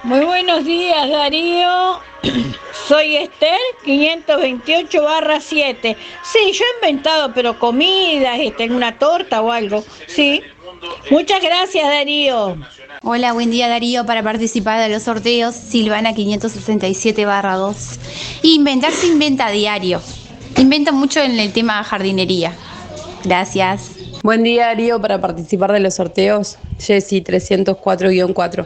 Muy 0.04 0.24
buenos 0.24 0.64
días 0.64 1.10
Darío, 1.10 2.00
soy 2.88 3.18
Esther 3.18 3.60
528 3.84 5.04
barra 5.04 5.42
7. 5.42 5.98
Sí, 6.24 6.40
yo 6.54 6.64
he 6.64 6.88
inventado, 6.88 7.34
pero 7.34 7.60
comidas, 7.60 8.40
este, 8.40 8.70
una 8.70 8.98
torta 8.98 9.42
o 9.42 9.52
algo. 9.52 9.84
Sí. 10.08 10.42
Muchas 11.10 11.42
gracias 11.42 11.88
Darío. 11.88 12.58
Hola, 13.04 13.34
buen 13.34 13.52
día 13.52 13.68
Darío. 13.70 14.06
Para 14.06 14.24
participar 14.24 14.82
de 14.82 14.90
los 14.90 15.04
sorteos, 15.04 15.56
Silvana 15.56 16.14
567 16.14 17.26
barra 17.26 17.56
2. 17.56 18.00
Inventar 18.44 18.92
se 18.92 19.08
inventa 19.08 19.48
a 19.48 19.52
diario. 19.52 20.02
Inventa 20.58 20.92
mucho 20.92 21.22
en 21.22 21.40
el 21.40 21.54
tema 21.54 21.84
jardinería. 21.84 22.54
Gracias. 23.24 23.92
Buen 24.24 24.44
día 24.44 24.68
Darío, 24.68 25.02
para 25.02 25.22
participar 25.22 25.72
de 25.72 25.80
los 25.80 25.96
sorteos, 25.96 26.58
Jessy 26.80 27.22
304-4. 27.22 28.66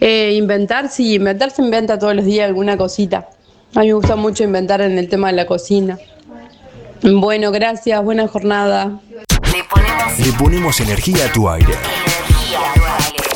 Eh, 0.00 0.32
inventar, 0.34 0.88
sí, 0.90 1.14
inventar 1.14 1.50
se 1.50 1.62
inventa 1.62 1.98
todos 1.98 2.14
los 2.14 2.24
días 2.24 2.46
alguna 2.46 2.76
cosita. 2.76 3.28
A 3.74 3.80
mí 3.80 3.86
me 3.86 3.92
gusta 3.94 4.16
mucho 4.16 4.42
inventar 4.42 4.80
en 4.80 4.98
el 4.98 5.08
tema 5.08 5.28
de 5.28 5.34
la 5.34 5.46
cocina. 5.46 5.98
Bueno, 7.02 7.50
gracias, 7.50 8.02
buena 8.02 8.26
jornada. 8.26 9.00
Le 10.18 10.32
ponemos 10.34 10.80
energía 10.80 11.26
a 11.26 11.32
tu 11.32 11.48
aire. 11.48 11.74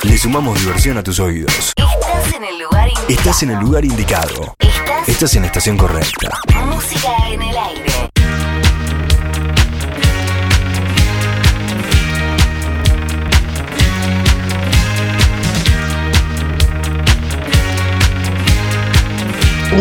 Le 0.03 0.19
sumamos 0.19 0.59
diversión 0.61 0.99
a 0.99 1.03
tus 1.03 1.19
oídos. 1.19 1.73
Estás 1.77 2.33
en 2.35 2.45
el 2.45 2.59
lugar 2.59 2.89
indicado. 2.89 3.09
Estás 3.09 3.43
en 3.43 3.51
el 3.51 3.59
lugar 3.59 3.85
indicado. 3.85 4.57
Estás- 4.59 5.09
Estás 5.09 5.35
en 5.35 5.41
la 5.43 5.47
estación 5.49 5.77
correcta. 5.77 6.39
Música 6.67 7.11
en 7.31 7.43
el 7.43 7.57
aire. 7.57 8.11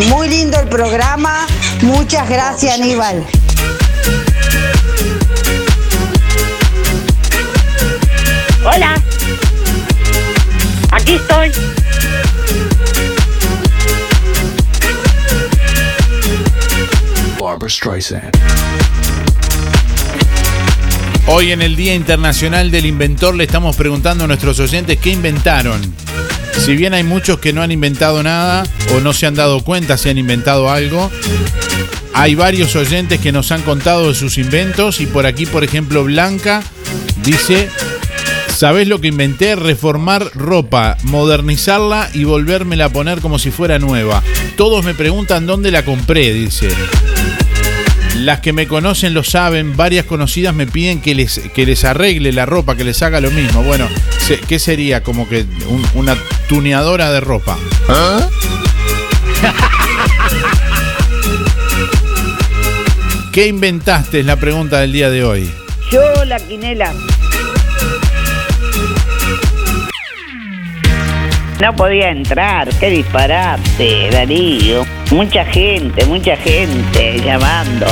Muy 0.10 0.28
lindo 0.28 0.60
el 0.60 0.68
programa. 0.68 1.46
Muchas 1.82 2.28
gracias, 2.30 2.80
Aníbal. 2.80 3.24
Hola. 8.66 8.96
Aquí 10.92 11.16
estoy. 11.16 11.52
Barbara 17.40 17.70
Streisand. 17.70 18.32
Hoy 21.28 21.52
en 21.52 21.62
el 21.62 21.76
Día 21.76 21.94
Internacional 21.94 22.72
del 22.72 22.86
Inventor 22.86 23.36
le 23.36 23.44
estamos 23.44 23.76
preguntando 23.76 24.24
a 24.24 24.28
nuestros 24.28 24.60
oyentes 24.60 24.98
qué 24.98 25.10
inventaron. 25.10 25.82
Si 26.58 26.78
bien 26.78 26.94
hay 26.94 27.04
muchos 27.04 27.40
que 27.40 27.52
no 27.52 27.62
han 27.62 27.72
inventado 27.72 28.24
nada 28.24 28.64
o 28.96 29.02
no 29.02 29.12
se 29.12 29.26
han 29.26 29.36
dado 29.36 29.62
cuenta 29.62 29.98
si 29.98 30.08
han 30.08 30.18
inventado 30.18 30.70
algo, 30.70 31.12
hay 32.14 32.36
varios 32.36 32.78
oyentes 32.78 33.20
que 33.20 33.34
nos 33.34 33.52
han 33.52 33.62
contado 33.64 34.08
de 34.08 34.16
sus 34.16 34.38
inventos 34.38 35.02
y 35.02 35.06
por 35.06 35.26
aquí, 35.26 35.46
por 35.46 35.66
ejemplo, 35.66 36.06
Blanca 36.06 36.64
dice, 37.24 37.70
¿Sabés 38.56 38.88
lo 38.88 39.02
que 39.02 39.08
inventé? 39.08 39.56
Reformar 39.56 40.30
ropa, 40.36 40.96
modernizarla 41.04 42.10
y 42.14 42.24
volvérmela 42.24 42.86
a 42.86 42.90
poner 42.90 43.20
como 43.20 43.40
si 43.40 43.52
fuera 43.52 43.80
nueva. 43.80 44.24
Todos 44.56 44.86
me 44.86 44.94
preguntan 44.94 45.46
dónde 45.46 45.72
la 45.72 45.84
compré, 45.84 46.34
dice. 46.34 46.70
Las 48.18 48.40
que 48.40 48.54
me 48.54 48.68
conocen 48.68 49.14
lo 49.14 49.24
saben, 49.24 49.76
varias 49.76 50.06
conocidas 50.06 50.54
me 50.54 50.68
piden 50.68 51.02
que 51.02 51.16
les, 51.16 51.40
que 51.54 51.66
les 51.66 51.84
arregle 51.84 52.32
la 52.32 52.46
ropa, 52.46 52.76
que 52.78 52.84
les 52.84 53.02
haga 53.02 53.20
lo 53.20 53.32
mismo. 53.32 53.64
Bueno, 53.64 53.88
¿qué 54.48 54.60
sería? 54.60 55.04
Como 55.04 55.28
que 55.28 55.46
un- 55.68 55.86
una 55.96 56.16
tuneadora 56.48 57.12
de 57.12 57.20
ropa. 57.20 57.58
¿Qué 63.32 63.48
inventaste? 63.48 64.20
Es 64.20 64.26
la 64.26 64.36
pregunta 64.36 64.80
del 64.80 64.94
día 64.94 65.10
de 65.10 65.24
hoy. 65.24 65.50
Yo 65.92 66.24
la 66.26 66.40
quinela. 66.40 66.94
No 71.64 71.74
podía 71.74 72.10
entrar, 72.10 72.68
qué 72.78 72.90
disparate, 72.90 74.10
Darío. 74.12 74.86
Mucha 75.12 75.46
gente, 75.46 76.06
mucha 76.06 76.36
gente 76.36 77.22
llamando. 77.24 77.86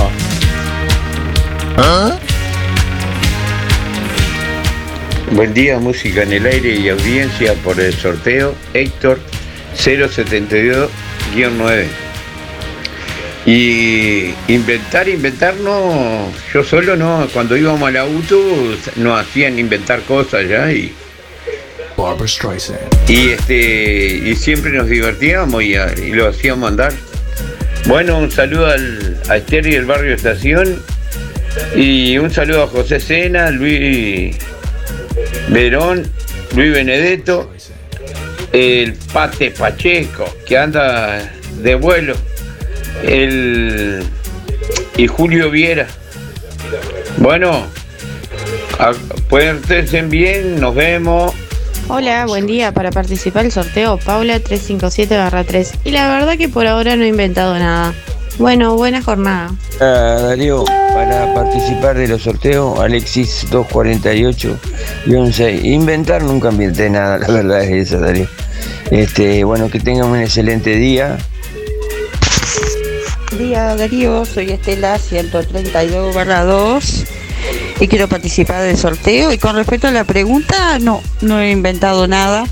Buen 5.31 5.53
día, 5.53 5.79
música 5.79 6.23
en 6.23 6.33
el 6.33 6.47
aire 6.47 6.75
y 6.75 6.89
audiencia 6.89 7.53
por 7.63 7.79
el 7.79 7.93
sorteo 7.93 8.53
Héctor 8.73 9.21
072-9. 9.77 10.89
Y 13.45 14.33
inventar, 14.49 15.07
inventar 15.07 15.55
no, 15.55 16.29
yo 16.53 16.65
solo 16.65 16.97
no, 16.97 17.25
cuando 17.31 17.55
íbamos 17.55 17.87
al 17.87 17.95
auto 17.95 18.37
nos 18.97 19.21
hacían 19.21 19.57
inventar 19.57 20.01
cosas 20.01 20.45
ya 20.49 20.69
y, 20.73 20.93
y 23.07 23.29
este 23.29 24.21
y 24.25 24.35
siempre 24.35 24.71
nos 24.71 24.87
divertíamos 24.87 25.63
y, 25.63 25.75
lo 26.11 26.27
hacíamos 26.27 26.69
andar. 26.69 26.93
Bueno, 27.85 28.17
un 28.19 28.31
saludo 28.31 28.67
al, 28.67 29.17
a 29.29 29.37
Esther 29.37 29.65
y 29.67 29.75
el 29.75 29.85
barrio 29.85 30.13
Estación 30.13 30.81
y 31.75 32.17
un 32.17 32.31
saludo 32.31 32.63
a 32.63 32.67
José 32.67 32.99
Sena, 32.99 33.49
Luis 33.51 34.37
Verón, 35.49 36.07
Luis 36.55 36.71
Benedetto, 36.73 37.51
el 38.53 38.93
Pate 39.11 39.51
Pacheco, 39.51 40.25
que 40.47 40.57
anda 40.57 41.31
de 41.61 41.75
vuelo, 41.75 42.15
el 43.03 44.03
y 44.97 45.07
Julio 45.07 45.49
Viera. 45.49 45.87
Bueno, 47.17 47.65
a- 48.79 48.93
pueden 49.29 49.57
estarse 49.57 50.01
bien, 50.03 50.59
nos 50.59 50.75
vemos. 50.75 51.33
Hola, 51.87 52.25
buen 52.25 52.47
día. 52.47 52.71
Para 52.71 52.91
participar 52.91 53.43
del 53.43 53.51
sorteo, 53.51 53.97
Paula 53.97 54.39
357-3. 54.39 55.79
Y 55.83 55.91
la 55.91 56.09
verdad 56.09 56.37
que 56.37 56.49
por 56.49 56.67
ahora 56.67 56.95
no 56.95 57.03
he 57.03 57.07
inventado 57.07 57.57
nada. 57.57 57.93
Bueno, 58.37 58.75
buena 58.75 59.01
jornada. 59.01 59.51
Ah, 59.79 60.17
Darío, 60.21 60.63
para 60.93 61.33
participar 61.33 61.97
de 61.97 62.07
los 62.07 62.23
sorteos, 62.23 62.79
Alexis 62.79 63.45
248 63.51 64.59
6. 65.31 65.65
Inventar 65.65 66.23
nunca 66.23 66.49
inventé 66.49 66.89
nada, 66.89 67.19
la 67.19 67.27
verdad 67.27 67.63
es 67.63 67.87
esa, 67.87 67.99
Darío. 67.99 68.27
Este, 68.89 69.43
bueno, 69.43 69.69
que 69.69 69.79
tengan 69.79 70.09
un 70.09 70.19
excelente 70.19 70.75
día. 70.75 71.17
día 73.37 73.75
Darío, 73.75 74.25
soy 74.25 74.51
Estela 74.51 74.97
132 74.97 76.15
barra 76.15 76.43
2 76.43 77.05
y 77.81 77.87
quiero 77.87 78.07
participar 78.07 78.61
del 78.61 78.77
sorteo 78.77 79.33
y 79.33 79.39
con 79.39 79.55
respecto 79.55 79.87
a 79.87 79.91
la 79.91 80.03
pregunta 80.03 80.77
no, 80.79 81.01
no 81.21 81.39
he 81.39 81.49
inventado 81.49 82.07
nada, 82.07 82.45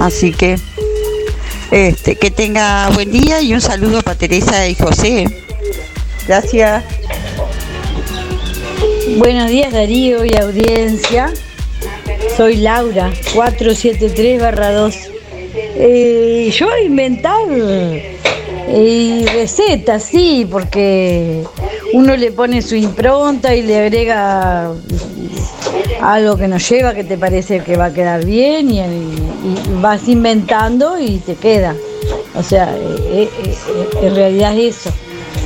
así 0.00 0.32
que 0.32 0.58
este, 1.70 2.16
que 2.16 2.30
tenga 2.30 2.90
buen 2.90 3.10
día 3.10 3.40
y 3.40 3.54
un 3.54 3.62
saludo 3.62 4.02
para 4.02 4.18
Teresa 4.18 4.68
y 4.68 4.74
José. 4.74 5.26
Gracias. 6.28 6.84
Buenos 9.16 9.48
días 9.48 9.72
Darío 9.72 10.24
y 10.26 10.36
audiencia. 10.36 11.32
Soy 12.36 12.56
Laura, 12.56 13.10
473-2. 13.34 14.94
Eh, 15.78 16.52
yo 16.54 16.68
inventar 16.84 17.48
eh, 18.68 19.26
recetas, 19.32 20.02
sí, 20.02 20.46
porque 20.50 21.44
uno 21.96 22.14
le 22.14 22.30
pone 22.30 22.60
su 22.60 22.74
impronta 22.74 23.54
y 23.54 23.62
le 23.62 23.78
agrega 23.78 24.70
algo 26.02 26.36
que 26.36 26.46
nos 26.46 26.68
lleva 26.68 26.92
que 26.92 27.04
te 27.04 27.16
parece 27.16 27.60
que 27.60 27.78
va 27.78 27.86
a 27.86 27.92
quedar 27.94 28.22
bien 28.22 28.70
y, 28.70 28.82
vas 29.80 30.06
inventando 30.06 31.00
y 31.00 31.18
te 31.18 31.36
queda. 31.36 31.74
O 32.34 32.42
sea, 32.42 32.76
eh, 32.76 33.00
eh, 33.12 33.30
eh, 33.44 33.88
en 34.02 34.14
realidad 34.14 34.54
es 34.58 34.76
eso, 34.76 34.90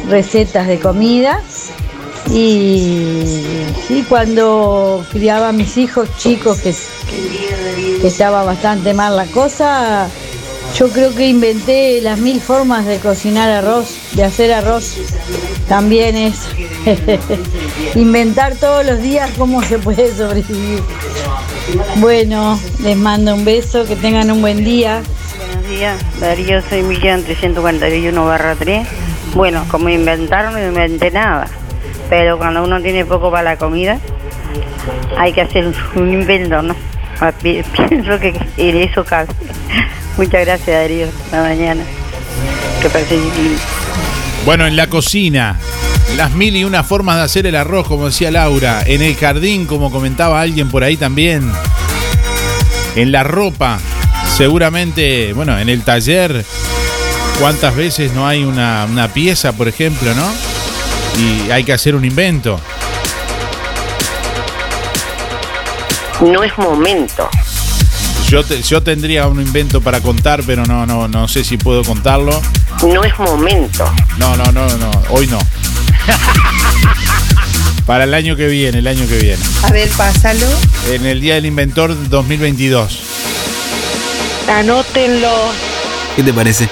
recetas 0.08 0.66
de 0.66 0.80
comida 0.80 1.40
y 2.32 4.02
cuando 4.08 5.04
criaba 5.12 5.50
a 5.50 5.52
mis 5.52 5.76
hijos 5.76 6.08
chicos, 6.18 6.58
que, 6.58 6.74
que 8.00 8.08
estaba 8.08 8.42
bastante 8.42 8.92
mal 8.92 9.16
la 9.16 9.26
cosa, 9.26 10.08
yo 10.76 10.88
creo 10.90 11.14
que 11.14 11.28
inventé 11.28 12.00
las 12.00 12.18
mil 12.18 12.40
formas 12.40 12.86
de 12.86 12.98
cocinar 12.98 13.50
arroz, 13.50 13.98
de 14.12 14.24
hacer 14.24 14.52
arroz. 14.52 14.96
También 15.68 16.16
es 16.16 16.48
inventar 17.94 18.54
todos 18.56 18.84
los 18.84 19.00
días 19.02 19.30
cómo 19.36 19.62
se 19.62 19.78
puede 19.78 20.14
sobrevivir. 20.14 20.82
Bueno, 21.96 22.58
les 22.82 22.96
mando 22.96 23.34
un 23.34 23.44
beso, 23.44 23.84
que 23.84 23.96
tengan 23.96 24.30
un 24.30 24.40
buen 24.40 24.64
día. 24.64 25.02
Buenos 25.36 25.68
días, 25.68 25.96
Darío, 26.18 26.62
soy 26.68 26.82
Millán 26.82 27.22
341 27.24 28.24
barra 28.24 28.54
3. 28.56 28.86
Bueno, 29.34 29.64
como 29.70 29.88
inventar 29.88 30.50
no 30.52 30.58
inventé 30.60 31.10
nada, 31.10 31.46
pero 32.08 32.38
cuando 32.38 32.64
uno 32.64 32.80
tiene 32.80 33.04
poco 33.04 33.30
para 33.30 33.42
la 33.42 33.56
comida, 33.56 33.98
hay 35.16 35.32
que 35.32 35.42
hacer 35.42 35.72
un 35.94 36.12
invento, 36.12 36.62
¿no? 36.62 36.74
Pi- 37.42 37.62
Pienso 37.88 38.18
que 38.18 38.34
en 38.56 38.76
eso 38.78 39.04
cabe. 39.04 39.28
Muchas 40.20 40.44
gracias, 40.44 40.66
Darío. 40.66 41.06
Hasta 41.06 41.40
mañana. 41.40 41.82
Que. 42.82 42.88
Bueno, 44.44 44.66
en 44.66 44.76
la 44.76 44.86
cocina, 44.86 45.58
las 46.14 46.32
mil 46.32 46.54
y 46.56 46.64
una 46.64 46.84
formas 46.84 47.16
de 47.16 47.22
hacer 47.22 47.46
el 47.46 47.56
arroz, 47.56 47.88
como 47.88 48.04
decía 48.04 48.30
Laura. 48.30 48.82
En 48.84 49.00
el 49.00 49.16
jardín, 49.16 49.64
como 49.64 49.90
comentaba 49.90 50.42
alguien 50.42 50.68
por 50.68 50.84
ahí 50.84 50.98
también. 50.98 51.50
En 52.96 53.12
la 53.12 53.22
ropa, 53.22 53.78
seguramente, 54.36 55.32
bueno, 55.32 55.58
en 55.58 55.70
el 55.70 55.84
taller, 55.84 56.44
¿cuántas 57.40 57.74
veces 57.74 58.12
no 58.12 58.28
hay 58.28 58.44
una, 58.44 58.86
una 58.90 59.08
pieza, 59.08 59.54
por 59.54 59.68
ejemplo, 59.68 60.12
no? 60.14 60.30
Y 61.18 61.50
hay 61.50 61.64
que 61.64 61.72
hacer 61.72 61.94
un 61.94 62.04
invento. 62.04 62.60
No 66.20 66.42
es 66.42 66.58
momento. 66.58 67.30
Yo, 68.30 68.44
te- 68.44 68.62
yo 68.62 68.80
tendría 68.80 69.26
un 69.26 69.40
invento 69.40 69.80
para 69.80 70.00
contar, 70.00 70.44
pero 70.46 70.64
no, 70.64 70.86
no, 70.86 71.08
no 71.08 71.26
sé 71.26 71.42
si 71.42 71.56
puedo 71.56 71.82
contarlo. 71.82 72.40
No 72.82 73.02
es 73.02 73.18
momento. 73.18 73.92
No, 74.18 74.36
no, 74.36 74.44
no, 74.52 74.68
no, 74.76 74.90
hoy 75.08 75.26
no. 75.26 75.38
Para 77.86 78.04
el 78.04 78.14
año 78.14 78.36
que 78.36 78.46
viene, 78.46 78.78
el 78.78 78.86
año 78.86 79.04
que 79.08 79.18
viene. 79.18 79.42
A 79.64 79.72
ver, 79.72 79.88
pásalo. 79.96 80.46
En 80.92 81.04
el 81.06 81.20
Día 81.20 81.34
del 81.34 81.46
Inventor 81.46 81.96
2022. 82.08 83.00
Anótenlo. 84.48 85.28
¿Qué 86.14 86.22
te 86.22 86.32
parece? 86.32 86.68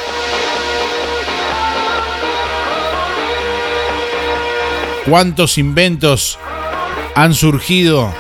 ¿Cuántos 5.09 5.57
inventos 5.59 6.39
han 7.15 7.35
surgido 7.35 8.13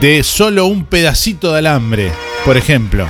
de 0.00 0.22
solo 0.22 0.66
un 0.66 0.84
pedacito 0.84 1.52
de 1.52 1.60
alambre, 1.60 2.12
por 2.44 2.56
ejemplo? 2.56 3.06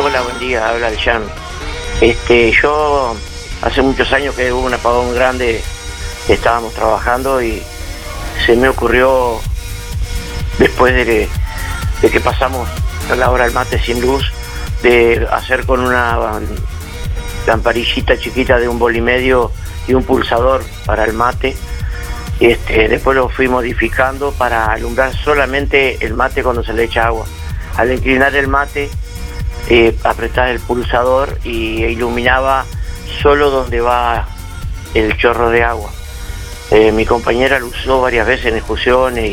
Hola, 0.00 0.20
buen 0.22 0.38
día, 0.38 0.68
habla 0.68 0.88
el 0.88 0.98
Jan. 0.98 1.22
Este, 2.00 2.52
yo 2.52 3.16
hace 3.62 3.82
muchos 3.82 4.12
años 4.12 4.34
que 4.34 4.52
hubo 4.52 4.66
un 4.66 4.74
apagón 4.74 5.14
grande, 5.14 5.60
estábamos 6.28 6.74
trabajando 6.74 7.42
y 7.42 7.60
se 8.46 8.56
me 8.56 8.68
ocurrió, 8.68 9.40
después 10.58 10.94
de 10.94 11.04
que, 11.04 11.28
de 12.02 12.10
que 12.10 12.20
pasamos 12.20 12.68
la 13.16 13.30
hora 13.30 13.44
del 13.44 13.52
mate 13.52 13.80
sin 13.80 14.00
luz, 14.00 14.30
de 14.82 15.26
hacer 15.32 15.66
con 15.66 15.80
una 15.80 16.18
lamparillita 17.46 18.16
chiquita 18.18 18.58
de 18.58 18.68
un 18.68 18.78
bol 18.78 18.94
y 18.94 19.00
medio 19.00 19.50
y 19.88 19.94
un 19.94 20.04
pulsador 20.04 20.62
para 20.86 21.04
el 21.04 21.12
mate. 21.12 21.56
Este, 22.42 22.88
después 22.88 23.16
lo 23.16 23.28
fui 23.28 23.46
modificando 23.46 24.32
para 24.32 24.64
alumbrar 24.64 25.14
solamente 25.14 26.04
el 26.04 26.14
mate 26.14 26.42
cuando 26.42 26.64
se 26.64 26.72
le 26.72 26.82
echa 26.82 27.06
agua. 27.06 27.24
Al 27.76 27.92
inclinar 27.92 28.34
el 28.34 28.48
mate, 28.48 28.90
eh, 29.68 29.96
apretaba 30.02 30.50
el 30.50 30.58
pulsador 30.58 31.38
y 31.44 31.84
iluminaba 31.84 32.64
solo 33.22 33.48
donde 33.50 33.80
va 33.80 34.26
el 34.92 35.16
chorro 35.18 35.50
de 35.50 35.62
agua. 35.62 35.90
Eh, 36.72 36.90
mi 36.90 37.06
compañera 37.06 37.60
lo 37.60 37.66
usó 37.66 38.00
varias 38.00 38.26
veces 38.26 38.46
en 38.46 38.56
excursiones 38.56 39.24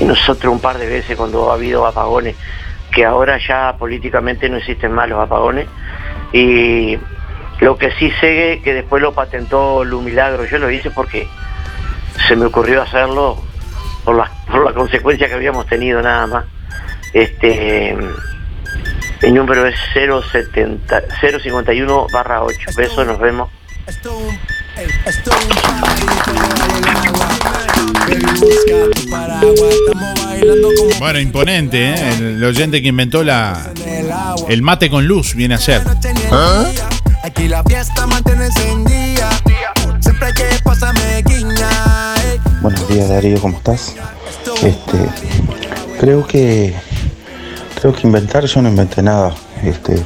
y, 0.00 0.04
nosotros 0.04 0.52
un 0.52 0.60
par 0.60 0.76
de 0.76 0.86
veces 0.86 1.16
cuando 1.16 1.50
ha 1.50 1.54
habido 1.54 1.86
apagones, 1.86 2.36
que 2.92 3.06
ahora 3.06 3.38
ya 3.38 3.74
políticamente 3.78 4.50
no 4.50 4.58
existen 4.58 4.92
más 4.92 5.08
los 5.08 5.18
apagones. 5.18 5.66
Y 6.30 6.98
lo 7.60 7.78
que 7.78 7.90
sí 7.92 8.12
sé 8.20 8.60
que 8.62 8.74
después 8.74 9.00
lo 9.00 9.14
patentó 9.14 9.82
Lu 9.82 10.02
Milagro, 10.02 10.44
yo 10.44 10.58
lo 10.58 10.70
hice 10.70 10.90
porque 10.90 11.26
se 12.26 12.36
me 12.36 12.46
ocurrió 12.46 12.82
hacerlo 12.82 13.42
por 14.04 14.16
la, 14.16 14.30
por 14.50 14.64
la 14.64 14.72
consecuencia 14.72 15.28
que 15.28 15.34
habíamos 15.34 15.66
tenido 15.66 16.00
nada 16.02 16.26
más. 16.26 16.44
Este, 17.12 17.96
mi 19.22 19.32
número 19.32 19.66
es 19.66 19.76
070, 19.94 21.02
051 21.20 22.06
barra 22.12 22.42
8. 22.42 22.70
Besos, 22.76 23.06
nos 23.06 23.18
vemos. 23.18 23.50
Bueno, 30.98 31.18
imponente, 31.20 31.90
¿eh? 31.90 32.14
El 32.18 32.44
oyente 32.44 32.82
que 32.82 32.88
inventó 32.88 33.22
la 33.22 33.70
el 34.48 34.62
mate 34.62 34.90
con 34.90 35.06
luz 35.06 35.34
viene 35.34 35.54
a 35.54 35.58
ser. 35.58 35.82
¿Ah? 36.32 36.64
Aquí 37.22 37.48
la 37.48 37.62
fiesta 37.64 38.06
mantiene 38.06 38.46
encendida. 38.46 39.30
Siempre 40.00 40.32
que 40.34 40.48
Buenos 42.64 42.88
días 42.88 43.10
Darío, 43.10 43.38
¿cómo 43.42 43.58
estás? 43.58 43.94
Este, 44.62 44.96
creo 46.00 46.26
que 46.26 46.72
creo 47.78 47.92
que 47.92 48.06
inventar 48.06 48.46
yo 48.46 48.62
no 48.62 48.70
inventé 48.70 49.02
nada. 49.02 49.34
Este, 49.62 50.02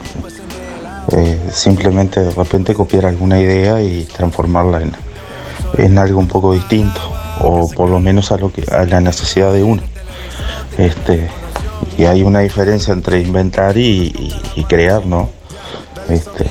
eh, 1.13 1.39
simplemente 1.53 2.19
de 2.19 2.33
repente 2.33 2.75
copiar 2.75 3.07
alguna 3.07 3.39
idea 3.39 3.81
y 3.81 4.03
transformarla 4.07 4.83
en, 4.83 4.93
en 5.75 5.99
algo 5.99 6.19
un 6.19 6.27
poco 6.27 6.53
distinto 6.53 7.01
o 7.43 7.71
por 7.71 7.91
lo 7.91 8.01
menos 8.01 8.33
a 8.33 8.39
lo 8.39 8.53
que 8.53 8.65
a 8.73 8.85
la 8.87 9.01
necesidad 9.01 9.53
de 9.53 9.63
uno. 9.63 9.83
Este, 10.77 11.29
y 11.97 12.07
hay 12.07 12.25
una 12.25 12.41
diferencia 12.41 12.93
entre 12.93 13.21
inventar 13.21 13.79
y, 13.79 14.35
y- 14.57 14.65
crear, 14.65 15.07
¿no? 15.07 15.31
Este, 16.09 16.45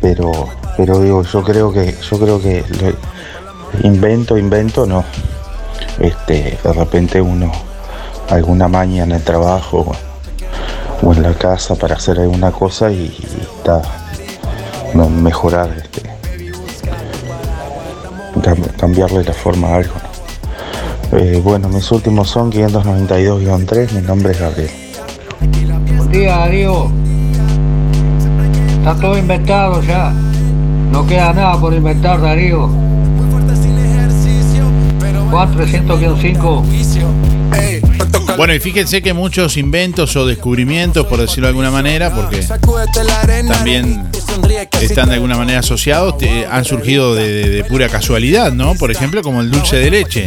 pero 0.00 0.48
pero 0.76 1.00
digo, 1.00 1.22
yo 1.22 1.42
creo 1.42 1.72
que 1.72 1.94
yo 2.10 2.18
creo 2.18 2.40
que 2.40 2.64
invento, 3.82 4.36
invento, 4.38 4.86
no. 4.86 5.04
Este, 5.98 6.58
de 6.62 6.72
repente 6.72 7.20
uno 7.20 7.50
alguna 8.30 8.66
maña 8.68 9.04
en 9.04 9.12
el 9.12 9.22
trabajo 9.22 9.92
o 11.02 11.12
en 11.12 11.22
la 11.22 11.34
casa 11.34 11.74
para 11.74 11.96
hacer 11.96 12.18
alguna 12.18 12.50
cosa 12.50 12.90
y, 12.90 13.14
está 13.56 13.82
mejorar 14.94 15.70
este 15.82 16.02
cam- 18.42 18.76
cambiarle 18.76 19.24
la 19.24 19.32
forma 19.32 19.68
a 19.68 19.76
algo. 19.76 19.94
Eh, 21.12 21.40
bueno 21.44 21.68
mis 21.68 21.90
últimos 21.92 22.30
son 22.30 22.50
592-3 22.50 23.92
mi 23.92 24.00
nombre 24.00 24.32
es 24.32 24.40
Gabriel 24.40 24.70
Buen 25.96 26.10
día, 26.10 26.36
Darío. 26.38 26.90
Está 28.78 28.94
todo 29.00 29.18
inventado 29.18 29.82
ya. 29.82 30.12
No 30.92 31.06
queda 31.06 31.32
nada 31.32 31.58
por 31.58 31.72
inventar, 31.72 32.20
Darío. 32.20 32.68
Juan 35.30 35.54
300-5. 35.54 37.31
Bueno, 38.36 38.54
y 38.54 38.60
fíjense 38.60 39.02
que 39.02 39.12
muchos 39.12 39.56
inventos 39.56 40.16
o 40.16 40.26
descubrimientos, 40.26 41.06
por 41.06 41.20
decirlo 41.20 41.46
de 41.46 41.50
alguna 41.50 41.70
manera, 41.70 42.14
porque 42.14 42.46
también 43.48 44.08
están 44.80 45.08
de 45.08 45.14
alguna 45.14 45.36
manera 45.36 45.60
asociados, 45.60 46.14
han 46.50 46.64
surgido 46.64 47.14
de, 47.14 47.64
pura 47.68 47.88
casualidad, 47.88 48.52
¿no? 48.52 48.74
Por 48.74 48.90
ejemplo, 48.90 49.22
como 49.22 49.40
el 49.40 49.50
dulce 49.50 49.76
de 49.76 49.90
leche, 49.90 50.26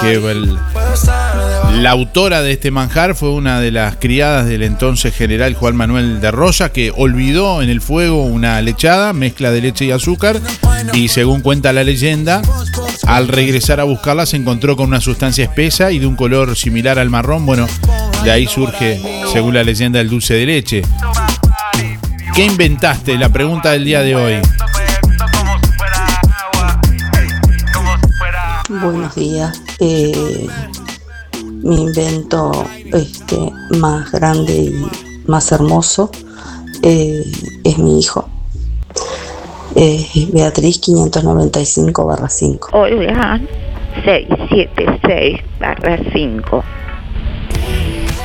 que 0.00 0.20
la 1.80 1.90
autora 1.90 2.42
de 2.42 2.52
este 2.52 2.70
manjar 2.70 3.14
fue 3.14 3.30
una 3.30 3.60
de 3.60 3.70
las 3.70 3.96
criadas 3.96 4.46
del 4.46 4.62
entonces 4.62 5.14
general 5.14 5.54
Juan 5.54 5.76
Manuel 5.76 6.20
de 6.20 6.30
Rosa, 6.30 6.70
que 6.70 6.92
olvidó 6.94 7.62
en 7.62 7.70
el 7.70 7.80
fuego 7.80 8.24
una 8.24 8.60
lechada, 8.62 9.12
mezcla 9.12 9.50
de 9.50 9.60
leche 9.60 9.86
y 9.86 9.90
azúcar, 9.90 10.40
y 10.92 11.08
según 11.08 11.40
cuenta 11.40 11.72
la 11.72 11.84
leyenda, 11.84 12.42
al 13.06 13.28
regresar 13.28 13.80
a 13.80 13.84
buscarla 13.84 14.26
se 14.26 14.36
encontró 14.36 14.76
con 14.76 14.88
una 14.88 15.00
sustancia 15.00 15.44
espesa 15.44 15.92
y 15.92 15.98
de 15.98 16.06
un 16.06 16.16
color 16.16 16.41
similar 16.54 16.98
al 16.98 17.10
marrón. 17.10 17.46
Bueno, 17.46 17.66
de 18.24 18.30
ahí 18.30 18.46
surge, 18.46 19.00
según 19.32 19.54
la 19.54 19.62
leyenda, 19.62 20.00
el 20.00 20.08
dulce 20.08 20.34
de 20.34 20.46
leche. 20.46 20.82
¿Qué 22.34 22.44
inventaste? 22.44 23.18
La 23.18 23.28
pregunta 23.28 23.72
del 23.72 23.84
día 23.84 24.00
de 24.00 24.16
hoy. 24.16 24.34
Buenos 28.68 29.14
días. 29.14 29.62
Eh, 29.80 30.48
mi 31.62 31.82
invento 31.82 32.66
este, 32.92 33.38
más 33.78 34.10
grande 34.12 34.52
y 34.52 34.86
más 35.26 35.52
hermoso 35.52 36.10
eh, 36.82 37.24
es 37.64 37.78
mi 37.78 38.00
hijo. 38.00 38.28
Eh, 39.74 40.06
Beatriz 40.32 40.78
595 40.80 42.04
barra 42.04 42.28
5. 42.28 42.68
Hola, 42.72 43.40
676 44.04 45.40
barra 45.58 45.98
5. 46.12 46.64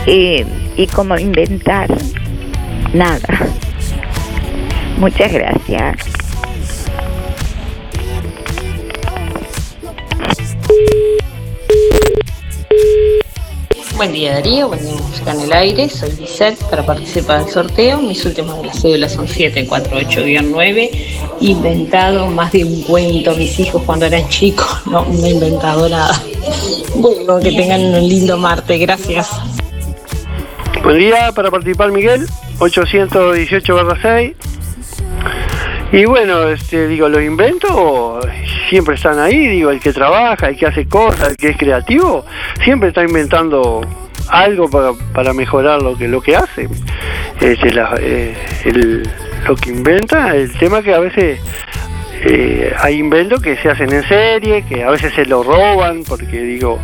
Eh, 0.08 0.46
y 0.78 0.88
como 0.88 1.18
inventar, 1.18 1.90
nada. 2.94 3.48
Muchas 4.98 5.32
gracias. 5.32 6.17
Buen 13.98 14.14
día 14.14 14.34
Darío, 14.34 14.68
buen 14.68 14.80
día 14.80 14.94
Música 14.94 15.32
en 15.32 15.42
el 15.42 15.54
Aire, 15.54 15.90
soy 15.90 16.12
Lisette 16.20 16.64
para 16.70 16.86
participar 16.86 17.44
del 17.44 17.52
sorteo. 17.52 18.00
Mis 18.00 18.24
últimas 18.26 18.58
de 18.58 18.68
las 18.68 18.80
cédulas 18.80 19.14
son 19.14 19.26
748-9. 19.26 20.90
Inventado 21.42 22.28
más 22.28 22.52
de 22.52 22.64
un 22.64 22.84
cuento 22.84 23.36
mis 23.36 23.60
hijos 23.60 23.82
cuando 23.88 24.06
eran 24.06 24.30
chicos. 24.30 24.68
No, 24.86 25.04
no 25.04 25.26
he 25.26 25.32
inventado 25.32 25.90
nada. 25.90 26.14
Bueno, 26.96 27.40
que 27.40 27.52
tengan 27.52 27.82
un 27.82 28.08
lindo 28.08 28.38
martes, 28.38 28.80
gracias. 28.80 29.32
Buen 30.84 31.00
día 31.00 31.32
para 31.32 31.50
participar 31.50 31.92
Miguel, 31.92 32.28
818-6. 32.60 34.36
Y 35.92 36.06
bueno, 36.06 36.44
este, 36.50 36.88
digo, 36.88 37.08
los 37.08 37.22
inventos 37.24 38.26
siempre 38.70 38.96
están 38.96 39.20
ahí, 39.20 39.48
digo, 39.48 39.70
el 39.72 39.80
que 39.80 39.94
trabaja, 39.94 40.50
el 40.50 40.58
que 40.58 40.66
hace 40.66 40.86
cosas, 40.88 41.30
el 41.30 41.38
que 41.38 41.50
es 41.50 41.58
creativo, 41.58 42.26
siempre 42.64 42.90
está 42.90 43.04
inventando 43.04 43.82
algo 44.30 44.70
para, 44.70 44.92
para 45.14 45.32
mejorar 45.34 45.82
lo 45.82 45.98
que 45.98 46.08
lo 46.10 46.20
que 46.22 46.36
hace. 46.36 46.68
Este, 47.40 47.70
eh, 48.02 48.36
el- 48.66 49.10
lo 49.48 49.56
que 49.56 49.70
inventa, 49.70 50.36
el 50.36 50.52
tema 50.58 50.82
que 50.82 50.94
a 50.94 51.00
veces 51.00 51.40
eh, 52.26 52.74
hay 52.78 52.96
inventos 52.96 53.42
que 53.42 53.58
se 53.58 53.70
hacen 53.70 53.92
en 53.94 54.04
serie, 54.08 54.64
que 54.64 54.84
a 54.84 54.90
veces 54.90 55.14
se 55.14 55.26
lo 55.26 55.44
roban, 55.44 56.04
porque 56.04 56.42
digo, 56.42 56.80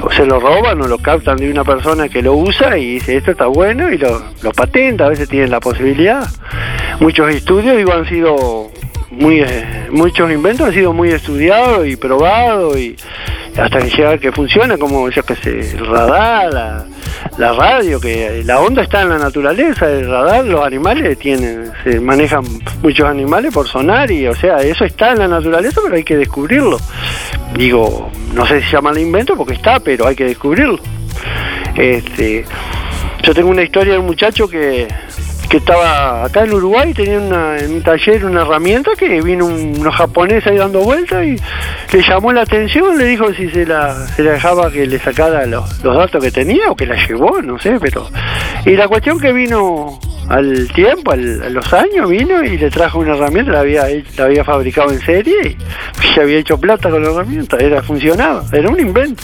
o 0.00 0.10
se 0.12 0.24
lo 0.24 0.38
roban 0.40 0.80
o 0.80 0.86
lo 0.86 0.98
captan 0.98 1.36
de 1.36 1.50
una 1.50 1.64
persona 1.64 2.08
que 2.08 2.22
lo 2.22 2.34
usa 2.34 2.78
y 2.78 2.94
dice 2.94 3.16
esto 3.16 3.32
está 3.32 3.46
bueno 3.46 3.90
y 3.90 3.98
lo, 3.98 4.22
lo 4.42 4.52
patenta, 4.52 5.06
a 5.06 5.08
veces 5.08 5.28
tienen 5.28 5.50
la 5.50 5.60
posibilidad. 5.60 6.26
Muchos 7.00 7.30
estudios 7.30 7.76
digo 7.76 7.92
han 7.92 8.08
sido 8.08 8.70
muy 9.18 9.40
eh, 9.40 9.88
muchos 9.90 10.30
inventos 10.30 10.68
han 10.68 10.72
sido 10.72 10.92
muy 10.92 11.10
estudiados 11.10 11.86
y 11.86 11.96
probados 11.96 12.78
y 12.78 12.96
hasta 13.56 13.80
que 13.80 13.90
llega 13.90 14.18
que 14.18 14.30
funciona 14.30 14.78
como 14.78 15.10
yo 15.10 15.22
que 15.24 15.34
sé, 15.34 15.60
el 15.60 15.86
radar, 15.86 16.86
la, 17.36 17.52
radio, 17.52 18.00
que 18.00 18.42
la 18.44 18.60
onda 18.60 18.82
está 18.82 19.02
en 19.02 19.08
la 19.08 19.18
naturaleza, 19.18 19.90
el 19.90 20.08
radar, 20.08 20.44
los 20.44 20.64
animales 20.64 21.18
tienen, 21.18 21.72
se 21.82 21.98
manejan 21.98 22.44
muchos 22.82 23.06
animales 23.06 23.52
por 23.52 23.66
sonar 23.66 24.10
y 24.10 24.28
o 24.28 24.34
sea, 24.34 24.58
eso 24.58 24.84
está 24.84 25.12
en 25.12 25.18
la 25.18 25.28
naturaleza, 25.28 25.80
pero 25.82 25.96
hay 25.96 26.04
que 26.04 26.16
descubrirlo. 26.16 26.78
Digo, 27.56 28.10
no 28.34 28.46
sé 28.46 28.60
si 28.60 28.66
se 28.66 28.76
llama 28.76 28.90
el 28.90 28.98
invento 28.98 29.36
porque 29.36 29.54
está, 29.54 29.80
pero 29.80 30.06
hay 30.06 30.14
que 30.14 30.24
descubrirlo. 30.24 30.78
Este, 31.74 32.44
yo 33.22 33.34
tengo 33.34 33.50
una 33.50 33.62
historia 33.62 33.94
de 33.94 33.98
un 33.98 34.06
muchacho 34.06 34.48
que, 34.48 34.86
que 35.48 35.56
estaba 35.58 36.24
acá 36.24 36.44
en 36.44 36.52
Uruguay, 36.52 36.92
tenía 36.92 37.18
una- 37.18 37.58
en 37.58 37.72
un 37.76 37.82
taller 37.82 38.24
una 38.26 38.42
herramienta 38.42 38.90
que 38.98 39.20
vino 39.22 39.46
un, 39.46 39.76
unos 39.80 39.94
japoneses 39.94 40.46
ahí 40.46 40.58
dando 40.58 40.80
vueltas 40.80 41.24
y 41.24 41.36
le 41.96 42.02
llamó 42.06 42.32
la 42.32 42.42
atención, 42.42 42.98
le 42.98 43.04
dijo 43.06 43.32
si 43.32 43.48
se 43.48 43.64
la, 43.64 43.94
dejaba 44.18 44.70
que 44.70 44.86
le 44.86 44.98
sacara 44.98 45.46
los, 45.46 45.82
datos 45.82 46.22
que 46.22 46.30
tenía 46.30 46.70
o 46.70 46.76
que 46.76 46.84
la 46.86 46.96
llevó, 47.06 47.40
no 47.40 47.58
sé, 47.58 47.78
pero... 47.80 48.06
Y 48.66 48.72
la 48.76 48.88
cuestión 48.88 49.18
que 49.18 49.32
vino 49.32 49.98
al 50.28 50.68
tiempo, 50.74 51.12
al- 51.12 51.42
a 51.42 51.48
los 51.48 51.72
años, 51.72 52.10
vino 52.10 52.44
y 52.44 52.58
le 52.58 52.68
trajo 52.70 52.98
una 52.98 53.14
herramienta, 53.14 53.52
la 53.52 53.60
había, 53.60 53.84
la 54.18 54.24
había 54.24 54.44
fabricado 54.44 54.90
en 54.92 55.00
serie 55.00 55.56
y 56.02 56.06
se 56.14 56.20
había 56.20 56.38
hecho 56.38 56.58
plata 56.60 56.90
con 56.90 57.02
la 57.02 57.10
herramienta, 57.10 57.56
era 57.56 57.82
funcionaba, 57.82 58.44
era 58.52 58.68
un 58.68 58.78
invento. 58.78 59.22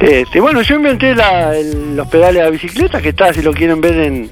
Este, 0.00 0.40
bueno, 0.40 0.62
yo 0.62 0.76
inventé 0.76 1.14
los 1.94 2.06
pedales 2.08 2.36
de 2.36 2.44
la 2.44 2.50
bicicleta, 2.50 3.02
que 3.02 3.08
está, 3.10 3.32
si 3.34 3.42
lo 3.42 3.52
quieren 3.52 3.80
ver 3.80 3.94
en, 3.98 4.30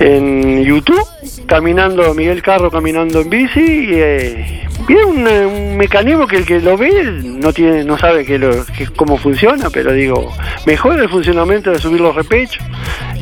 en 0.00 0.64
YouTube. 0.64 1.04
caminando, 1.46 2.12
Miguel 2.14 2.42
Carro 2.42 2.70
caminando 2.70 3.20
en 3.20 3.30
bici, 3.30 3.60
y, 3.60 3.94
eh, 3.94 4.66
es 4.88 5.04
un, 5.04 5.26
eh, 5.26 5.46
un 5.46 5.76
mecanismo 5.76 6.26
que 6.26 6.36
el 6.36 6.46
que 6.46 6.60
lo 6.60 6.76
ve 6.76 6.90
no 7.22 7.52
tiene, 7.52 7.84
no 7.84 7.98
sabe 7.98 8.24
que 8.24 8.38
lo, 8.38 8.64
que 8.66 8.86
cómo 8.96 9.16
funciona, 9.16 9.70
pero 9.70 9.92
digo, 9.92 10.32
mejora 10.66 11.02
el 11.02 11.08
funcionamiento 11.08 11.70
de 11.70 11.78
subir 11.78 12.00
los 12.00 12.14
repechos, 12.14 12.64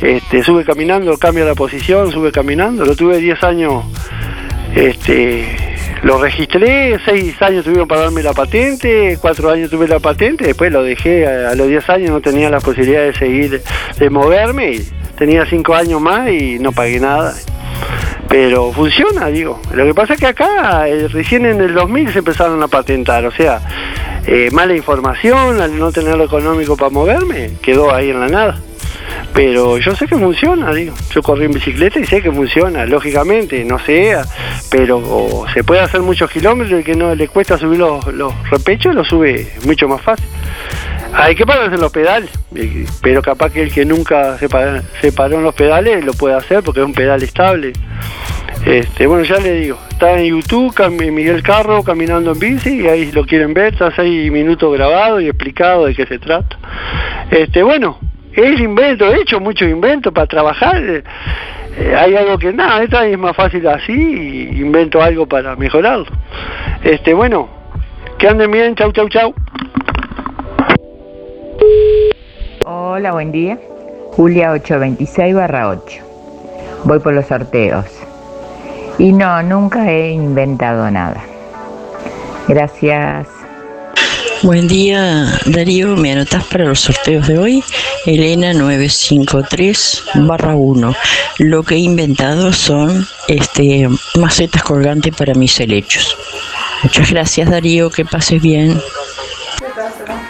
este, 0.02 0.42
sube 0.42 0.64
caminando, 0.64 1.16
cambia 1.18 1.44
la 1.44 1.55
posición, 1.55 2.10
sube 2.12 2.32
caminando, 2.32 2.84
lo 2.84 2.96
tuve 2.96 3.18
10 3.18 3.42
años, 3.44 3.84
este, 4.74 5.44
lo 6.02 6.18
registré, 6.18 6.98
6 7.05 7.40
años 7.42 7.64
tuvieron 7.64 7.88
para 7.88 8.02
darme 8.02 8.22
la 8.22 8.32
patente, 8.32 9.18
4 9.20 9.51
años 9.51 9.70
tuve 9.70 9.88
la 9.88 10.01
patente, 10.01 10.46
después 10.46 10.72
lo 10.72 10.82
dejé, 10.82 11.26
a, 11.26 11.51
a 11.51 11.55
los 11.55 11.68
10 11.68 11.88
años 11.90 12.10
no 12.10 12.20
tenía 12.20 12.51
la 12.51 12.60
posibilidad 12.60 13.02
de 13.02 13.14
seguir, 13.14 13.62
de 13.98 14.10
moverme, 14.10 14.72
y 14.72 14.86
tenía 15.16 15.47
5 15.47 15.74
años 15.74 16.01
más 16.01 16.31
y 16.31 16.59
no 16.59 16.73
pagué 16.73 17.01
nada. 17.01 17.35
Pero 18.28 18.73
funciona, 18.73 19.27
digo. 19.27 19.61
Lo 19.73 19.85
que 19.85 19.95
pasa 19.95 20.15
es 20.15 20.20
que 20.20 20.27
acá, 20.27 20.89
eh, 20.89 21.09
recién 21.09 21.47
en 21.47 21.61
el 21.61 21.74
2000 21.74 22.12
se 22.12 22.19
empezaron 22.19 22.62
a 22.62 22.69
patentar, 22.69 23.24
o 23.27 23.31
sea, 23.31 23.61
eh, 24.27 24.49
mala 24.53 24.74
información, 24.74 25.61
al 25.61 25.78
no 25.78 25.93
tener 25.93 26.16
lo 26.16 26.24
económico 26.24 26.77
para 26.77 26.91
moverme, 26.91 27.53
quedó 27.62 27.95
ahí 27.95 28.11
en 28.11 28.20
la 28.20 28.28
nada. 28.28 28.61
Pero 29.35 29.78
yo 29.78 29.95
sé 29.95 30.07
que 30.07 30.16
funciona, 30.16 30.73
digo. 30.73 30.95
Yo 31.11 31.23
corrí 31.23 31.45
en 31.45 31.53
bicicleta 31.53 31.99
y 31.99 32.07
sé 32.07 32.23
que 32.23 32.32
funciona, 32.32 32.86
lógicamente, 32.86 33.65
no 33.65 33.78
sé, 33.78 34.16
pero 34.70 35.45
se 35.53 35.65
puede 35.65 35.81
hacer 35.81 36.01
muchos 36.01 36.31
kilómetros 36.31 36.81
y 36.81 36.85
que 36.85 36.95
no 36.95 37.15
le 37.15 37.28
cuesta 37.28 37.59
subir 37.59 37.81
los, 37.81 38.07
los 38.15 38.32
repechos, 38.51 38.95
lo 38.95 39.05
sube 39.05 39.53
mucho 39.65 39.89
más 39.89 40.01
fácil. 40.03 40.27
Hay 41.16 41.35
que 41.36 41.47
pararse 41.47 41.74
en 41.77 41.81
los 41.81 41.93
pedales, 41.93 42.31
pero 43.01 43.23
capaz 43.23 43.51
que 43.53 43.62
el 43.62 43.73
que 43.73 43.85
nunca 43.85 44.36
se, 44.39 44.49
pa- 44.49 44.82
se 45.01 45.12
paró 45.12 45.36
en 45.36 45.45
los 45.45 45.55
pedales 45.55 46.05
lo 46.05 46.12
puede 46.12 46.35
hacer 46.35 46.62
porque 46.65 46.81
es 46.81 46.86
un 46.86 46.93
pedal 46.93 47.23
estable. 47.23 47.73
Este, 48.66 49.07
bueno, 49.07 49.23
ya 49.24 49.39
le 49.39 49.53
digo, 49.61 49.78
está 49.91 50.19
en 50.19 50.27
YouTube, 50.27 50.74
Miguel 51.12 51.43
Carro 51.43 51.82
caminando 51.85 52.32
en 52.32 52.39
bici, 52.39 52.81
y 52.82 52.89
ahí 52.89 53.12
lo 53.12 53.24
quieren 53.27 53.55
ver, 53.55 53.74
está 53.74 53.93
seis 53.95 54.31
minutos 54.32 54.73
grabado 54.73 55.20
y 55.20 55.27
explicado 55.28 55.86
de 55.86 55.95
qué 55.95 56.07
se 56.07 56.19
trata. 56.19 56.59
Este, 57.31 57.62
bueno, 57.62 57.99
es 58.32 58.59
invento, 58.61 59.07
he 59.12 59.20
hecho 59.20 59.39
muchos 59.39 59.69
inventos 59.69 60.12
para 60.12 60.27
trabajar. 60.27 60.82
eh, 60.82 61.05
eh, 61.77 61.95
hay 61.97 62.16
algo 62.16 62.39
que 62.39 62.53
nada, 62.53 62.82
esta 62.82 63.07
es 63.07 63.19
más 63.19 63.36
fácil 63.36 63.66
así 63.69 63.93
invento 63.93 65.01
algo 65.03 65.27
para 65.27 65.55
mejorarlo. 65.57 66.07
Este, 66.82 67.12
bueno, 67.15 67.49
que 68.19 68.28
anden 68.28 68.51
bien, 68.51 68.74
chau, 68.74 68.91
chau, 68.93 69.09
chau. 69.09 69.35
Hola, 72.66 73.12
buen 73.12 73.32
día. 73.32 73.59
Julia 74.12 74.52
826 74.52 75.35
barra 75.35 75.68
8. 75.68 76.02
Voy 76.85 76.98
por 77.01 77.12
los 77.14 77.26
sorteos. 77.26 77.86
Y 78.98 79.12
no, 79.12 79.43
nunca 79.43 79.90
he 79.90 80.10
inventado 80.10 80.90
nada. 80.90 81.24
Gracias. 82.47 83.26
Buen 84.43 84.68
día, 84.68 85.26
Darío. 85.47 85.97
¿Me 85.97 86.12
anotas 86.12 86.44
para 86.44 86.64
los 86.64 86.81
sorteos 86.81 87.26
de 87.26 87.39
hoy? 87.39 87.64
Elena 88.06 88.52
953 88.52 90.05
barra 90.26 90.55
1. 90.55 90.94
Lo 91.39 91.62
que 91.62 91.76
he 91.76 91.78
inventado 91.78 92.52
son 92.52 93.06
este, 93.28 93.89
macetas 94.16 94.62
colgantes 94.62 95.14
para 95.16 95.35
mis 95.35 95.59
helechos. 95.59 96.16
Muchas 96.82 97.10
gracias, 97.10 97.51
Darío. 97.51 97.90
Que 97.90 98.05
pases 98.05 98.43
bien. 98.43 98.78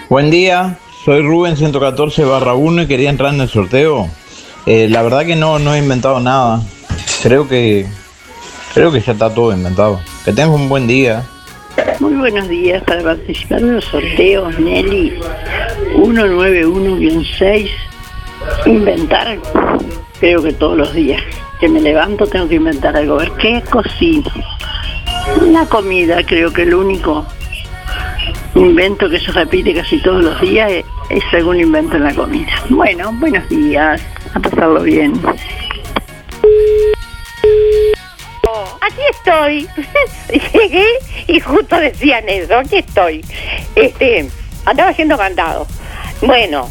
Buen 0.09 0.31
día, 0.31 0.79
soy 1.05 1.21
Rubén 1.21 1.57
114 1.57 2.25
barra 2.25 2.55
1 2.55 2.83
y 2.83 2.87
quería 2.87 3.11
entrar 3.11 3.35
en 3.35 3.43
el 3.43 3.49
sorteo. 3.49 4.09
Eh, 4.65 4.89
la 4.89 5.03
verdad 5.03 5.27
que 5.27 5.37
no, 5.37 5.59
no 5.59 5.75
he 5.75 5.79
inventado 5.79 6.19
nada. 6.19 6.63
Creo 7.23 7.47
que 7.47 7.87
creo 8.73 8.91
que 8.91 9.01
ya 9.01 9.13
está 9.13 9.33
todo 9.33 9.53
inventado. 9.53 10.01
Que 10.25 10.33
tengas 10.33 10.59
un 10.59 10.69
buen 10.69 10.87
día. 10.87 11.25
Muy 12.01 12.15
buenos 12.15 12.49
días 12.49 12.83
para 12.85 13.03
participar 13.03 13.61
en 13.61 13.75
los 13.75 13.85
sorteos 13.85 14.59
Nelly 14.59 15.19
191-6. 15.95 17.71
Inventar, 18.67 19.39
creo 20.21 20.43
que 20.43 20.53
todos 20.55 20.77
los 20.77 20.95
días 20.95 21.23
que 21.61 21.69
me 21.69 21.81
levanto 21.81 22.27
tengo 22.27 22.49
que 22.49 22.55
inventar 22.55 22.97
algo. 22.97 23.17
A 23.17 23.19
ver 23.19 23.33
qué 23.33 23.63
cocino. 23.69 24.31
La 25.51 25.67
comida, 25.67 26.25
creo 26.25 26.51
que 26.53 26.63
el 26.63 26.75
único 26.75 27.27
invento 28.55 29.09
que 29.11 29.19
se 29.21 29.33
repite 29.33 29.75
casi 29.75 29.99
todos 30.03 30.23
los 30.25 30.41
días 30.41 30.71
es, 30.71 30.85
es 31.11 31.23
algún 31.35 31.59
invento 31.61 31.97
en 31.97 32.05
la 32.05 32.15
comida. 32.15 32.53
Bueno, 32.69 33.13
buenos 33.15 33.49
días, 33.49 34.01
a 34.35 34.41
pasarlo 34.41 34.83
bien. 34.83 35.21
Aquí 38.81 39.01
estoy. 39.11 39.69
Llegué 40.53 40.87
y 41.27 41.41
justo 41.41 41.77
decían 41.77 42.29
eso. 42.29 42.57
Aquí 42.59 42.77
estoy. 42.77 43.25
Este, 43.75 44.29
andaba 44.67 44.91
haciendo 44.91 45.17
candado. 45.17 45.67
Bueno, 46.23 46.71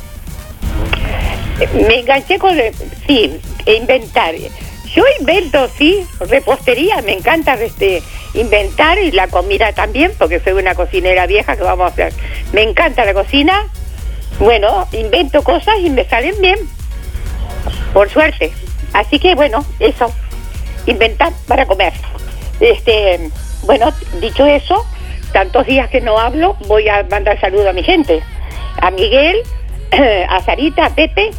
me 1.88 1.99
enganché 1.99 2.38
con, 2.39 2.57
el- 2.57 2.73
sí, 3.07 3.31
inventar. 3.65 4.35
Yo 4.95 5.03
invento, 5.19 5.67
sí, 5.69 6.05
repostería, 6.19 7.01
me 7.01 7.13
encanta 7.13 7.55
este, 7.55 8.03
inventar 8.35 8.99
y 8.99 9.11
la 9.11 9.27
comida 9.27 9.73
también, 9.73 10.11
porque 10.19 10.39
soy 10.39 10.53
una 10.53 10.75
cocinera 10.75 11.25
vieja 11.25 11.55
que 11.55 11.63
vamos 11.63 11.85
a 11.85 11.93
hacer. 11.93 12.13
Me 12.51 12.61
encanta 12.61 13.03
la 13.03 13.13
cocina. 13.13 13.67
Bueno, 14.39 14.87
invento 14.91 15.43
cosas 15.43 15.75
y 15.79 15.89
me 15.89 16.05
salen 16.05 16.39
bien, 16.41 16.59
por 17.93 18.09
suerte. 18.09 18.51
Así 18.93 19.19
que 19.19 19.35
bueno, 19.35 19.65
eso 19.79 20.13
inventar 20.85 21.33
para 21.47 21.65
comer. 21.65 21.93
Este, 22.59 23.29
bueno, 23.63 23.91
dicho 24.21 24.45
eso, 24.45 24.85
tantos 25.31 25.65
días 25.65 25.89
que 25.89 26.01
no 26.01 26.19
hablo, 26.19 26.55
voy 26.67 26.87
a 26.89 27.03
mandar 27.09 27.39
saludo 27.39 27.69
a 27.69 27.73
mi 27.73 27.83
gente. 27.83 28.21
A 28.81 28.91
Miguel, 28.91 29.37
a 30.29 30.39
Sarita, 30.41 30.85
a 30.85 30.89
Pepe, 30.95 31.31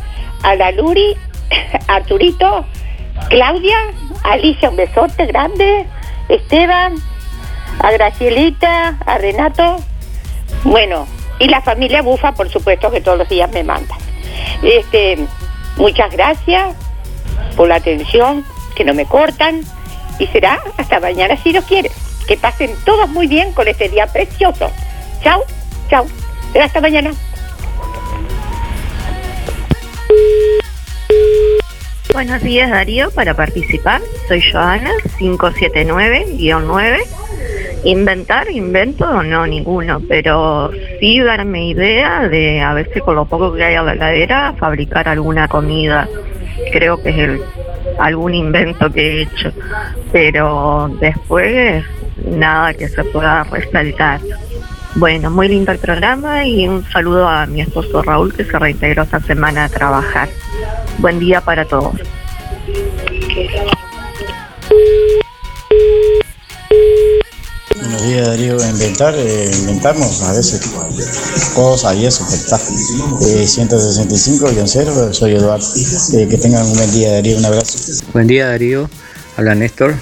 a 0.42 0.54
la 0.54 0.72
Luri, 0.72 1.16
a 1.88 1.94
Arturito, 1.94 2.66
Claudia, 3.28 3.76
Alicia, 4.22 4.70
un 4.70 4.76
besote 4.76 5.26
grande, 5.26 5.86
Esteban, 6.28 6.94
a 7.80 7.90
Gracielita, 7.92 8.98
a 9.04 9.18
Renato, 9.18 9.76
bueno, 10.64 11.06
y 11.38 11.48
la 11.48 11.60
familia 11.60 12.02
Bufa, 12.02 12.32
por 12.32 12.48
supuesto, 12.48 12.90
que 12.90 13.00
todos 13.00 13.18
los 13.18 13.28
días 13.28 13.50
me 13.52 13.64
manda. 13.64 13.94
Este, 14.62 15.18
muchas 15.76 16.10
gracias 16.12 16.74
por 17.56 17.68
la 17.68 17.76
atención, 17.76 18.44
que 18.74 18.84
no 18.84 18.94
me 18.94 19.04
cortan, 19.06 19.62
y 20.18 20.26
será 20.28 20.60
hasta 20.76 21.00
mañana 21.00 21.36
si 21.36 21.52
Dios 21.52 21.64
quiere. 21.64 21.90
Que 22.26 22.36
pasen 22.36 22.70
todos 22.84 23.08
muy 23.08 23.26
bien 23.26 23.52
con 23.52 23.68
este 23.68 23.88
día 23.88 24.06
precioso. 24.06 24.70
Chau, 25.22 25.42
chau. 25.90 26.06
Hasta 26.60 26.80
mañana. 26.80 27.12
Buenos 32.14 32.40
días 32.42 32.70
Darío, 32.70 33.10
para 33.10 33.34
participar 33.34 34.00
soy 34.28 34.40
Joana 34.40 34.92
579-9. 35.18 37.00
Inventar, 37.82 38.48
invento, 38.52 39.24
no 39.24 39.44
ninguno, 39.48 40.00
pero 40.08 40.70
sí 41.00 41.18
darme 41.18 41.66
idea 41.70 42.28
de 42.28 42.60
a 42.60 42.72
veces 42.72 43.02
con 43.02 43.16
lo 43.16 43.24
poco 43.24 43.52
que 43.52 43.64
hay 43.64 43.74
a 43.74 43.82
la 43.82 43.94
heladera 43.94 44.54
fabricar 44.56 45.08
alguna 45.08 45.48
comida. 45.48 46.08
Creo 46.70 47.02
que 47.02 47.10
es 47.10 47.18
el, 47.18 47.42
algún 47.98 48.32
invento 48.32 48.92
que 48.92 49.00
he 49.00 49.22
hecho, 49.22 49.50
pero 50.12 50.96
después 51.00 51.84
nada 52.24 52.74
que 52.74 52.88
se 52.88 53.02
pueda 53.02 53.42
resaltar. 53.42 54.20
Bueno, 54.96 55.28
muy 55.28 55.48
lindo 55.48 55.72
el 55.72 55.78
programa 55.78 56.46
y 56.46 56.68
un 56.68 56.88
saludo 56.88 57.28
a 57.28 57.46
mi 57.46 57.60
esposo 57.60 58.00
Raúl 58.00 58.32
que 58.32 58.44
se 58.44 58.56
reintegró 58.56 59.02
esta 59.02 59.18
semana 59.18 59.64
a 59.64 59.68
trabajar. 59.68 60.28
Buen 60.98 61.18
día 61.18 61.40
para 61.40 61.64
todos. 61.64 61.94
Buenos 67.74 68.02
días 68.04 68.28
Darío, 68.28 68.56
inventar, 68.70 69.14
eh, 69.16 69.50
inventamos 69.52 70.22
a 70.22 70.32
veces 70.32 70.60
cosas 71.54 71.96
y 71.96 72.06
eso, 72.06 72.24
está. 72.32 72.56
Eh, 72.56 73.46
165-0, 73.48 75.12
soy 75.12 75.34
Eduardo. 75.34 75.66
Eh, 76.12 76.28
que 76.28 76.38
tengan 76.38 76.66
un 76.66 76.76
buen 76.76 76.92
día 76.92 77.14
Darío, 77.14 77.38
un 77.38 77.44
abrazo. 77.44 77.78
Buen 78.12 78.28
día 78.28 78.46
Darío, 78.46 78.88
habla 79.36 79.56
Néstor, 79.56 79.94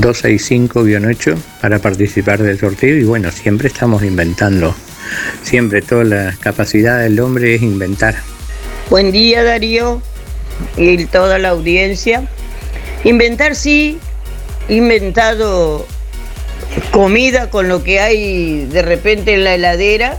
265-8 0.00 1.36
para 1.60 1.78
participar 1.78 2.42
del 2.42 2.58
sorteo 2.58 2.96
y 2.96 3.04
bueno, 3.04 3.30
siempre 3.30 3.68
estamos 3.68 4.02
inventando, 4.02 4.74
siempre 5.42 5.82
toda 5.82 6.04
la 6.04 6.36
capacidad 6.40 7.00
del 7.00 7.20
hombre 7.20 7.54
es 7.54 7.62
inventar. 7.62 8.16
Buen 8.88 9.12
día 9.12 9.44
Darío 9.44 10.02
y 10.76 11.04
toda 11.06 11.38
la 11.38 11.50
audiencia. 11.50 12.28
Inventar 13.04 13.54
sí, 13.54 13.98
inventado 14.68 15.86
comida 16.90 17.50
con 17.50 17.68
lo 17.68 17.82
que 17.82 18.00
hay 18.00 18.66
de 18.66 18.82
repente 18.82 19.34
en 19.34 19.44
la 19.44 19.54
heladera 19.54 20.18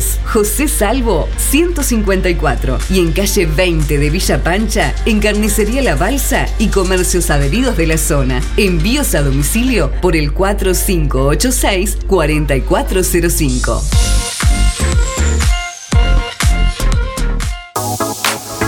José 0.00 0.68
Salvo 0.68 1.28
154 1.36 2.78
y 2.90 3.00
en 3.00 3.12
calle 3.12 3.46
20 3.46 3.98
de 3.98 4.10
Villa 4.10 4.42
Pancha, 4.42 4.94
en 5.04 5.20
Carnicería 5.20 5.82
La 5.82 5.96
Balsa 5.96 6.46
y 6.58 6.68
comercios 6.68 7.30
adheridos 7.30 7.76
de 7.76 7.86
la 7.86 7.98
zona. 7.98 8.40
Envíos 8.56 9.14
a 9.14 9.22
domicilio 9.22 9.92
por 10.00 10.16
el 10.16 10.32
4586 10.32 11.98
4405. 12.06 13.82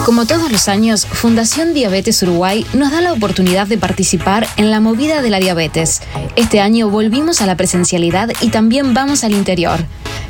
Como 0.05 0.26
todos 0.26 0.52
los 0.52 0.68
años, 0.68 1.06
Fundación 1.06 1.72
Diabetes 1.72 2.22
Uruguay 2.22 2.66
nos 2.74 2.92
da 2.92 3.01
la 3.01 3.14
oportunidad 3.14 3.66
de 3.66 3.78
participar 3.78 4.46
en 4.59 4.70
la 4.70 4.78
movida 4.78 5.22
de 5.22 5.30
la 5.30 5.38
diabetes. 5.38 6.02
Este 6.36 6.60
año 6.60 6.90
volvimos 6.90 7.40
a 7.40 7.46
la 7.46 7.56
presencialidad 7.56 8.30
y 8.42 8.51
también 8.51 8.92
vamos 8.92 9.24
al 9.24 9.32
interior. 9.32 9.80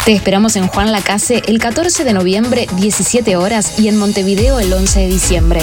Te 0.04 0.12
esperamos 0.12 0.54
en 0.56 0.66
Juan 0.66 0.92
Lacase 0.92 1.42
el 1.46 1.58
14 1.58 2.04
de 2.04 2.12
noviembre, 2.12 2.66
17 2.76 3.36
horas, 3.36 3.78
y 3.78 3.88
en 3.88 3.96
Montevideo 3.96 4.60
el 4.60 4.70
11 4.70 5.00
de 5.00 5.08
diciembre. 5.08 5.62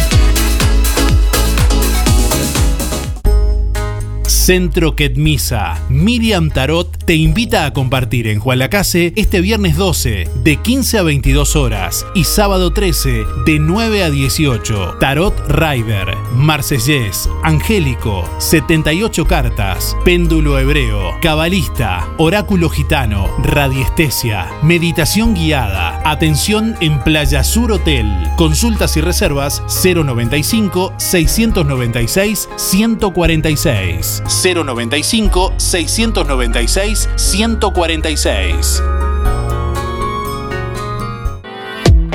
Centro 4.47 4.95
Quetmisa. 4.95 5.77
Miriam 5.89 6.49
Tarot 6.49 7.03
te 7.03 7.15
invita 7.15 7.65
a 7.65 7.73
compartir 7.73 8.27
en 8.27 8.39
Juan 8.39 8.59
Lacase 8.59 9.11
este 9.17 9.41
viernes 9.41 9.75
12 9.75 10.29
de 10.41 10.55
15 10.55 10.99
a 10.99 11.03
22 11.03 11.57
horas 11.57 12.05
y 12.15 12.23
sábado 12.23 12.71
13 12.71 13.25
de 13.45 13.59
9 13.59 14.03
a 14.03 14.09
18. 14.09 14.99
Tarot 15.01 15.37
Rider, 15.49 16.15
Marsellés, 16.33 17.29
Angélico, 17.43 18.23
78 18.37 19.25
cartas, 19.25 19.97
péndulo 20.05 20.57
hebreo, 20.57 21.11
cabalista, 21.21 22.07
oráculo 22.17 22.69
gitano, 22.69 23.27
radiestesia, 23.43 24.47
meditación 24.63 25.33
guiada, 25.33 26.01
atención 26.09 26.77
en 26.79 27.03
Playa 27.03 27.43
Sur 27.43 27.73
Hotel. 27.73 28.09
Consultas 28.37 28.95
y 28.95 29.01
reservas 29.01 29.61
095 29.83 30.93
696 30.95 32.47
146. 32.55 34.23
095 34.43 35.53
696 35.57 37.09
146. 37.17 39.06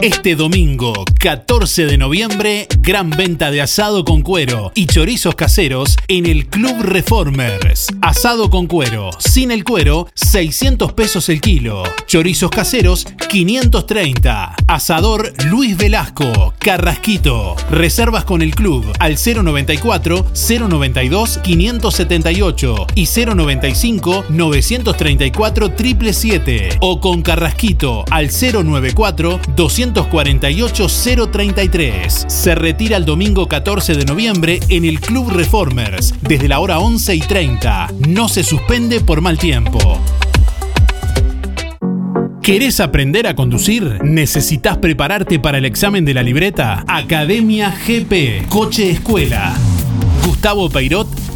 Este 0.02 0.34
domingo, 0.34 1.04
14 1.20 1.86
de 1.86 1.96
noviembre, 1.96 2.66
gran 2.80 3.10
venta 3.10 3.52
de 3.52 3.60
asado 3.60 4.04
con 4.04 4.22
cuero 4.22 4.72
y 4.74 4.86
chorizos 4.86 5.36
caseros 5.36 5.96
en 6.08 6.26
el 6.26 6.48
Club 6.48 6.82
Reformers. 6.82 7.86
Asado 8.00 8.50
con 8.50 8.66
cuero, 8.66 9.10
sin 9.20 9.52
el 9.52 9.62
cuero, 9.62 10.08
600 10.16 10.92
pesos 10.94 11.28
el 11.28 11.40
kilo. 11.40 11.84
Chorizos 12.08 12.50
caseros, 12.50 13.06
530. 13.28 14.56
Asador 14.66 15.32
Luis 15.44 15.76
Velasco, 15.76 16.52
Carrasquito. 16.58 17.54
Reservas 17.70 18.24
con 18.24 18.42
el 18.42 18.56
club 18.56 18.84
al 18.98 19.14
094 19.14 20.26
092 20.34 21.38
578 21.44 22.86
y 22.96 23.06
095 23.06 24.24
934 24.30 25.66
777 25.68 26.78
o 26.80 27.00
con 27.00 27.22
Carrasquito 27.22 28.04
al 28.10 28.30
094 28.32 29.38
200 29.54 29.91
248-033. 29.92 32.28
Se 32.28 32.54
retira 32.54 32.96
el 32.96 33.04
domingo 33.04 33.48
14 33.48 33.94
de 33.94 34.04
noviembre 34.04 34.60
en 34.68 34.84
el 34.84 35.00
Club 35.00 35.30
Reformers 35.30 36.14
desde 36.20 36.48
la 36.48 36.60
hora 36.60 36.78
11 36.78 37.14
y 37.14 37.20
30. 37.20 37.92
No 38.08 38.28
se 38.28 38.42
suspende 38.42 39.00
por 39.00 39.20
mal 39.20 39.38
tiempo. 39.38 40.00
¿Querés 42.42 42.80
aprender 42.80 43.28
a 43.28 43.36
conducir? 43.36 44.02
¿Necesitas 44.02 44.78
prepararte 44.78 45.38
para 45.38 45.58
el 45.58 45.64
examen 45.64 46.04
de 46.04 46.14
la 46.14 46.24
libreta? 46.24 46.84
Academia 46.88 47.72
GP, 47.86 48.48
Coche 48.48 48.90
Escuela. 48.90 49.54
Gustavo 50.26 50.68
Peirot 50.68 51.21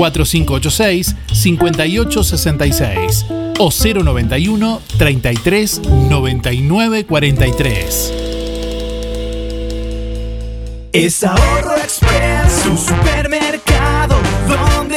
4586 0.00 1.14
5866 1.32 3.26
o 3.58 3.70
091 3.70 4.80
33 4.96 5.80
99 6.08 7.04
43. 7.04 8.14
Es 10.92 11.22
Ahorro 11.22 11.76
Express, 11.76 12.64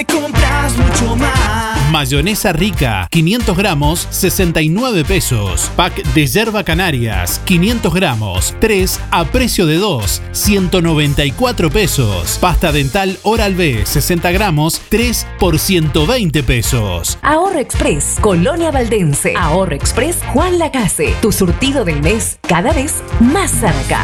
compras 0.06 0.78
mucho 0.78 1.16
más. 1.16 1.92
Mayonesa 1.92 2.54
rica, 2.54 3.08
500 3.12 3.56
gramos, 3.56 4.08
69 4.10 5.06
pesos. 5.06 5.72
Pack 5.76 6.04
de 6.14 6.26
yerba 6.26 6.64
canarias, 6.64 7.40
500 7.46 7.94
gramos, 7.94 8.56
3 8.60 9.00
a 9.12 9.26
precio 9.26 9.66
de 9.66 9.76
2, 9.76 10.22
194 10.32 11.70
pesos. 11.70 12.38
Pasta 12.42 12.72
dental 12.72 13.18
Oral 13.24 13.54
B, 13.56 13.86
60 13.86 14.32
gramos, 14.32 14.82
3 14.90 15.28
por 15.40 15.60
120 15.60 16.44
pesos. 16.44 17.20
Ahorro 17.22 17.60
Express, 17.60 18.18
Colonia 18.20 18.72
Valdense. 18.72 19.34
Ahorro 19.38 19.76
Express, 19.76 20.20
Juan 20.34 20.58
Lacase. 20.58 21.14
Tu 21.22 21.32
surtido 21.32 21.86
del 21.86 22.02
mes, 22.02 22.40
cada 22.48 22.74
vez 22.74 23.04
más 23.20 23.52
cerca. 23.52 24.04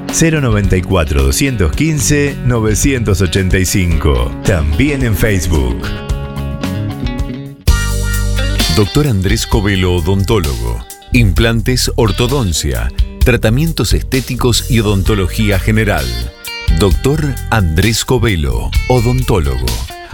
094 0.13 1.23
215 1.23 2.35
985. 2.45 4.31
También 4.43 5.03
en 5.03 5.15
Facebook. 5.15 5.81
Doctor 8.75 9.07
Andrés 9.07 9.47
Covelo, 9.47 9.95
odontólogo. 9.95 10.83
Implantes, 11.13 11.91
ortodoncia, 11.95 12.91
tratamientos 13.23 13.93
estéticos 13.93 14.69
y 14.69 14.79
odontología 14.79 15.59
general. 15.59 16.05
Doctor 16.79 17.35
Andrés 17.49 18.05
Covelo, 18.05 18.71
odontólogo. 18.87 19.67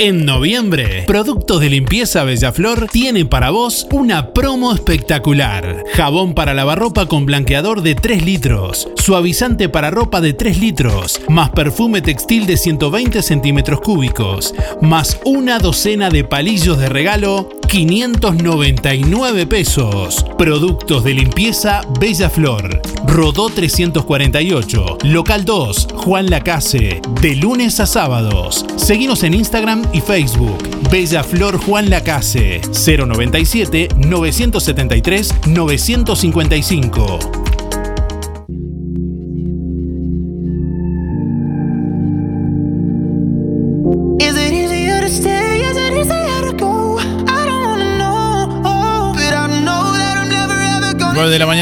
En 0.00 0.24
noviembre, 0.24 1.02
Productos 1.08 1.60
de 1.60 1.70
Limpieza 1.70 2.22
Bellaflor 2.22 2.86
tiene 2.86 3.24
para 3.24 3.50
vos 3.50 3.84
una 3.90 4.32
promo 4.32 4.72
espectacular. 4.72 5.82
Jabón 5.92 6.34
para 6.34 6.54
lavarropa 6.54 7.06
con 7.06 7.26
blanqueador 7.26 7.82
de 7.82 7.96
3 7.96 8.24
litros, 8.24 8.88
suavizante 8.94 9.68
para 9.68 9.90
ropa 9.90 10.20
de 10.20 10.34
3 10.34 10.60
litros, 10.60 11.20
más 11.28 11.50
perfume 11.50 12.00
textil 12.00 12.46
de 12.46 12.56
120 12.56 13.22
centímetros 13.22 13.80
cúbicos, 13.80 14.54
más 14.80 15.18
una 15.24 15.58
docena 15.58 16.10
de 16.10 16.22
palillos 16.22 16.78
de 16.78 16.88
regalo, 16.88 17.48
599 17.68 19.46
pesos. 19.46 20.24
Productos 20.38 21.04
de 21.04 21.12
limpieza 21.12 21.82
Bella 22.00 22.30
Flor. 22.30 22.80
Rodó 23.06 23.50
348. 23.50 24.98
Local 25.04 25.44
2, 25.44 25.88
Juan 25.94 26.30
Lacase. 26.30 27.02
De 27.20 27.36
lunes 27.36 27.78
a 27.80 27.86
sábados. 27.86 28.64
Seguimos 28.76 29.22
en 29.22 29.34
Instagram 29.34 29.84
y 29.92 30.00
Facebook. 30.00 30.58
Bella 30.90 31.22
Flor 31.22 31.58
Juan 31.58 31.90
Lacase. 31.90 32.60
097 32.72 33.88
973 33.96 35.34
955. 35.46 37.47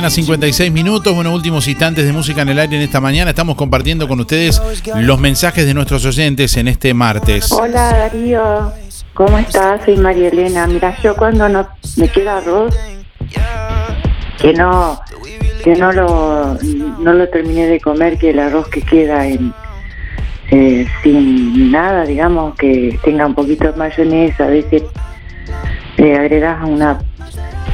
Mañana, 0.07 0.11
56 0.11 0.73
minutos. 0.73 1.15
Bueno, 1.15 1.35
últimos 1.35 1.67
instantes 1.67 2.05
de 2.05 2.13
música 2.13 2.43
en 2.43 2.51
el 2.51 2.59
aire 2.59 2.77
en 2.77 2.83
esta 2.83 3.01
mañana. 3.01 3.31
Estamos 3.31 3.57
compartiendo 3.57 4.07
con 4.07 4.21
ustedes 4.21 4.63
los 4.97 5.19
mensajes 5.19 5.67
de 5.67 5.75
nuestros 5.75 6.05
oyentes 6.05 6.57
en 6.57 6.69
este 6.69 6.95
martes. 6.95 7.51
Hola 7.51 7.91
Darío, 7.91 8.73
¿cómo 9.15 9.39
estás? 9.39 9.85
Soy 9.85 9.97
María 9.97 10.29
Elena. 10.29 10.67
Mira, 10.67 10.97
yo 11.03 11.17
cuando 11.17 11.49
no 11.49 11.67
me 11.97 12.09
queda 12.09 12.39
arroz, 12.39 12.75
que 14.39 14.53
no 14.53 15.01
que 15.65 15.75
no 15.75 15.91
lo 15.93 16.57
no 17.01 17.13
lo 17.13 17.29
terminé 17.29 17.67
de 17.67 17.81
comer, 17.81 18.17
que 18.19 18.31
el 18.31 18.39
arroz 18.39 18.69
que 18.69 18.83
queda 18.83 19.27
en 19.27 19.53
eh, 20.51 20.87
sin 21.03 21.73
nada, 21.73 22.05
digamos, 22.05 22.55
que 22.55 22.97
tenga 23.03 23.27
un 23.27 23.35
poquito 23.35 23.73
de 23.73 23.77
mayonesa, 23.77 24.45
a 24.45 24.49
veces 24.49 24.85
le 25.97 26.17
agregas 26.17 26.63
una 26.65 27.01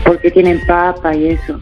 porque 0.05 0.31
tienen 0.31 0.65
papa 0.66 1.15
y 1.15 1.29
eso. 1.29 1.61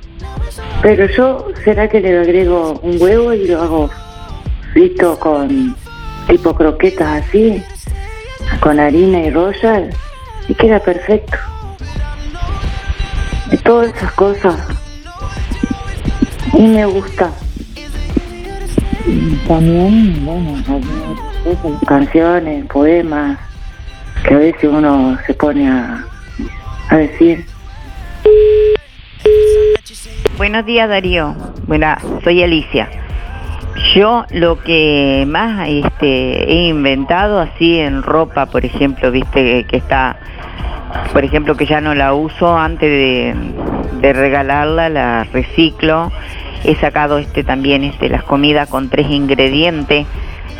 Pero 0.83 1.07
yo, 1.07 1.49
¿será 1.65 1.89
que 1.89 2.01
le 2.01 2.19
agrego 2.19 2.81
un 2.83 3.01
huevo 3.01 3.33
y 3.33 3.49
lo 3.49 3.63
hago 3.63 3.91
frito 4.73 5.19
con 5.19 5.77
tipo 6.29 6.55
croquetas 6.55 7.25
así, 7.25 7.63
con 8.61 8.79
harina 8.79 9.21
y 9.21 9.31
royal 9.31 9.91
y 10.49 10.55
queda 10.55 10.81
perfecto. 10.81 11.37
Y 13.51 13.57
todas 13.59 13.95
esas 13.95 14.13
cosas. 14.13 14.57
Y 16.55 16.63
me 16.63 16.85
gusta. 16.87 17.31
También, 19.49 20.25
bueno, 20.25 20.63
cosas, 21.45 21.81
canciones, 21.87 22.67
poemas, 22.67 23.39
que 24.27 24.35
a 24.35 24.39
veces 24.39 24.65
uno 24.65 25.19
se 25.27 25.35
pone 25.35 25.69
a, 25.69 26.05
a 26.89 26.97
decir. 26.97 27.50
Buenos 30.37 30.65
días 30.65 30.89
Darío. 30.89 31.35
Bueno, 31.67 31.95
soy 32.25 32.43
Alicia. 32.43 32.89
Yo 33.95 34.25
lo 34.31 34.59
que 34.59 35.25
más 35.29 35.69
este, 35.69 36.51
he 36.51 36.69
inventado 36.69 37.41
así 37.41 37.79
en 37.79 38.03
ropa, 38.03 38.47
por 38.47 38.65
ejemplo, 38.65 39.11
viste 39.11 39.65
que 39.65 39.77
está, 39.77 40.17
por 41.13 41.25
ejemplo, 41.25 41.57
que 41.57 41.67
ya 41.67 41.81
no 41.81 41.95
la 41.95 42.15
uso 42.15 42.57
antes 42.57 42.89
de, 42.89 43.35
de 44.01 44.13
regalarla, 44.13 44.89
la 44.89 45.25
reciclo. 45.25 46.11
He 46.65 46.75
sacado 46.77 47.19
este 47.19 47.43
también 47.45 47.85
este 47.85 48.09
las 48.09 48.23
comidas 48.23 48.69
con 48.69 48.91
tres 48.91 49.11
ingredientes, 49.11 50.07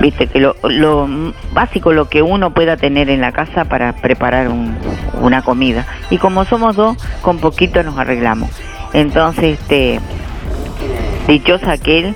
viste 0.01 0.27
que 0.27 0.41
lo, 0.41 0.57
lo 0.65 1.07
básico 1.53 1.93
lo 1.93 2.09
que 2.09 2.23
uno 2.23 2.51
pueda 2.53 2.77
tener 2.77 3.11
en 3.11 3.21
la 3.21 3.33
casa 3.33 3.65
para 3.67 3.93
preparar 3.93 4.49
un- 4.49 4.77
una 5.21 5.43
comida. 5.43 5.87
Y 6.11 6.19
como 6.19 6.45
somos 6.45 6.77
dos, 6.77 6.97
con 7.23 7.39
poquito 7.39 7.83
nos 7.83 7.99
arreglamos. 7.99 8.51
Entonces, 8.93 9.59
este 9.61 10.01
dichosa 11.29 11.73
aquel 11.73 12.15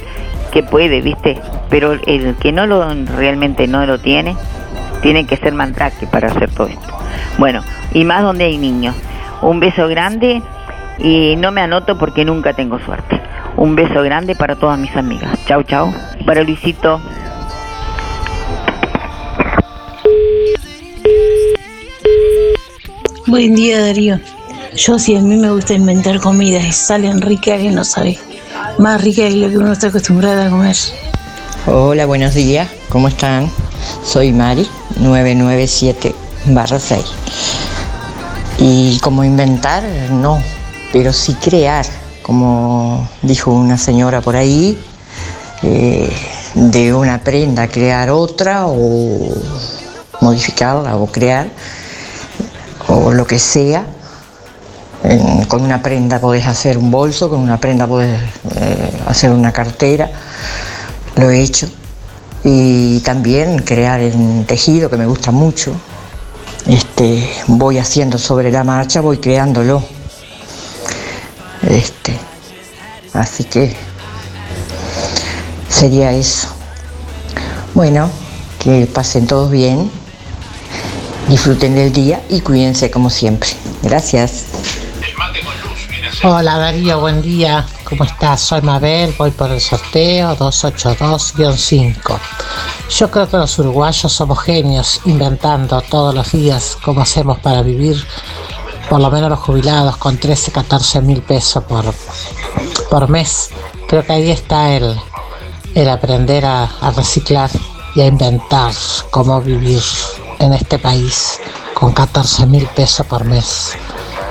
que 0.51 0.63
puede, 0.63 1.01
¿viste? 1.01 1.41
Pero 1.69 1.93
el 2.07 2.35
que 2.37 2.53
no 2.53 2.67
lo 2.67 2.87
realmente 3.17 3.67
no 3.67 3.85
lo 3.87 3.99
tiene, 3.99 4.37
tiene 5.03 5.27
que 5.27 5.37
ser 5.37 5.53
mandrake 5.53 6.07
para 6.07 6.29
hacer 6.29 6.51
todo 6.51 6.69
esto. 6.69 6.95
Bueno, 7.39 7.63
y 7.93 8.05
más 8.05 8.23
donde 8.23 8.45
hay 8.45 8.59
niños. 8.59 8.95
Un 9.43 9.61
beso 9.61 9.89
grande 9.89 10.41
y 10.99 11.37
no 11.37 11.51
me 11.53 11.61
anoto 11.61 11.99
porque 11.99 12.25
nunca 12.25 12.53
tengo 12.55 12.79
suerte. 12.79 13.21
Un 13.57 13.77
beso 13.77 14.03
grande 14.03 14.35
para 14.35 14.57
todas 14.57 14.79
mis 14.79 14.97
amigas. 14.97 15.39
Chau, 15.47 15.63
chau. 15.65 15.93
Para 16.25 16.43
Luisito. 16.43 17.01
Buen 23.27 23.55
día 23.55 23.81
Darío. 23.81 24.21
Yo 24.77 24.99
sí, 24.99 25.17
a 25.17 25.21
mí 25.23 25.37
me 25.39 25.51
gusta 25.51 25.73
inventar 25.73 26.21
comidas 26.21 26.63
y 26.63 26.73
salen 26.73 27.23
ricas 27.23 27.59
que 27.59 27.71
no 27.71 27.83
sabe. 27.83 28.19
Más 28.77 29.01
ricas 29.01 29.31
que 29.31 29.37
lo 29.37 29.49
que 29.49 29.57
uno 29.57 29.73
está 29.73 29.87
acostumbrado 29.87 30.43
a 30.43 30.51
comer. 30.51 30.77
Hola, 31.67 32.05
buenos 32.05 32.35
días. 32.35 32.69
¿Cómo 32.91 33.09
están? 33.09 33.51
Soy 34.05 34.31
Mari, 34.31 34.69
997 35.01 36.15
barra 36.49 36.79
6. 36.79 37.03
Y 38.59 38.99
como 39.01 39.25
inventar, 39.25 39.83
no, 40.11 40.39
pero 40.93 41.11
sí 41.15 41.33
crear, 41.33 41.87
como 42.21 43.09
dijo 43.23 43.53
una 43.53 43.79
señora 43.79 44.21
por 44.21 44.37
ahí, 44.37 44.79
eh, 45.63 46.13
de 46.55 46.93
una 46.93 47.25
prenda 47.25 47.69
crear 47.69 48.11
otra 48.11 48.67
o 48.67 49.33
modificarla 50.21 50.97
o 50.97 51.07
crear 51.07 51.49
o 52.95 53.13
lo 53.13 53.27
que 53.27 53.39
sea. 53.39 53.87
En- 55.03 55.45
con 55.45 55.63
una 55.63 55.83
prenda 55.83 56.19
podés 56.19 56.47
hacer 56.47 56.79
un 56.79 56.91
bolso, 56.91 57.29
con 57.29 57.41
una 57.41 57.59
prenda 57.61 57.87
podés 57.87 58.19
eh, 58.57 59.01
hacer 59.07 59.31
una 59.31 59.53
cartera, 59.53 60.11
lo 61.17 61.31
he 61.31 61.41
hecho. 61.43 61.69
Y 62.43 63.01
también 63.01 63.59
crear 63.61 64.01
en 64.01 64.45
tejido, 64.47 64.89
que 64.91 64.97
me 64.97 65.07
gusta 65.07 65.31
mucho. 65.31 65.73
Este, 66.67 67.29
voy 67.47 67.79
haciendo 67.79 68.17
sobre 68.19 68.51
la 68.51 68.65
marcha, 68.65 69.01
voy 69.03 69.19
creándolo. 69.19 69.83
Este, 71.63 72.19
así 73.13 73.45
que 73.45 73.75
sería 75.69 76.13
eso. 76.13 76.49
Bueno, 77.75 78.11
que 78.59 78.87
pasen 78.87 79.27
todos 79.27 79.51
bien, 79.51 79.91
disfruten 81.29 81.75
del 81.75 81.93
día 81.93 82.23
y 82.29 82.41
cuídense 82.41 82.91
como 82.91 83.11
siempre. 83.11 83.51
Gracias. 83.83 84.47
Hola 86.23 86.59
Darío, 86.59 87.01
buen 87.01 87.23
día. 87.23 87.67
¿Cómo 87.85 88.05
estás? 88.05 88.41
Soy 88.41 88.63
Mabel, 88.63 89.15
voy 89.19 89.31
por 89.31 89.51
el 89.51 89.61
sorteo 89.61 90.37
282-5. 90.37 92.19
Yo 92.99 93.11
creo 93.11 93.29
que 93.29 93.37
los 93.37 93.59
uruguayos 93.59 94.13
somos 94.13 94.41
genios 94.41 95.01
inventando 95.05 95.81
todos 95.83 96.15
los 96.15 96.33
días 96.33 96.79
cómo 96.83 97.03
hacemos 97.03 97.39
para 97.41 97.63
vivir, 97.63 98.03
por 98.89 99.01
lo 99.01 99.11
menos 99.11 99.31
los 99.31 99.41
jubilados, 99.41 99.97
con 99.97 100.17
13, 100.17 100.53
14 100.53 101.03
mil 101.03 101.21
pesos 101.23 101.65
por, 101.65 101.85
por 102.89 103.09
mes. 103.09 103.51
Creo 103.89 104.05
que 104.05 104.13
ahí 104.13 104.31
está 104.31 104.75
el, 104.75 104.99
el 105.75 105.89
aprender 105.89 106.45
a, 106.47 106.65
a 106.65 106.91
reciclar 106.91 107.51
y 107.95 108.01
a 108.01 108.07
inventar 108.07 108.73
cómo 109.11 109.41
vivir 109.41 109.83
en 110.39 110.53
este 110.53 110.79
país 110.79 111.39
con 111.75 111.93
14 111.93 112.47
mil 112.47 112.67
pesos 112.69 113.07
por 113.07 113.25
mes. 113.25 113.73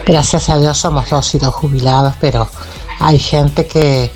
Gracias 0.06 0.50
a 0.50 0.58
Dios 0.58 0.78
somos 0.78 1.10
dos 1.10 1.34
y 1.36 1.40
dos 1.40 1.54
jubilados, 1.54 2.14
pero 2.20 2.48
hay 3.00 3.20
gente 3.20 3.66
que, 3.66 4.12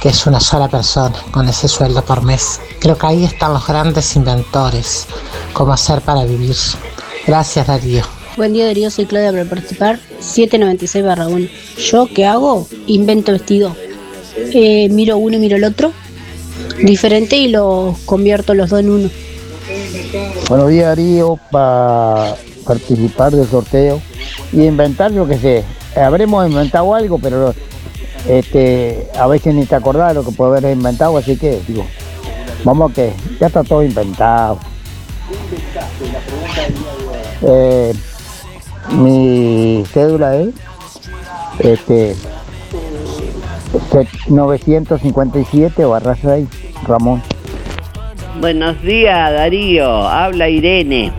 que 0.00 0.08
es 0.08 0.26
una 0.26 0.40
sola 0.40 0.68
persona 0.68 1.16
con 1.30 1.48
ese 1.48 1.68
sueldo 1.68 2.04
por 2.04 2.22
mes. 2.22 2.60
Creo 2.80 2.96
que 2.98 3.06
ahí 3.06 3.24
están 3.24 3.52
los 3.52 3.66
grandes 3.66 4.16
inventores, 4.16 5.06
cómo 5.52 5.72
hacer 5.72 6.00
para 6.00 6.24
vivir. 6.24 6.56
Gracias 7.26 7.66
Darío. 7.66 8.02
Buen 8.36 8.52
día 8.52 8.66
Darío, 8.66 8.90
soy 8.90 9.06
Claudia 9.06 9.30
para 9.30 9.44
participar 9.44 10.00
796 10.18 11.04
barra 11.04 11.28
1. 11.28 11.46
Yo 11.78 12.08
qué 12.12 12.26
hago? 12.26 12.66
Invento 12.86 13.32
vestido. 13.32 13.76
Eh, 14.36 14.88
miro 14.90 15.18
uno 15.18 15.36
y 15.36 15.38
miro 15.38 15.56
el 15.56 15.64
otro. 15.64 15.92
Diferente 16.82 17.36
y 17.36 17.48
lo 17.48 17.94
convierto 18.06 18.54
los 18.54 18.70
dos 18.70 18.80
en 18.80 18.90
uno. 18.90 19.10
Buenos 20.48 20.70
días 20.70 20.86
Darío, 20.86 21.38
para 21.50 22.34
participar 22.66 23.32
del 23.32 23.46
sorteo 23.46 24.00
y 24.50 24.62
inventar, 24.64 25.12
yo 25.12 25.26
qué 25.26 25.36
sé, 25.36 25.64
habremos 25.94 26.48
inventado 26.48 26.94
algo, 26.94 27.18
pero 27.18 27.54
este, 28.26 29.10
a 29.18 29.26
veces 29.26 29.54
ni 29.54 29.66
te 29.66 29.74
acordás 29.74 30.08
de 30.08 30.14
lo 30.14 30.24
que 30.24 30.32
puede 30.32 30.58
haber 30.58 30.74
inventado, 30.74 31.18
así 31.18 31.36
que 31.36 31.60
digo, 31.68 31.84
vamos 32.64 32.90
a 32.90 32.94
que 32.94 33.12
ya 33.38 33.48
está 33.48 33.62
todo 33.64 33.82
inventado. 33.82 34.58
Eh, 37.42 37.92
mi 38.92 39.84
cédula 39.92 40.36
es 40.36 40.54
este, 41.58 42.16
957 44.28 45.84
barra 45.84 46.16
6, 46.16 46.48
Ramón. 46.86 47.22
Buenos 48.42 48.82
días, 48.82 49.32
Darío. 49.32 50.08
Habla 50.08 50.48
Irene. 50.48 51.12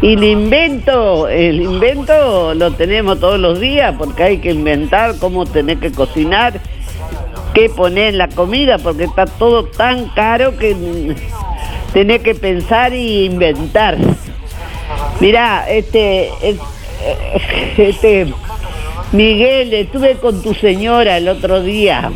Y 0.00 0.14
el 0.14 0.24
invento, 0.24 1.28
el 1.28 1.60
invento 1.60 2.54
lo 2.54 2.70
tenemos 2.70 3.20
todos 3.20 3.38
los 3.38 3.60
días 3.60 3.94
porque 3.98 4.22
hay 4.22 4.38
que 4.38 4.52
inventar 4.52 5.16
cómo 5.18 5.44
tener 5.44 5.76
que 5.76 5.92
cocinar, 5.92 6.58
qué 7.52 7.68
poner 7.68 8.08
en 8.14 8.16
la 8.16 8.28
comida, 8.28 8.78
porque 8.78 9.04
está 9.04 9.26
todo 9.26 9.66
tan 9.66 10.08
caro 10.14 10.56
que 10.56 11.14
tenés 11.92 12.22
que 12.22 12.34
pensar 12.34 12.94
y 12.94 13.26
inventar. 13.26 13.98
Mirá, 15.20 15.66
este, 15.68 16.30
es- 16.40 16.56
este, 17.76 18.32
Miguel, 19.12 19.74
estuve 19.74 20.14
con 20.14 20.42
tu 20.42 20.54
señora 20.54 21.18
el 21.18 21.28
otro 21.28 21.62
día. 21.62 22.10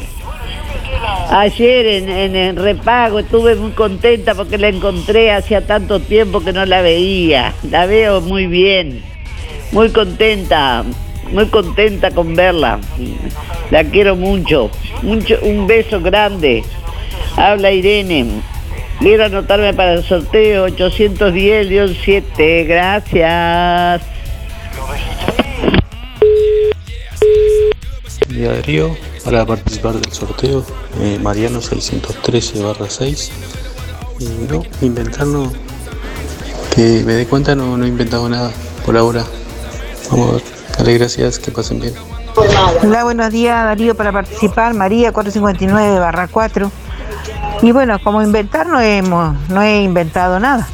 Ayer 1.31 1.87
en, 1.87 2.09
en 2.37 2.57
repago 2.57 3.19
estuve 3.19 3.55
muy 3.55 3.73
contenta 3.73 4.35
porque 4.35 4.57
la 4.57 4.69
encontré 4.69 5.31
hacía 5.31 5.67
tanto 5.67 6.01
tiempo 6.01 6.41
que 6.41 6.55
no 6.55 6.65
la 6.65 6.81
veía. 6.81 7.53
La 7.71 7.85
veo 7.85 8.23
muy 8.23 8.47
bien, 8.47 9.03
muy 9.73 9.91
contenta, 9.91 10.85
muy 11.33 11.47
contenta 11.47 12.11
con 12.13 12.35
verla. 12.35 12.81
La 13.71 13.85
quiero 13.85 14.17
mucho. 14.17 14.71
mucho 15.03 15.39
un 15.43 15.67
beso 15.67 16.01
grande. 16.01 16.65
Habla 17.37 17.73
Irene. 17.73 18.41
Quiero 19.01 19.27
anotarme 19.27 19.75
para 19.75 19.93
el 19.93 20.05
sorteo 20.05 20.67
810-7. 20.69 22.67
Gracias. 22.67 24.03
Darío, 28.29 28.97
para 29.29 29.45
participar 29.45 29.93
del 29.93 30.11
sorteo, 30.11 30.65
eh, 31.01 31.19
Mariano 31.23 31.61
613 31.61 32.63
barra 32.63 32.89
6. 32.89 33.31
Y 34.21 34.25
no, 34.51 34.63
inventar 34.81 35.27
no, 35.27 35.53
que 36.75 37.03
me 37.05 37.13
dé 37.13 37.27
cuenta 37.27 37.55
no, 37.55 37.77
no 37.77 37.85
he 37.85 37.89
inventado 37.89 38.27
nada 38.31 38.51
por 38.87 38.97
ahora. 38.97 39.25
Vamos 40.11 40.31
a 40.31 40.33
ver, 40.33 40.43
dale 40.79 40.95
gracias, 40.97 41.39
que 41.39 41.51
pasen 41.51 41.79
bien. 41.79 41.93
Hola, 42.83 43.05
buenos 43.05 43.31
días 43.31 43.65
Darío 43.67 43.95
para 43.95 44.13
participar, 44.13 44.73
María 44.73 45.13
459 45.13 45.99
barra 45.99 46.27
4. 46.27 46.73
Y 47.61 47.73
bueno, 47.73 47.99
como 48.03 48.23
inventar 48.23 48.67
no, 48.67 48.81
hemos, 48.81 49.37
no 49.51 49.61
he 49.61 49.83
inventado 49.83 50.41
nada. 50.41 50.67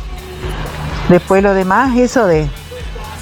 Después 1.09 1.43
lo 1.43 1.55
demás, 1.55 1.97
eso 1.99 2.25
de, 2.27 2.49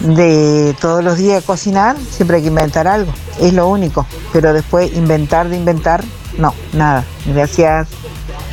de 0.03 0.74
todos 0.81 1.03
los 1.05 1.16
días 1.19 1.45
cocinar, 1.45 1.97
siempre 2.11 2.37
hay 2.37 2.43
que 2.43 2.49
inventar 2.49 2.89
algo, 2.89 3.12
es 3.41 3.53
lo 3.53 3.69
único. 3.69 4.07
Pero 4.33 4.53
después 4.53 4.93
inventar 4.95 5.49
de 5.49 5.57
inventar, 5.57 6.05
no, 6.39 6.55
nada. 6.73 7.05
Gracias. 7.27 7.89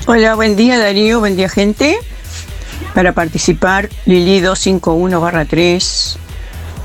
Hola, 0.06 0.36
buen 0.36 0.56
día 0.56 0.78
Darío, 0.78 1.20
buen 1.20 1.36
día 1.36 1.50
gente. 1.50 1.98
Para 2.94 3.14
participar, 3.14 3.90
Lili 4.06 4.40
251 4.40 5.22
barra 5.22 5.46
3. 5.46 6.18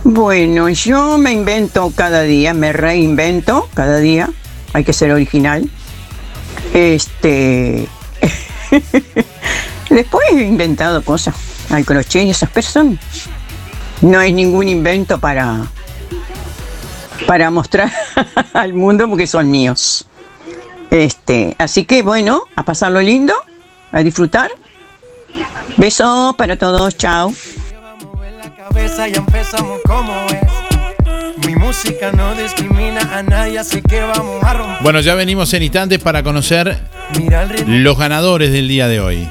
Bueno, 0.05 0.69
yo 0.69 1.17
me 1.19 1.33
invento 1.33 1.93
cada 1.95 2.23
día, 2.23 2.53
me 2.53 2.73
reinvento 2.73 3.69
cada 3.75 3.99
día. 3.99 4.31
Hay 4.73 4.85
que 4.85 4.93
ser 4.93 5.13
original. 5.13 5.71
Este. 6.75 7.89
Después 9.91 10.27
he 10.33 10.43
inventado 10.43 11.03
cosas. 11.03 11.35
Al 11.71 11.85
crochet 11.85 12.27
y 12.27 12.31
esas 12.31 12.51
personas. 12.51 12.99
No 14.03 14.21
es 14.21 14.33
ningún 14.33 14.69
invento 14.69 15.19
para. 15.19 15.67
para 17.27 17.51
mostrar 17.51 17.91
al 18.53 18.75
mundo 18.75 19.09
porque 19.09 19.27
son 19.27 19.51
míos. 19.51 20.07
Este, 20.91 21.57
así 21.59 21.85
que 21.85 22.03
bueno, 22.03 22.45
a 22.55 22.65
pasarlo 22.65 23.01
lindo, 23.01 23.35
a 23.93 24.03
disfrutar. 24.03 24.51
Besos 25.77 26.37
para 26.37 26.57
todos, 26.57 26.97
chao. 26.97 27.33
cabeza 28.57 29.09
ya 29.09 29.19
empezamos 29.19 29.81
como 29.87 30.15
es. 30.27 31.47
Mi 31.47 31.57
música 31.57 32.13
no 32.13 32.35
discrimina 32.35 33.01
a 33.13 33.23
nadie, 33.23 33.59
así 33.59 33.83
que 33.83 34.01
vamos 34.01 34.43
a 34.43 34.55
romper. 34.55 34.83
Bueno, 34.83 35.01
ya 35.01 35.15
venimos 35.15 35.53
en 35.53 35.65
instantes 35.65 35.99
para 35.99 36.23
conocer 36.23 36.79
los 37.67 37.99
ganadores 37.99 38.53
del 38.53 38.69
día 38.69 38.89
de 38.89 39.01
hoy. 39.01 39.29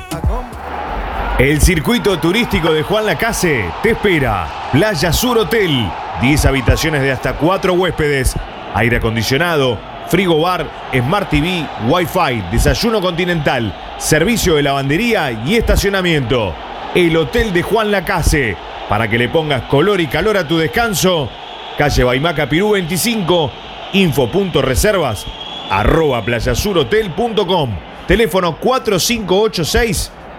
El 1.39 1.61
circuito 1.61 2.19
turístico 2.19 2.71
de 2.71 2.83
Juan 2.83 3.07
Lacase 3.07 3.65
te 3.81 3.91
espera. 3.91 4.47
Playa 4.71 5.11
Sur 5.11 5.39
Hotel, 5.39 5.89
10 6.21 6.45
habitaciones 6.45 7.01
de 7.01 7.11
hasta 7.11 7.33
4 7.33 7.73
huéspedes, 7.73 8.35
aire 8.75 8.97
acondicionado, 8.97 9.79
frigo 10.09 10.39
bar, 10.39 10.67
Smart 10.93 11.31
TV, 11.31 11.65
Wi-Fi, 11.87 12.43
desayuno 12.51 13.01
continental, 13.01 13.75
servicio 13.97 14.55
de 14.55 14.63
lavandería 14.63 15.31
y 15.31 15.55
estacionamiento. 15.55 16.53
El 16.93 17.17
Hotel 17.17 17.51
de 17.51 17.63
Juan 17.63 17.89
Lacase, 17.89 18.55
para 18.87 19.09
que 19.09 19.17
le 19.17 19.27
pongas 19.27 19.63
color 19.63 20.01
y 20.01 20.07
calor 20.07 20.37
a 20.37 20.47
tu 20.47 20.57
descanso 20.59 21.29
calle 21.77 22.03
Baimaca 22.03 22.47
Pirú 22.47 22.71
25, 22.71 23.51
info.reservas, 23.93 25.25
arroba 25.69 26.23
playasurhotel.com, 26.23 27.69
teléfono 28.07 28.57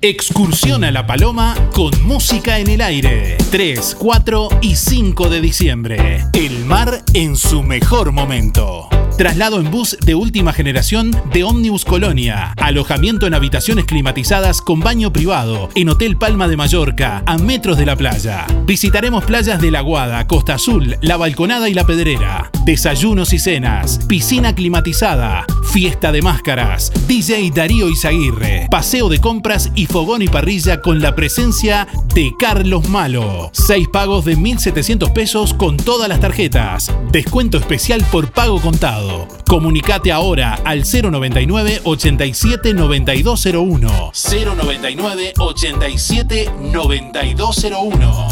Excursión 0.00 0.84
a 0.84 0.92
La 0.92 1.08
Paloma 1.08 1.56
con 1.72 1.90
música 2.04 2.60
en 2.60 2.68
el 2.70 2.82
aire. 2.82 3.36
3, 3.50 3.96
4 3.98 4.48
y 4.62 4.76
5 4.76 5.28
de 5.28 5.40
diciembre. 5.40 6.24
El 6.34 6.64
mar 6.66 7.02
en 7.14 7.34
su 7.34 7.64
mejor 7.64 8.12
momento. 8.12 8.88
Traslado 9.18 9.58
en 9.58 9.68
bus 9.72 9.98
de 10.00 10.14
última 10.14 10.52
generación 10.52 11.10
de 11.32 11.42
Omnibus 11.42 11.84
Colonia. 11.84 12.52
Alojamiento 12.56 13.26
en 13.26 13.34
habitaciones 13.34 13.84
climatizadas 13.84 14.62
con 14.62 14.78
baño 14.78 15.12
privado 15.12 15.70
en 15.74 15.88
Hotel 15.88 16.16
Palma 16.16 16.46
de 16.46 16.56
Mallorca, 16.56 17.24
a 17.26 17.36
metros 17.36 17.78
de 17.78 17.86
la 17.86 17.96
playa. 17.96 18.46
Visitaremos 18.64 19.24
playas 19.24 19.60
de 19.60 19.72
La 19.72 19.80
Guada, 19.80 20.24
Costa 20.28 20.54
Azul, 20.54 20.96
La 21.00 21.16
Balconada 21.16 21.68
y 21.68 21.74
La 21.74 21.84
Pedrera. 21.84 22.52
Desayunos 22.64 23.32
y 23.32 23.40
cenas, 23.40 23.98
piscina 24.06 24.54
climatizada, 24.54 25.46
fiesta 25.64 26.12
de 26.12 26.22
máscaras, 26.22 26.92
DJ 27.08 27.50
Darío 27.52 27.88
Izaguirre, 27.88 28.68
paseo 28.70 29.08
de 29.08 29.18
compras 29.18 29.72
y 29.74 29.86
fogón 29.86 30.22
y 30.22 30.28
parrilla 30.28 30.80
con 30.80 31.00
la 31.00 31.16
presencia 31.16 31.88
de 32.14 32.30
Carlos 32.38 32.88
Malo. 32.88 33.50
Seis 33.52 33.88
pagos 33.92 34.24
de 34.26 34.36
1.700 34.36 35.12
pesos 35.12 35.54
con 35.54 35.76
todas 35.76 36.08
las 36.08 36.20
tarjetas. 36.20 36.92
Descuento 37.10 37.58
especial 37.58 38.04
por 38.12 38.30
pago 38.30 38.60
contado. 38.60 39.07
Comunicate 39.46 40.12
ahora 40.12 40.58
al 40.64 40.84
099 40.84 41.80
87 41.84 42.74
9201. 42.74 44.12
099 44.12 45.32
87 45.38 46.50
9201. 46.72 48.28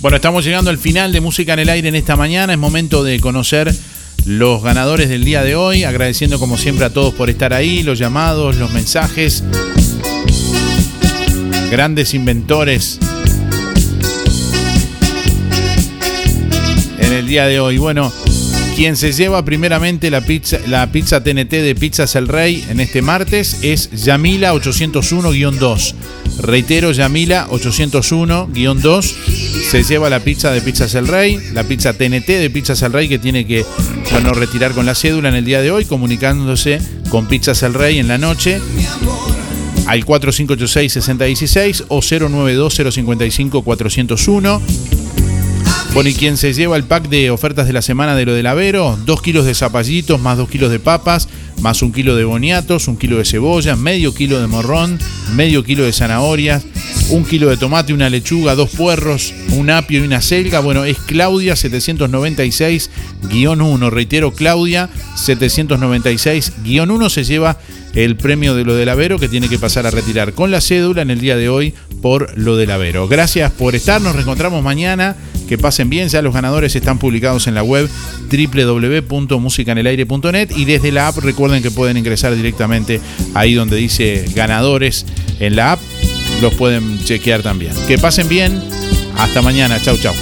Bueno, 0.00 0.16
estamos 0.16 0.44
llegando 0.44 0.70
al 0.70 0.78
final 0.78 1.12
de 1.12 1.20
Música 1.20 1.54
en 1.54 1.58
el 1.60 1.68
Aire 1.68 1.88
en 1.88 1.94
esta 1.94 2.16
mañana. 2.16 2.52
Es 2.52 2.58
momento 2.58 3.02
de 3.02 3.18
conocer 3.18 3.74
los 4.24 4.62
ganadores 4.62 5.08
del 5.08 5.24
día 5.24 5.42
de 5.42 5.56
hoy. 5.56 5.84
Agradeciendo 5.84 6.38
como 6.38 6.58
siempre 6.58 6.84
a 6.84 6.90
todos 6.90 7.14
por 7.14 7.30
estar 7.30 7.52
ahí, 7.52 7.82
los 7.82 7.98
llamados, 7.98 8.56
los 8.56 8.70
mensajes. 8.72 9.42
Grandes 11.70 12.14
inventores 12.14 13.00
en 17.06 17.12
el 17.12 17.26
día 17.26 17.46
de 17.46 17.60
hoy. 17.60 17.78
Bueno, 17.78 18.12
quien 18.74 18.96
se 18.96 19.12
lleva 19.12 19.44
primeramente 19.44 20.10
la 20.10 20.20
pizza, 20.20 20.58
la 20.66 20.90
pizza 20.90 21.22
TNT 21.22 21.50
de 21.50 21.76
Pizzas 21.78 22.16
El 22.16 22.26
Rey 22.28 22.64
en 22.68 22.80
este 22.80 23.02
martes 23.02 23.58
es 23.62 23.90
Yamila 23.92 24.54
801-2. 24.54 25.94
Reitero, 26.40 26.92
Yamila 26.92 27.48
801-2 27.48 29.14
se 29.70 29.84
lleva 29.84 30.10
la 30.10 30.20
pizza 30.20 30.50
de 30.50 30.60
Pizzas 30.60 30.94
El 30.94 31.08
Rey, 31.08 31.38
la 31.54 31.64
pizza 31.64 31.92
TNT 31.92 32.26
de 32.26 32.50
Pizzas 32.50 32.82
El 32.82 32.92
Rey 32.92 33.08
que 33.08 33.18
tiene 33.18 33.46
que 33.46 33.64
retirar 34.34 34.72
con 34.72 34.86
la 34.86 34.94
cédula 34.94 35.28
en 35.28 35.34
el 35.36 35.44
día 35.44 35.62
de 35.62 35.70
hoy, 35.70 35.84
comunicándose 35.84 36.80
con 37.08 37.28
Pizzas 37.28 37.62
El 37.62 37.74
Rey 37.74 37.98
en 37.98 38.08
la 38.08 38.18
noche 38.18 38.60
al 39.86 40.04
4586-6016 40.04 41.84
o 41.88 42.00
092-055-401. 42.00 44.95
Bueno, 45.96 46.10
y 46.10 46.14
quien 46.14 46.36
se 46.36 46.52
lleva 46.52 46.76
el 46.76 46.84
pack 46.84 47.08
de 47.08 47.30
ofertas 47.30 47.66
de 47.66 47.72
la 47.72 47.80
semana 47.80 48.14
de 48.14 48.26
lo 48.26 48.34
del 48.34 48.46
Avero, 48.46 48.98
2 49.06 49.22
kilos 49.22 49.46
de 49.46 49.54
zapallitos, 49.54 50.20
más 50.20 50.36
2 50.36 50.50
kilos 50.50 50.70
de 50.70 50.78
papas, 50.78 51.26
más 51.62 51.80
un 51.80 51.90
kilo 51.90 52.14
de 52.14 52.24
boniatos, 52.24 52.86
un 52.86 52.98
kilo 52.98 53.16
de 53.16 53.24
cebolla, 53.24 53.76
medio 53.76 54.12
kilo 54.12 54.38
de 54.38 54.46
morrón, 54.46 54.98
medio 55.34 55.64
kilo 55.64 55.84
de 55.84 55.94
zanahorias, 55.94 56.66
un 57.08 57.24
kilo 57.24 57.48
de 57.48 57.56
tomate, 57.56 57.94
una 57.94 58.10
lechuga, 58.10 58.54
dos 58.54 58.72
puerros, 58.72 59.32
un 59.52 59.70
apio 59.70 60.00
y 60.00 60.02
una 60.06 60.20
selga. 60.20 60.60
Bueno, 60.60 60.84
es 60.84 60.98
Claudia 60.98 61.54
796-1. 61.54 63.88
Reitero, 63.88 64.34
Claudia 64.34 64.90
796-1 65.14 67.08
se 67.08 67.24
lleva 67.24 67.58
el 67.94 68.18
premio 68.18 68.54
de 68.54 68.66
lo 68.66 68.74
del 68.74 68.90
Avero 68.90 69.18
que 69.18 69.30
tiene 69.30 69.48
que 69.48 69.58
pasar 69.58 69.86
a 69.86 69.90
retirar 69.90 70.34
con 70.34 70.50
la 70.50 70.60
cédula 70.60 71.00
en 71.00 71.10
el 71.10 71.20
día 71.20 71.38
de 71.38 71.48
hoy 71.48 71.72
por 72.02 72.36
lo 72.36 72.58
del 72.58 72.70
Avero. 72.70 73.08
Gracias 73.08 73.50
por 73.50 73.74
estar, 73.74 74.02
nos 74.02 74.14
reencontramos 74.14 74.62
mañana. 74.62 75.16
Que 75.48 75.58
pasen 75.58 75.90
bien, 75.90 76.08
ya 76.08 76.22
los 76.22 76.34
ganadores 76.34 76.74
están 76.74 76.98
publicados 76.98 77.46
en 77.46 77.54
la 77.54 77.62
web 77.62 77.88
www.musicanelaire.net 78.30 80.50
y 80.56 80.64
desde 80.64 80.90
la 80.92 81.08
app 81.08 81.18
recuerden 81.18 81.62
que 81.62 81.70
pueden 81.70 81.96
ingresar 81.96 82.34
directamente 82.34 83.00
ahí 83.34 83.54
donde 83.54 83.76
dice 83.76 84.24
ganadores 84.34 85.06
en 85.40 85.56
la 85.56 85.72
app, 85.72 85.80
los 86.40 86.54
pueden 86.54 87.02
chequear 87.04 87.42
también. 87.42 87.72
Que 87.86 87.98
pasen 87.98 88.28
bien, 88.28 88.62
hasta 89.16 89.42
mañana, 89.42 89.78
chau 89.80 89.96
chau. 89.96 90.14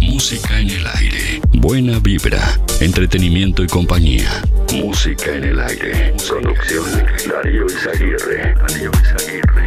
Música 0.00 0.60
en 0.60 0.70
el 0.70 0.86
aire. 0.86 1.40
Buena 1.54 1.98
vibra, 1.98 2.58
entretenimiento 2.80 3.62
y 3.64 3.66
compañía. 3.66 4.42
Música 4.74 5.34
en 5.34 5.44
el 5.44 5.60
aire. 5.60 6.14
Producción 6.28 6.84
Darío 7.26 7.66
Izaguirre. 7.66 8.54
Darío 8.54 8.90
Izaguirre. 9.02 9.66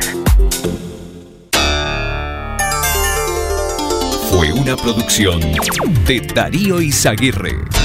Fue 4.29 4.51
una 4.51 4.75
producción 4.75 5.39
de 6.05 6.21
Darío 6.33 6.81
Izaguirre. 6.81 7.82